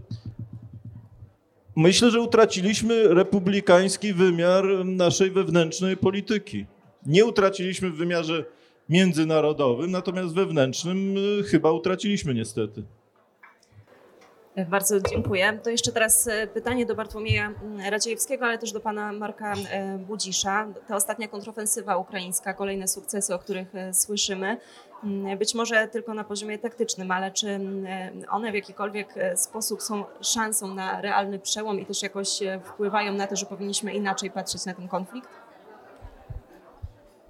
myślę, 1.76 2.10
że 2.10 2.20
utraciliśmy 2.20 3.14
republikański 3.14 4.12
wymiar 4.12 4.64
naszej 4.84 5.30
wewnętrznej 5.30 5.96
polityki. 5.96 6.66
Nie 7.06 7.24
utraciliśmy 7.24 7.90
w 7.90 7.96
wymiarze 7.96 8.44
międzynarodowym, 8.88 9.90
natomiast 9.90 10.34
wewnętrznym 10.34 11.16
y, 11.16 11.42
chyba 11.42 11.72
utraciliśmy 11.72 12.34
niestety. 12.34 12.82
Bardzo 14.68 15.00
dziękuję. 15.00 15.58
To 15.62 15.70
jeszcze 15.70 15.92
teraz 15.92 16.26
e, 16.26 16.46
pytanie 16.46 16.86
do 16.86 16.94
Bartłomieja 16.94 17.52
Radziejewskiego, 17.90 18.46
ale 18.46 18.58
też 18.58 18.72
do 18.72 18.80
pana 18.80 19.12
Marka 19.12 19.54
e, 19.70 19.98
Budzisza. 19.98 20.68
Ta 20.88 20.96
ostatnia 20.96 21.28
kontrofensywa 21.28 21.96
ukraińska, 21.96 22.54
kolejne 22.54 22.88
sukcesy, 22.88 23.34
o 23.34 23.38
których 23.38 23.68
słyszymy, 23.92 24.56
być 25.38 25.54
może 25.54 25.88
tylko 25.88 26.14
na 26.14 26.24
poziomie 26.24 26.58
taktycznym, 26.58 27.10
ale 27.10 27.30
czy 27.30 27.60
one 28.30 28.52
w 28.52 28.54
jakikolwiek 28.54 29.14
sposób 29.36 29.82
są 29.82 30.04
szansą 30.20 30.74
na 30.74 31.00
realny 31.00 31.38
przełom 31.38 31.80
i 31.80 31.86
też 31.86 32.02
jakoś 32.02 32.40
wpływają 32.64 33.12
na 33.12 33.26
to, 33.26 33.36
że 33.36 33.46
powinniśmy 33.46 33.94
inaczej 33.94 34.30
patrzeć 34.30 34.66
na 34.66 34.74
ten 34.74 34.88
konflikt? 34.88 35.28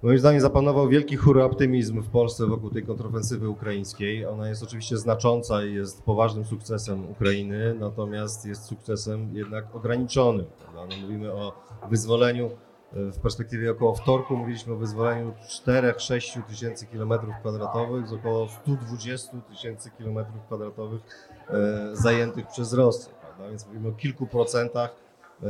Moim 0.03 0.19
zdaniem 0.19 0.41
zapanował 0.41 0.89
wielki 0.89 1.17
optymizm 1.43 2.01
w 2.01 2.09
Polsce 2.09 2.47
wokół 2.47 2.69
tej 2.69 2.83
kontrofensywy 2.83 3.49
ukraińskiej. 3.49 4.25
Ona 4.25 4.49
jest 4.49 4.63
oczywiście 4.63 4.97
znacząca 4.97 5.65
i 5.65 5.73
jest 5.73 6.03
poważnym 6.03 6.45
sukcesem 6.45 7.11
Ukrainy, 7.11 7.75
natomiast 7.79 8.45
jest 8.45 8.65
sukcesem 8.65 9.29
jednak 9.33 9.75
ograniczonym. 9.75 10.45
No, 10.75 10.87
mówimy 11.01 11.33
o 11.33 11.53
wyzwoleniu 11.89 12.45
e, 12.45 12.49
w 12.93 13.19
perspektywie 13.19 13.71
około 13.71 13.95
wtorku 13.95 14.37
mówiliśmy 14.37 14.73
o 14.73 14.75
wyzwoleniu 14.75 15.33
4-6 15.65 16.43
tysięcy 16.43 16.85
kilometrów 16.85 17.35
kwadratowych 17.39 18.07
z 18.07 18.13
około 18.13 18.47
120 18.49 19.37
tysięcy 19.49 19.91
kilometrów 19.91 20.45
kwadratowych 20.45 21.01
e, 21.49 21.89
zajętych 21.93 22.47
przez 22.47 22.73
Rosję. 22.73 23.13
Prawda? 23.21 23.49
Więc 23.49 23.67
mówimy 23.67 23.89
o 23.89 23.91
kilku 23.91 24.27
procentach 24.27 24.95
e, 25.43 25.45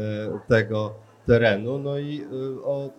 tego 0.47 0.93
terenu, 1.25 1.79
no 1.79 1.97
i 1.97 2.21
y, 2.21 2.63
o 2.63 2.89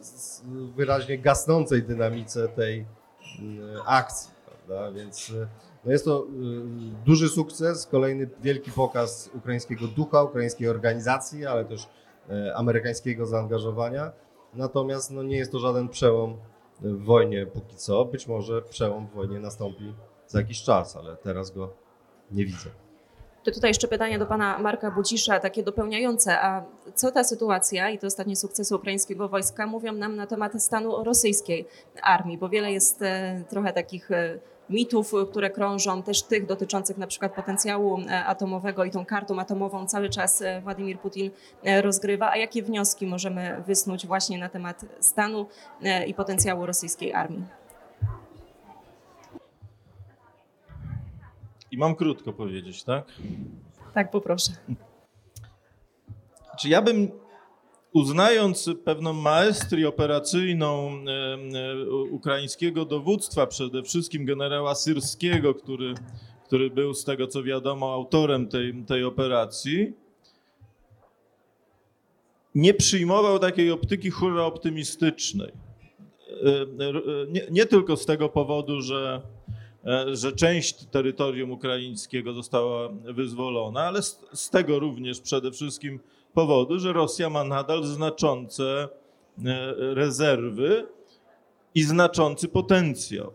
wyraźnie 0.76 1.18
gasnącej 1.18 1.82
dynamice 1.82 2.49
tej 2.49 2.86
akcji, 3.86 4.30
prawda? 4.47 4.92
Więc 4.92 5.32
no 5.84 5.92
jest 5.92 6.05
to 6.05 6.26
duży 7.07 7.28
sukces, 7.28 7.86
kolejny 7.86 8.30
wielki 8.42 8.70
pokaz 8.70 9.30
ukraińskiego 9.34 9.86
ducha, 9.86 10.22
ukraińskiej 10.22 10.68
organizacji, 10.68 11.47
ale 11.47 11.64
też 11.64 11.88
amerykańskiego 12.55 13.26
zaangażowania. 13.26 14.12
Natomiast 14.55 15.11
no, 15.11 15.22
nie 15.22 15.36
jest 15.36 15.52
to 15.52 15.59
żaden 15.59 15.88
przełom 15.88 16.36
w 16.80 17.05
wojnie 17.05 17.46
póki 17.46 17.76
co. 17.76 18.05
Być 18.05 18.26
może 18.26 18.62
przełom 18.62 19.07
w 19.07 19.14
wojnie 19.14 19.40
nastąpi 19.40 19.94
za 20.26 20.38
jakiś 20.38 20.62
czas, 20.62 20.96
ale 20.96 21.16
teraz 21.16 21.50
go 21.50 21.72
nie 22.30 22.44
widzę. 22.44 22.70
To 23.44 23.50
tutaj 23.50 23.70
jeszcze 23.70 23.88
pytanie 23.88 24.18
do 24.18 24.26
pana 24.26 24.59
Marka 24.59 24.90
Budzisza, 24.90 25.40
takie 25.40 25.62
dopełniające. 25.62 26.40
A 26.40 26.64
co 26.94 27.11
ta 27.11 27.24
sytuacja 27.24 27.90
i 27.90 27.98
te 27.98 28.07
ostatnie 28.07 28.36
sukcesy 28.36 28.76
ukraińskiego 28.76 29.28
wojska 29.28 29.66
mówią 29.66 29.92
nam 29.92 30.16
na 30.16 30.26
temat 30.26 30.62
stanu 30.62 31.05
rosyjskiej 31.05 31.66
armii? 32.02 32.38
Bo 32.38 32.48
wiele 32.48 32.72
jest 32.72 33.02
e, 33.02 33.44
trochę 33.50 33.72
takich 33.72 34.11
e, 34.11 34.38
mitów, 34.71 35.12
które 35.31 35.51
krążą, 35.51 36.03
też 36.03 36.23
tych 36.23 36.47
dotyczących 36.47 36.99
na 36.99 37.07
przykład 37.07 37.35
potencjału 37.35 38.01
e, 38.01 38.25
atomowego 38.25 38.85
i 38.85 38.91
tą 38.91 39.07
kartą 39.07 39.41
atomową 39.41 39.87
cały 39.87 40.11
czas 40.11 40.43
e, 40.43 40.61
Władimir 40.61 40.99
Putin 40.99 41.31
e, 41.62 41.83
rozgrywa. 41.83 42.31
A 42.31 42.37
jakie 42.37 42.62
wnioski 42.62 43.07
możemy 43.07 43.62
wysnuć 43.67 44.07
właśnie 44.07 44.39
na 44.39 44.49
temat 44.49 44.85
stanu 45.01 45.47
i 46.07 46.15
potencjału 46.15 46.67
rosyjskiej 46.67 47.12
armii? 47.12 47.45
I 51.71 51.79
mam 51.79 51.95
krótko 51.95 52.33
powiedzieć, 52.33 52.85
tak? 52.85 53.05
Tak, 53.95 54.11
poproszę. 54.11 54.53
Czy 56.59 56.69
ja 56.69 56.83
bym, 56.83 57.11
uznając 57.95 58.70
pewną 58.84 59.12
maestrię 59.12 59.88
operacyjną 59.88 60.90
e, 60.90 61.90
ukraińskiego 62.11 62.84
dowództwa, 62.84 63.47
przede 63.47 63.82
wszystkim 63.82 64.24
generała 64.24 64.74
Syrskiego, 64.74 65.55
który, 65.55 65.95
który 66.45 66.70
był 66.70 66.95
z 66.95 67.05
tego 67.05 67.26
co 67.26 67.42
wiadomo 67.42 67.92
autorem 67.95 68.49
tej, 68.49 68.84
tej 68.86 69.05
operacji, 69.05 69.92
nie 72.55 72.74
przyjmował 72.74 73.38
takiej 73.38 73.70
optyki 73.70 74.11
hurra 74.11 74.42
optymistycznej. 74.42 75.49
E, 75.49 76.62
e, 76.62 76.66
Nie, 77.28 77.47
nie 77.51 77.66
tylko 77.66 77.97
z 77.97 78.07
tego 78.07 78.28
powodu, 78.28 78.82
że, 78.82 79.22
że 80.12 80.32
część 80.32 80.84
terytorium 80.84 81.51
ukraińskiego 81.51 82.32
została 82.32 82.88
wyzwolona, 82.88 83.80
ale 83.80 84.03
z, 84.03 84.20
z 84.32 84.51
tego 84.51 84.78
również 84.78 85.20
przede 85.20 85.53
wszystkim 85.53 86.01
powodu, 86.35 86.78
że 86.78 86.93
Rosja 86.93 87.30
ma 87.30 87.45
nadal 87.45 87.85
znaczące 87.85 88.89
e, 89.45 89.74
rezerwy 89.95 90.87
i 91.74 91.82
znaczący 91.82 92.49
potencjał. 92.49 93.32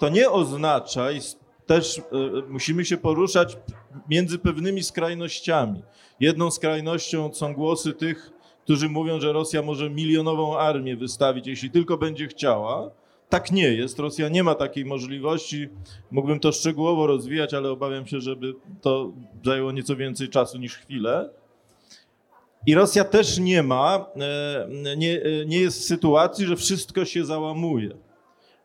To 0.00 0.08
nie 0.08 0.30
oznacza, 0.30 1.12
i 1.12 1.20
też 1.66 1.98
e, 1.98 2.02
musimy 2.48 2.84
się 2.84 2.96
poruszać 2.96 3.56
między 4.08 4.38
pewnymi 4.38 4.82
skrajnościami. 4.82 5.82
Jedną 6.20 6.50
skrajnością 6.50 7.34
są 7.34 7.54
głosy 7.54 7.92
tych, 7.92 8.30
którzy 8.64 8.88
mówią, 8.88 9.20
że 9.20 9.32
Rosja 9.32 9.62
może 9.62 9.90
milionową 9.90 10.58
armię 10.58 10.96
wystawić, 10.96 11.46
jeśli 11.46 11.70
tylko 11.70 11.98
będzie 11.98 12.26
chciała. 12.26 12.90
Tak 13.28 13.52
nie 13.52 13.68
jest. 13.74 13.98
Rosja 13.98 14.28
nie 14.28 14.44
ma 14.44 14.54
takiej 14.54 14.84
możliwości. 14.84 15.68
Mógłbym 16.10 16.40
to 16.40 16.52
szczegółowo 16.52 17.06
rozwijać, 17.06 17.54
ale 17.54 17.70
obawiam 17.70 18.06
się, 18.06 18.20
żeby 18.20 18.54
to 18.80 19.12
zajęło 19.44 19.72
nieco 19.72 19.96
więcej 19.96 20.28
czasu 20.28 20.58
niż 20.58 20.76
chwilę. 20.76 21.30
I 22.66 22.74
Rosja 22.74 23.04
też 23.04 23.38
nie 23.38 23.62
ma, 23.62 24.06
e, 24.16 24.96
nie, 24.96 25.22
e, 25.22 25.46
nie 25.46 25.58
jest 25.58 25.80
w 25.80 25.84
sytuacji, 25.84 26.46
że 26.46 26.56
wszystko 26.56 27.04
się 27.04 27.24
załamuje. 27.24 27.90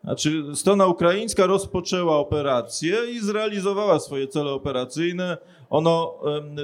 Znaczy, 0.04 0.44
strona 0.54 0.86
ukraińska 0.86 1.46
rozpoczęła 1.46 2.16
operację 2.18 2.96
i 3.12 3.20
zrealizowała 3.20 4.00
swoje 4.00 4.28
cele 4.28 4.50
operacyjne. 4.50 5.38
Ono 5.70 6.14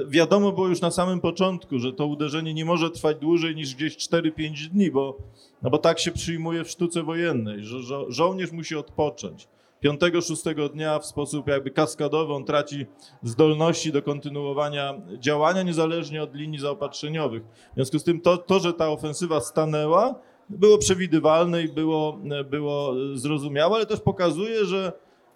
wiadomo 0.07 0.51
było 0.51 0.67
już 0.67 0.81
na 0.81 0.91
samym 0.91 1.21
początku, 1.21 1.79
że 1.79 1.93
to 1.93 2.05
uderzenie 2.05 2.53
nie 2.53 2.65
może 2.65 2.89
trwać 2.91 3.17
dłużej 3.17 3.55
niż 3.55 3.75
gdzieś 3.75 3.97
4-5 3.97 4.67
dni, 4.69 4.91
bo, 4.91 5.17
no 5.61 5.69
bo 5.69 5.77
tak 5.77 5.99
się 5.99 6.11
przyjmuje 6.11 6.63
w 6.63 6.69
sztuce 6.69 7.03
wojennej, 7.03 7.63
że 7.63 7.77
żo- 7.77 8.05
żołnierz 8.09 8.51
musi 8.51 8.75
odpocząć. 8.75 9.47
Piątego, 9.79 10.21
szóstego 10.21 10.69
dnia 10.69 10.99
w 10.99 11.05
sposób 11.05 11.47
jakby 11.47 11.71
kaskadowy 11.71 12.33
on 12.33 12.45
traci 12.45 12.85
zdolności 13.23 13.91
do 13.91 14.01
kontynuowania 14.01 14.93
działania 15.19 15.63
niezależnie 15.63 16.23
od 16.23 16.35
linii 16.35 16.59
zaopatrzeniowych. 16.59 17.43
W 17.43 17.75
związku 17.75 17.99
z 17.99 18.03
tym 18.03 18.21
to, 18.21 18.37
to 18.37 18.59
że 18.59 18.73
ta 18.73 18.89
ofensywa 18.89 19.41
stanęła, 19.41 20.15
było 20.49 20.77
przewidywalne 20.77 21.61
i 21.63 21.67
było, 21.67 22.19
było 22.49 22.93
zrozumiałe, 23.13 23.75
ale 23.75 23.85
też 23.85 23.99
pokazuje, 23.99 24.65
że 24.65 24.91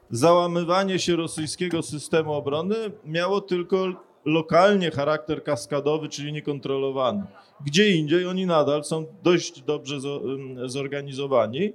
załamywanie 0.09 0.99
się 0.99 1.15
rosyjskiego 1.15 1.81
systemu 1.81 2.33
obrony 2.33 2.75
miało 3.05 3.41
tylko 3.41 3.85
lokalnie 4.25 4.91
charakter 4.91 5.43
kaskadowy, 5.43 6.09
czyli 6.09 6.33
niekontrolowany. 6.33 7.23
Gdzie 7.65 7.89
indziej 7.89 8.25
oni 8.25 8.45
nadal 8.45 8.83
są 8.83 9.05
dość 9.23 9.61
dobrze 9.61 9.97
zo- 9.97 10.21
zorganizowani. 10.69 11.73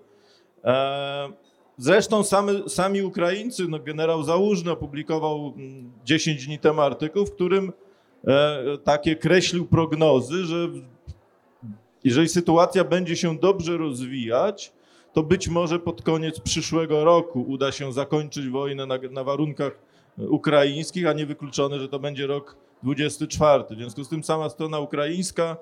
E, 1.79 1.83
Zresztą 1.83 2.25
samy, 2.25 2.69
sami 2.69 3.03
Ukraińcy, 3.03 3.69
no 3.69 3.79
generał 3.79 4.23
Załużny 4.23 4.71
opublikował 4.71 5.55
mm, 5.57 5.93
10 6.05 6.47
dni 6.47 6.59
temu 6.59 6.81
artykuł, 6.81 7.27
w 7.27 7.33
którym 7.33 7.73
e, 8.27 8.63
takie 8.85 9.17
kreślił 9.17 9.67
prognozy, 9.67 10.45
że 10.45 10.69
jeżeli 12.05 12.29
sytuacja 12.29 12.85
będzie 12.85 13.17
się 13.17 13.39
dobrze 13.39 13.77
rozwijać, 13.77 14.73
to 15.13 15.23
być 15.23 15.49
może 15.49 15.79
pod 15.79 16.03
koniec 16.03 16.41
przyszłego 16.41 17.05
roku 17.05 17.45
uda 17.49 17.73
się 17.73 17.93
zakończyć 17.93 18.49
wojnę 18.49 18.87
na, 18.87 18.99
na 19.11 19.25
warunkach 19.25 19.79
ukraińskich, 20.19 21.07
a 21.07 21.13
nie 21.13 21.27
wykluczone, 21.27 21.79
że 21.79 21.89
to 21.89 21.99
będzie 21.99 22.27
rok 22.27 22.57
24. 22.83 23.65
W 23.71 23.79
związku 23.79 24.05
z 24.05 24.09
tym 24.09 24.25
sama 24.25 24.49
strona 24.49 24.81
ukraińska 24.81 25.57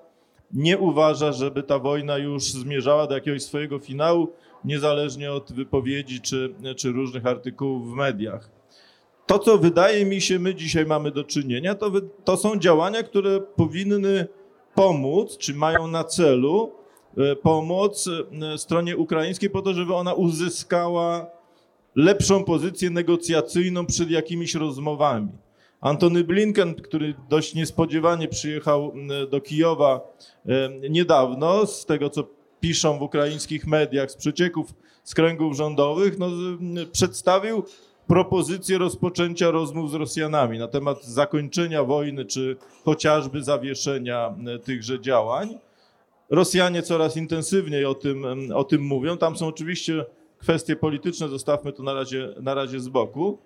nie 0.52 0.78
uważa, 0.78 1.32
żeby 1.32 1.62
ta 1.62 1.78
wojna 1.78 2.18
już 2.18 2.44
zmierzała 2.44 3.06
do 3.06 3.14
jakiegoś 3.14 3.42
swojego 3.42 3.78
finału, 3.78 4.32
niezależnie 4.64 5.32
od 5.32 5.52
wypowiedzi 5.52 6.20
czy, 6.20 6.54
czy 6.76 6.92
różnych 6.92 7.26
artykułów 7.26 7.90
w 7.90 7.94
mediach. 7.94 8.50
To, 9.26 9.38
co 9.38 9.58
wydaje 9.58 10.04
mi 10.06 10.20
się, 10.20 10.38
my 10.38 10.54
dzisiaj 10.54 10.86
mamy 10.86 11.10
do 11.10 11.24
czynienia, 11.24 11.74
to, 11.74 11.92
to 12.24 12.36
są 12.36 12.58
działania, 12.58 13.02
które 13.02 13.40
powinny 13.40 14.26
pomóc, 14.74 15.38
czy 15.38 15.54
mają 15.54 15.86
na 15.86 16.04
celu 16.04 16.72
e, 17.16 17.36
pomoc 17.36 18.08
e, 18.08 18.58
stronie 18.58 18.96
ukraińskiej 18.96 19.50
po 19.50 19.62
to, 19.62 19.74
żeby 19.74 19.94
ona 19.94 20.14
uzyskała 20.14 21.26
lepszą 21.94 22.44
pozycję 22.44 22.90
negocjacyjną 22.90 23.86
przed 23.86 24.10
jakimiś 24.10 24.54
rozmowami. 24.54 25.28
Antony 25.80 26.24
Blinken, 26.24 26.74
który 26.74 27.14
dość 27.28 27.54
niespodziewanie 27.54 28.28
przyjechał 28.28 28.92
do 29.30 29.40
Kijowa 29.40 30.00
e, 30.46 30.70
niedawno, 30.90 31.66
z 31.66 31.86
tego 31.86 32.10
co 32.10 32.24
piszą 32.64 32.98
w 32.98 33.02
ukraińskich 33.02 33.66
mediach, 33.66 34.10
z 34.10 34.16
przecieków 34.16 34.74
z 35.02 35.14
kręgów 35.14 35.56
rządowych, 35.56 36.18
no, 36.18 36.28
przedstawił 36.92 37.64
propozycję 38.06 38.78
rozpoczęcia 38.78 39.50
rozmów 39.50 39.90
z 39.90 39.94
Rosjanami 39.94 40.58
na 40.58 40.68
temat 40.68 41.04
zakończenia 41.04 41.84
wojny, 41.84 42.24
czy 42.24 42.56
chociażby 42.84 43.42
zawieszenia 43.42 44.34
m, 44.38 44.60
tychże 44.60 45.00
działań. 45.00 45.58
Rosjanie 46.30 46.82
coraz 46.82 47.16
intensywniej 47.16 47.84
o 47.84 47.94
tym, 47.94 48.24
o 48.54 48.64
tym 48.64 48.82
mówią. 48.82 49.16
Tam 49.16 49.36
są 49.36 49.46
oczywiście 49.46 50.04
kwestie 50.38 50.76
polityczne, 50.76 51.28
zostawmy 51.28 51.72
to 51.72 51.82
na 51.82 51.94
razie, 51.94 52.34
na 52.40 52.54
razie 52.54 52.80
z 52.80 52.88
boku. 52.88 53.38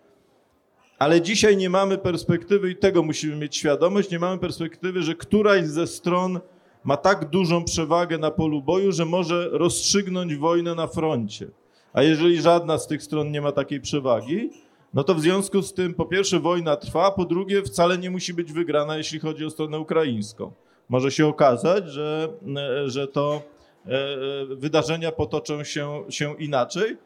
Ale 0.99 1.21
dzisiaj 1.21 1.57
nie 1.57 1.71
mamy 1.71 1.99
perspektywy, 1.99 2.71
i 2.71 2.77
tego 2.77 3.03
musimy 3.03 3.37
mieć 3.37 3.57
świadomość, 3.57 4.11
nie 4.11 4.19
mamy 4.19 4.39
perspektywy, 4.39 5.03
że 5.03 5.15
któraś 5.15 5.67
ze 5.67 5.87
stron 5.87 6.41
ma 6.89 6.97
tak 6.97 7.31
dużą 7.31 7.65
przewagę 7.65 8.19
na 8.19 8.31
polu 8.31 8.63
boju, 8.63 8.93
że 8.93 9.05
może 9.05 9.49
rozstrzygnąć 9.53 10.37
wojnę 10.37 10.75
na 10.75 10.87
froncie. 10.87 11.49
A 11.93 12.03
jeżeli 12.03 12.41
żadna 12.41 12.79
z 12.79 12.87
tych 12.87 13.03
stron 13.03 13.31
nie 13.33 13.41
ma 13.41 13.53
takiej 13.53 13.81
przewagi, 13.81 14.51
no 14.95 15.05
to 15.05 15.15
w 15.15 15.21
związku 15.21 15.63
z 15.63 15.75
tym, 15.75 15.95
po 15.95 16.07
pierwsze, 16.07 16.41
wojna 16.41 16.77
trwa, 16.77 17.11
po 17.11 17.25
drugie, 17.25 17.63
wcale 17.63 17.99
nie 17.99 18.11
musi 18.11 18.35
być 18.35 18.53
wygrana, 18.53 18.97
jeśli 18.97 19.19
chodzi 19.19 19.45
o 19.45 19.51
stronę 19.51 19.79
ukraińską. 19.79 20.53
Może 20.89 21.11
się 21.11 21.27
okazać, 21.27 21.89
że, 21.89 22.29
e, 22.57 22.91
że 22.91 23.09
to 23.09 23.43
e, 23.87 23.91
e, 23.91 24.57
wydarzenia 24.57 25.13
potoczą 25.13 25.65
się, 25.65 26.05
się 26.09 26.35
inaczej. 26.39 26.97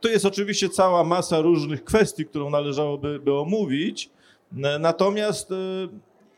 Tu 0.00 0.08
jest 0.08 0.26
oczywiście 0.26 0.68
cała 0.68 1.04
masa 1.04 1.40
różnych 1.40 1.84
kwestii, 1.84 2.26
którą 2.26 2.50
należałoby 2.50 3.20
by 3.20 3.34
omówić. 3.34 4.10
Natomiast 4.80 5.50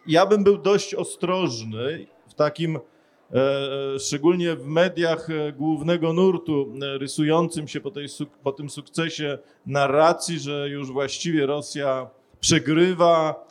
ja 0.06 0.26
bym 0.26 0.44
był 0.44 0.58
dość 0.58 0.94
ostrożny 0.94 2.06
w 2.34 2.36
takim, 2.36 2.76
e, 2.76 2.80
e, 3.94 3.98
szczególnie 3.98 4.56
w 4.56 4.66
mediach 4.66 5.30
e, 5.30 5.52
głównego 5.52 6.12
nurtu, 6.12 6.72
rysującym 6.80 7.68
się 7.68 7.80
po, 7.80 7.90
tej, 7.90 8.06
po 8.42 8.52
tym 8.52 8.70
sukcesie 8.70 9.38
narracji, 9.66 10.38
że 10.38 10.68
już 10.68 10.92
właściwie 10.92 11.46
Rosja 11.46 12.10
przegrywa 12.40 13.46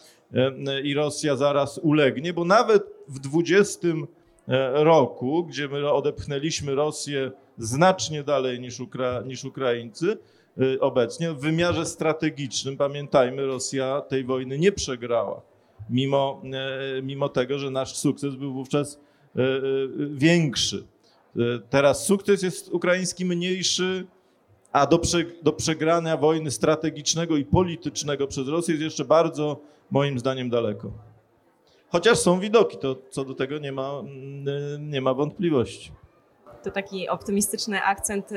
i 0.83 0.93
Rosja 0.93 1.35
zaraz 1.35 1.77
ulegnie, 1.83 2.33
bo 2.33 2.45
nawet 2.45 2.83
w 3.07 3.19
20 3.19 3.87
e, 3.87 4.83
roku, 4.83 5.43
gdzie 5.43 5.67
my 5.67 5.91
odepchnęliśmy 5.91 6.75
Rosję 6.75 7.31
znacznie 7.57 8.23
dalej 8.23 8.59
niż, 8.59 8.79
Ukra- 8.79 9.25
niż 9.25 9.45
Ukraińcy 9.45 10.17
obecnie, 10.79 11.31
w 11.31 11.39
wymiarze 11.39 11.85
strategicznym, 11.85 12.77
pamiętajmy, 12.77 13.45
Rosja 13.45 14.01
tej 14.01 14.23
wojny 14.23 14.59
nie 14.59 14.71
przegrała, 14.71 15.41
mimo, 15.89 16.41
e, 16.97 17.01
mimo 17.01 17.29
tego, 17.29 17.59
że 17.59 17.71
nasz 17.71 17.95
sukces 17.95 18.35
był 18.35 18.53
wówczas 18.53 18.99
e, 19.35 19.41
e, 19.41 19.61
większy. 20.13 20.83
Teraz 21.69 22.05
sukces 22.05 22.43
jest 22.43 22.69
ukraiński 22.69 23.25
mniejszy, 23.25 24.05
a 24.71 24.87
do, 24.87 24.99
prze, 24.99 25.25
do 25.43 25.53
przegrania 25.53 26.17
wojny 26.17 26.51
strategicznego 26.51 27.37
i 27.37 27.45
politycznego 27.45 28.27
przez 28.27 28.47
Rosję 28.47 28.71
jest 28.71 28.83
jeszcze 28.83 29.05
bardzo, 29.05 29.59
moim 29.91 30.19
zdaniem, 30.19 30.49
daleko. 30.49 30.91
Chociaż 31.89 32.17
są 32.17 32.39
widoki, 32.39 32.77
to 32.77 32.95
co 33.09 33.25
do 33.25 33.33
tego 33.33 33.57
nie 33.57 33.71
ma, 33.71 34.01
nie 34.79 35.01
ma 35.01 35.13
wątpliwości. 35.13 35.91
To 36.63 36.71
taki 36.71 37.09
optymistyczny 37.09 37.81
akcent 37.83 38.29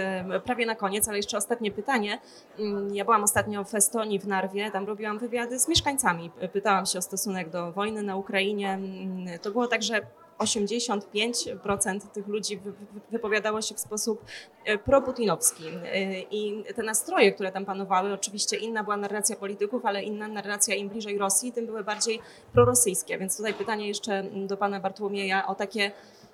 prawie 0.45 0.66
na 0.66 0.74
koniec, 0.74 1.09
ale 1.09 1.16
jeszcze 1.16 1.37
ostatnie 1.37 1.70
pytanie. 1.70 2.18
Mm, 2.59 2.95
Ja 2.95 3.05
byłam 3.05 3.24
ostatnio 3.24 3.64
w 3.64 3.74
Estonii, 3.74 4.18
w 4.18 4.27
Narwie, 4.27 4.70
tam 4.70 4.87
robiłam 4.87 5.18
wywiady 5.18 5.59
z 5.59 5.68
mieszkańcami. 5.68 6.31
Pytałam 6.53 6.87
się 6.87 6.99
o 6.99 7.03
stosunek 7.03 7.51
do 7.51 7.72
wojny 7.72 8.03
na 8.03 8.16
Ukrainie. 8.16 8.72
Mm, 8.72 9.39
To 9.39 9.51
było 9.51 9.66
tak, 9.66 9.83
że 9.83 10.01
85% 10.39 12.01
tych 12.12 12.27
ludzi 12.29 12.57
wy- 12.57 12.72
wy- 12.72 13.01
wypowiadało 13.11 13.62
się 13.62 13.74
w 13.74 13.81
sposób 13.81 14.24
e, 14.64 14.79
proputinowski. 14.79 15.64
E, 15.68 16.20
I 16.20 16.64
te 16.77 16.83
nastroje, 16.83 17.33
które 17.33 17.53
tam 17.53 17.64
panowały, 17.64 18.12
oczywiście 18.12 18.57
inna 18.57 18.85
była 18.85 18.97
narracja 18.97 19.37
polityków, 19.37 19.85
ale 19.87 20.03
inna 20.03 20.29
narracja 20.29 20.74
im 20.74 20.89
bliżej 20.89 21.18
Rosji, 21.18 21.53
tym 21.53 21.66
były 21.66 21.85
bardziej 21.85 22.20
prorosyjskie. 22.53 23.18
Więc 23.18 23.37
tutaj 23.37 23.55
pytanie 23.55 23.89
jeszcze 23.89 24.22
do 24.22 24.57
pana 24.57 24.81
Bartłomieja 24.81 25.47
o 25.47 25.55
takie 25.55 25.91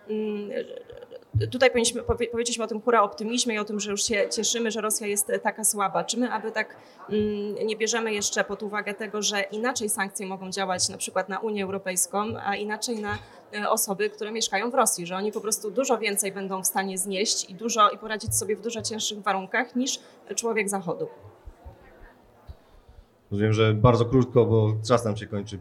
mm, 0.09 0.51
Tutaj 1.51 1.71
powinniśmy, 1.71 2.03
powie, 2.03 2.27
powiedzieliśmy 2.27 2.65
o 2.65 2.67
tym 2.67 2.81
hura 2.81 3.03
optymizmie 3.03 3.55
i 3.55 3.59
o 3.59 3.65
tym, 3.65 3.81
że 3.81 3.91
już 3.91 4.03
się 4.05 4.29
cieszymy, 4.31 4.71
że 4.71 4.81
Rosja 4.81 5.07
jest 5.07 5.33
taka 5.43 5.65
słaba. 5.65 6.05
Czy 6.05 6.19
my, 6.19 6.33
aby 6.33 6.53
tak 6.53 6.77
mm, 7.11 7.67
nie 7.67 7.77
bierzemy 7.77 8.15
jeszcze 8.15 8.45
pod 8.45 8.63
uwagę 8.63 8.95
tego, 8.95 9.23
że 9.23 9.41
inaczej 9.41 9.89
sankcje 9.89 10.27
mogą 10.27 10.51
działać 10.51 10.89
na 10.89 10.97
przykład 10.97 11.29
na 11.29 11.39
Unię 11.39 11.65
Europejską, 11.65 12.25
a 12.45 12.57
inaczej 12.57 13.01
na 13.01 13.19
e, 13.55 13.71
osoby, 13.71 14.11
które 14.11 14.33
mieszkają 14.33 14.71
w 14.71 14.75
Rosji, 14.75 15.07
że 15.07 15.17
oni 15.17 15.33
po 15.33 15.41
prostu 15.41 15.71
dużo 15.71 15.99
więcej 15.99 16.33
będą 16.33 16.63
w 16.63 16.67
stanie 16.67 16.99
znieść 16.99 17.51
i 17.51 17.55
dużo 17.55 17.91
i 17.91 17.99
poradzić 17.99 18.37
sobie 18.37 18.57
w 18.57 18.61
dużo 18.61 18.83
cięższych 18.83 19.23
warunkach 19.23 19.77
niż 19.77 20.01
człowiek 20.37 20.69
Zachodu. 20.69 21.09
Rozumiem, 23.31 23.53
że 23.53 23.75
bardzo 23.75 24.05
krótko, 24.05 24.45
bo 24.45 24.73
czas 24.89 25.05
nam 25.05 25.17
się 25.17 25.27
kończy. 25.27 25.59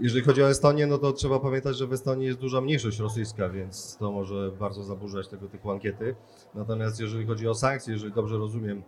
Jeżeli 0.00 0.24
chodzi 0.24 0.42
o 0.42 0.50
Estonię, 0.50 0.86
no 0.86 0.98
to 0.98 1.12
trzeba 1.12 1.40
pamiętać, 1.40 1.76
że 1.76 1.86
w 1.86 1.92
Estonii 1.92 2.26
jest 2.26 2.38
duża 2.38 2.60
mniejszość 2.60 2.98
rosyjska, 2.98 3.48
więc 3.48 3.96
to 3.96 4.12
może 4.12 4.52
bardzo 4.60 4.82
zaburzać 4.82 5.28
tego 5.28 5.48
typu 5.48 5.70
ankiety. 5.70 6.16
Natomiast 6.54 7.00
jeżeli 7.00 7.26
chodzi 7.26 7.48
o 7.48 7.54
sankcje, 7.54 7.92
jeżeli 7.92 8.12
dobrze 8.12 8.36
rozumiem, 8.38 8.82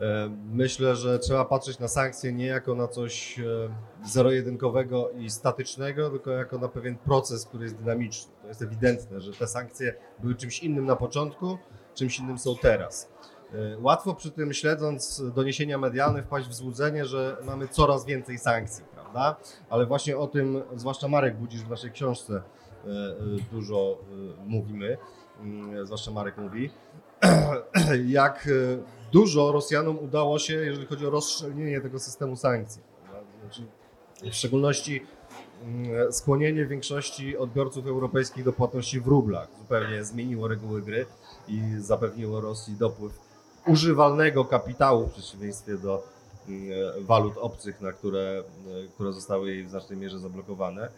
e, 0.00 0.36
myślę, 0.52 0.96
że 0.96 1.18
trzeba 1.18 1.44
patrzeć 1.44 1.78
na 1.78 1.88
sankcje 1.88 2.32
nie 2.32 2.46
jako 2.46 2.74
na 2.74 2.88
coś 2.88 3.38
e, 3.38 3.44
zero-jedynkowego 4.06 5.10
i 5.10 5.30
statycznego, 5.30 6.10
tylko 6.10 6.30
jako 6.30 6.58
na 6.58 6.68
pewien 6.68 6.96
proces, 6.96 7.46
który 7.46 7.64
jest 7.64 7.76
dynamiczny. 7.76 8.32
To 8.42 8.48
jest 8.48 8.62
ewidentne, 8.62 9.20
że 9.20 9.32
te 9.32 9.46
sankcje 9.46 9.94
były 10.18 10.34
czymś 10.34 10.62
innym 10.62 10.86
na 10.86 10.96
początku, 10.96 11.58
czymś 11.94 12.18
innym 12.18 12.38
są 12.38 12.56
teraz. 12.56 13.08
E, 13.54 13.78
Łatwo 13.78 14.14
przy 14.14 14.30
tym, 14.30 14.52
śledząc 14.52 15.22
doniesienia 15.34 15.78
medialne, 15.78 16.22
wpaść 16.22 16.48
w 16.48 16.54
złudzenie, 16.54 17.04
że 17.04 17.36
mamy 17.44 17.68
coraz 17.68 18.04
więcej 18.04 18.38
sankcji, 18.38 18.84
prawda? 19.12 19.36
Ale 19.70 19.86
właśnie 19.86 20.18
o 20.18 20.26
tym, 20.26 20.62
zwłaszcza 20.76 21.08
Marek 21.08 21.36
Budzisz 21.36 21.62
w 21.62 21.70
naszej 21.70 21.90
książce 21.90 22.34
e, 22.34 22.88
e, 22.88 23.14
dużo 23.52 23.98
e, 24.00 24.46
mówimy, 24.46 24.98
mm, 25.40 25.86
zwłaszcza 25.86 26.10
Marek 26.10 26.36
mówi, 26.38 26.70
jak 28.06 28.48
dużo 29.12 29.52
Rosjanom 29.52 29.98
udało 29.98 30.38
się, 30.38 30.54
jeżeli 30.54 30.86
chodzi 30.86 31.06
o 31.06 31.10
rozszczelnienie 31.10 31.80
tego 31.80 31.98
systemu 31.98 32.36
sankcji. 32.36 32.82
Znaczy, 33.40 33.66
w 34.32 34.34
szczególności 34.34 35.06
mm, 35.62 36.12
skłonienie 36.12 36.66
większości 36.66 37.36
odbiorców 37.36 37.86
europejskich 37.86 38.44
do 38.44 38.52
płatności 38.52 39.00
w 39.00 39.06
rublach 39.06 39.48
zupełnie 39.58 40.04
zmieniło 40.04 40.48
reguły 40.48 40.82
gry 40.82 41.06
i 41.48 41.60
zapewniło 41.78 42.40
Rosji 42.40 42.74
dopływ 42.76 43.12
używalnego 43.66 44.44
kapitału 44.44 45.06
w 45.06 45.12
przeciwieństwie 45.12 45.78
do 45.78 46.02
walut 47.00 47.34
obcych, 47.36 47.80
na 47.80 47.92
które, 47.92 48.42
e, 48.84 48.88
które 48.94 49.12
zostały 49.12 49.48
jej 49.48 49.64
w 49.64 49.70
znacznej 49.70 49.98
mierze 49.98 50.18
zablokowane, 50.18 50.88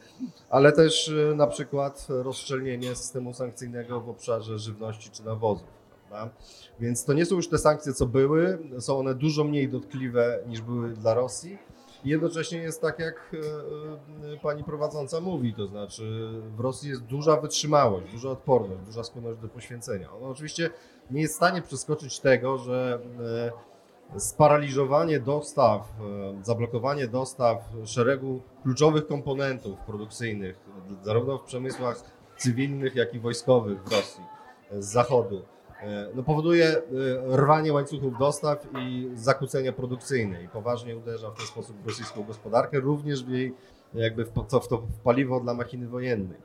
ale 0.50 0.72
też 0.72 1.08
e, 1.08 1.34
na 1.34 1.46
przykład 1.46 2.06
rozszczelnienie 2.08 2.94
systemu 2.94 3.34
sankcyjnego 3.34 4.00
w 4.00 4.08
obszarze 4.08 4.58
żywności 4.58 5.10
czy 5.10 5.24
nawozów. 5.24 5.68
Prawda? 6.08 6.34
Więc 6.80 7.04
to 7.04 7.12
nie 7.12 7.26
są 7.26 7.36
już 7.36 7.48
te 7.48 7.58
sankcje, 7.58 7.92
co 7.92 8.06
były, 8.06 8.58
są 8.78 8.98
one 8.98 9.14
dużo 9.14 9.44
mniej 9.44 9.68
dotkliwe 9.68 10.38
niż 10.46 10.60
były 10.60 10.88
dla 10.88 11.14
Rosji. 11.14 11.58
Jednocześnie 12.04 12.58
jest 12.58 12.80
tak, 12.80 12.98
jak 12.98 13.30
e, 13.34 14.32
e, 14.32 14.36
pani 14.42 14.64
prowadząca 14.64 15.20
mówi, 15.20 15.54
to 15.54 15.66
znaczy 15.66 16.28
w 16.56 16.60
Rosji 16.60 16.90
jest 16.90 17.02
duża 17.02 17.40
wytrzymałość, 17.40 18.12
duża 18.12 18.30
odporność, 18.30 18.82
duża 18.86 19.04
skłonność 19.04 19.40
do 19.40 19.48
poświęcenia. 19.48 20.12
Ona 20.12 20.28
oczywiście 20.28 20.70
nie 21.10 21.22
jest 21.22 21.34
w 21.34 21.36
stanie 21.36 21.62
przeskoczyć 21.62 22.20
tego, 22.20 22.58
że 22.58 22.98
e, 23.20 23.73
sparaliżowanie 24.16 25.20
dostaw, 25.20 25.80
e, 25.80 26.44
zablokowanie 26.44 27.08
dostaw 27.08 27.58
szeregu 27.84 28.40
kluczowych 28.62 29.06
komponentów 29.06 29.78
produkcyjnych, 29.78 30.56
zarówno 31.02 31.38
w 31.38 31.42
przemysłach 31.42 31.96
cywilnych, 32.36 32.94
jak 32.94 33.14
i 33.14 33.20
wojskowych 33.20 33.82
w 33.82 33.92
Rosji, 33.92 34.24
e, 34.70 34.82
z 34.82 34.86
zachodu, 34.86 35.42
e, 35.80 36.08
no 36.14 36.22
powoduje 36.22 36.82
rwanie 37.30 37.72
łańcuchów 37.72 38.18
dostaw 38.18 38.66
i 38.78 39.10
zakłócenia 39.14 39.72
produkcyjne 39.72 40.42
i 40.42 40.48
poważnie 40.48 40.96
uderza 40.96 41.30
w 41.30 41.36
ten 41.36 41.46
sposób 41.46 41.76
w 41.82 41.86
rosyjską 41.86 42.22
gospodarkę, 42.22 42.80
również 42.80 43.24
w 43.24 43.28
jej 43.28 43.54
jakby 43.94 44.24
w, 44.24 44.32
co 44.48 44.60
w 44.60 44.68
to 44.68 44.78
w 44.78 44.98
paliwo 44.98 45.40
dla 45.40 45.54
machiny 45.54 45.88
wojennej. 45.88 46.38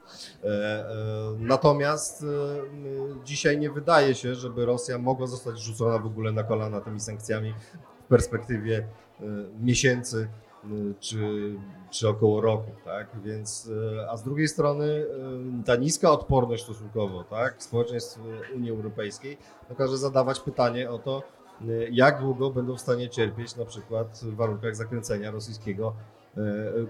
E, 0.43 0.47
e, 0.47 0.85
Natomiast 1.39 2.23
e, 2.23 2.25
dzisiaj 3.25 3.59
nie 3.59 3.69
wydaje 3.69 4.15
się, 4.15 4.35
żeby 4.35 4.65
Rosja 4.65 4.97
mogła 4.97 5.27
zostać 5.27 5.59
rzucona 5.59 5.99
w 5.99 6.05
ogóle 6.05 6.31
na 6.31 6.43
kolana 6.43 6.81
tymi 6.81 6.99
sankcjami 6.99 7.53
w 8.05 8.07
perspektywie 8.07 8.87
miesięcy 9.61 10.27
czy, 10.99 11.55
czy 11.89 12.09
około 12.09 12.41
roku, 12.41 12.71
tak? 12.85 13.07
Więc, 13.23 13.69
a 14.09 14.17
z 14.17 14.23
drugiej 14.23 14.47
strony 14.47 15.05
ta 15.65 15.75
niska 15.75 16.11
odporność 16.11 16.63
stosunkowo, 16.63 17.23
tak, 17.23 17.63
społeczeństw 17.63 18.19
Unii 18.55 18.71
Europejskiej, 18.71 19.37
no 19.69 19.75
każe 19.75 19.97
zadawać 19.97 20.39
pytanie 20.39 20.89
o 20.89 20.99
to, 20.99 21.23
jak 21.91 22.19
długo 22.19 22.49
będą 22.49 22.75
w 22.75 22.81
stanie 22.81 23.09
cierpieć 23.09 23.55
na 23.55 23.65
przykład 23.65 24.19
w 24.23 24.35
warunkach 24.35 24.75
zakręcenia 24.75 25.31
rosyjskiego 25.31 25.93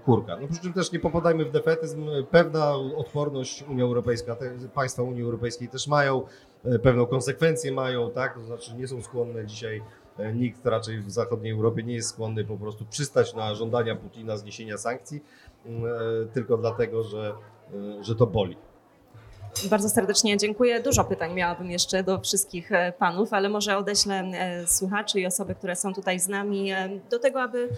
kurka. 0.05 0.37
No 0.41 0.47
przy 0.47 0.61
czym 0.61 0.73
też 0.73 0.91
nie 0.91 0.99
popadajmy 0.99 1.45
w 1.45 1.51
defetyzm, 1.51 2.09
pewna 2.31 2.75
odporność 2.75 3.63
Unia 3.63 3.83
Europejska, 3.83 4.35
te 4.35 4.51
państwa 4.73 5.03
Unii 5.03 5.23
Europejskiej 5.23 5.69
też 5.69 5.87
mają, 5.87 6.23
e, 6.65 6.79
pewną 6.79 7.05
konsekwencję 7.05 7.71
mają, 7.71 8.11
tak, 8.11 8.33
to 8.33 8.41
znaczy 8.41 8.75
nie 8.75 8.87
są 8.87 9.01
skłonne 9.01 9.45
dzisiaj, 9.45 9.81
e, 10.17 10.33
nikt 10.33 10.65
raczej 10.65 10.99
w 10.99 11.11
zachodniej 11.11 11.53
Europie 11.53 11.83
nie 11.83 11.93
jest 11.93 12.09
skłonny 12.09 12.45
po 12.45 12.57
prostu 12.57 12.85
przystać 12.85 13.35
na 13.35 13.55
żądania 13.55 13.95
Putina 13.95 14.37
zniesienia 14.37 14.77
sankcji, 14.77 15.23
m, 15.65 15.85
e, 15.85 15.89
tylko 16.33 16.57
dlatego, 16.57 17.03
że, 17.03 17.33
e, 17.73 18.03
że 18.03 18.15
to 18.15 18.27
boli. 18.27 18.57
Bardzo 19.69 19.89
serdecznie 19.89 20.37
dziękuję. 20.37 20.79
Dużo 20.79 21.03
pytań 21.03 21.33
miałabym 21.33 21.71
jeszcze 21.71 22.03
do 22.03 22.19
wszystkich 22.19 22.71
e, 22.71 22.91
panów, 22.91 23.33
ale 23.33 23.49
może 23.49 23.77
odeślę 23.77 24.15
e, 24.15 24.67
słuchaczy 24.67 25.19
i 25.19 25.25
osoby, 25.25 25.55
które 25.55 25.75
są 25.75 25.93
tutaj 25.93 26.19
z 26.19 26.27
nami, 26.27 26.71
e, 26.71 26.89
do 27.09 27.19
tego, 27.19 27.41
aby 27.41 27.69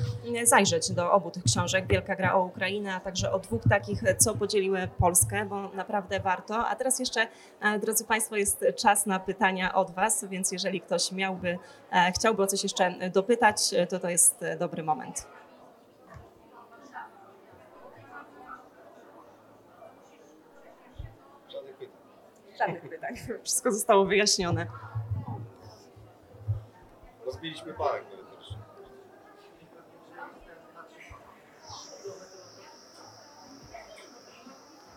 zajrzeć 0.44 0.92
do 0.92 1.12
obu 1.12 1.32
tych 1.32 1.44
książek. 1.44 1.88
Wielka 1.88 2.16
gra 2.16 2.34
o 2.34 2.44
Ukrainę, 2.44 2.96
a 2.96 3.00
także 3.00 3.32
o 3.32 3.40
dwóch 3.40 3.62
takich, 3.70 4.02
co 4.18 4.36
podzieliły 4.36 4.88
Polskę, 4.98 5.46
bo 5.46 5.70
naprawdę 5.70 6.20
warto. 6.20 6.68
A 6.68 6.76
teraz 6.76 7.00
jeszcze, 7.00 7.28
drodzy 7.82 8.06
Państwo, 8.06 8.36
jest 8.36 8.66
czas 8.76 9.06
na 9.06 9.20
pytania 9.20 9.74
od 9.74 9.92
Was, 9.92 10.26
więc 10.26 10.52
jeżeli 10.52 10.82
ktoś 10.82 11.12
miałby, 11.12 11.58
chciałby 12.16 12.44
o 12.44 12.48
coś 12.48 12.64
jeszcze 12.64 12.96
dopytać, 13.14 13.58
to 13.90 14.00
to 14.00 14.10
jest 14.10 14.40
dobry 14.60 14.84
moment. 14.84 15.28
Żadnych 22.62 22.90
pytań. 22.90 23.16
Wszystko 23.44 23.72
zostało 23.72 24.06
wyjaśnione. 24.06 24.68
Rozbiliśmy 27.26 27.74
merytoryczny. 27.74 28.22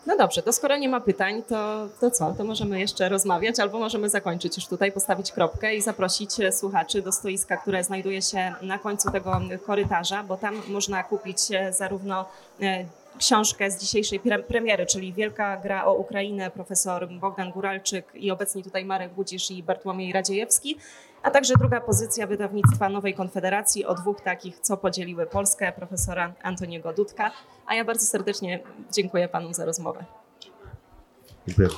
No 0.06 0.16
dobrze, 0.16 0.42
to 0.42 0.52
skoro 0.52 0.76
nie 0.76 0.88
ma 0.88 1.00
pytań, 1.00 1.42
to, 1.42 1.88
to 2.00 2.10
co? 2.10 2.34
To 2.38 2.44
możemy 2.44 2.80
jeszcze 2.80 3.08
rozmawiać, 3.08 3.60
albo 3.60 3.78
możemy 3.78 4.08
zakończyć 4.08 4.56
już 4.56 4.66
tutaj, 4.66 4.92
postawić 4.92 5.32
kropkę 5.32 5.74
i 5.74 5.80
zaprosić 5.80 6.30
słuchaczy 6.50 7.02
do 7.02 7.12
stoiska, 7.12 7.56
które 7.56 7.84
znajduje 7.84 8.22
się 8.22 8.54
na 8.62 8.78
końcu 8.78 9.10
tego 9.10 9.40
korytarza, 9.66 10.22
bo 10.22 10.36
tam 10.36 10.62
można 10.68 11.02
kupić 11.02 11.38
e, 11.52 11.72
zarówno 11.72 12.26
e, 12.62 12.84
książkę 13.18 13.70
z 13.70 13.78
dzisiejszej 13.78 14.20
pre- 14.20 14.42
premiery, 14.42 14.86
czyli 14.86 15.12
Wielka 15.12 15.56
gra 15.56 15.84
o 15.84 15.94
Ukrainę, 15.94 16.50
profesor 16.50 17.08
Bogdan 17.08 17.50
Guralczyk 17.50 18.12
i 18.14 18.30
obecni 18.30 18.62
tutaj 18.62 18.84
Marek 18.84 19.12
Budzisz 19.12 19.50
i 19.50 19.62
Bartłomiej 19.62 20.12
Radziejewski, 20.12 20.78
a 21.22 21.30
także 21.30 21.54
druga 21.58 21.80
pozycja 21.80 22.26
wydawnictwa 22.26 22.88
Nowej 22.88 23.14
Konfederacji 23.14 23.84
o 23.84 23.94
dwóch 23.94 24.20
takich, 24.20 24.60
co 24.60 24.76
podzieliły 24.76 25.26
Polskę, 25.26 25.72
profesora 25.72 26.32
Antoniego 26.42 26.92
Dudka. 26.92 27.30
A 27.66 27.74
ja 27.74 27.84
bardzo 27.84 28.06
serdecznie 28.06 28.60
dziękuję 28.92 29.28
panu 29.28 29.54
za 29.54 29.64
rozmowę. 29.64 30.04
Dziękuję. 31.46 31.68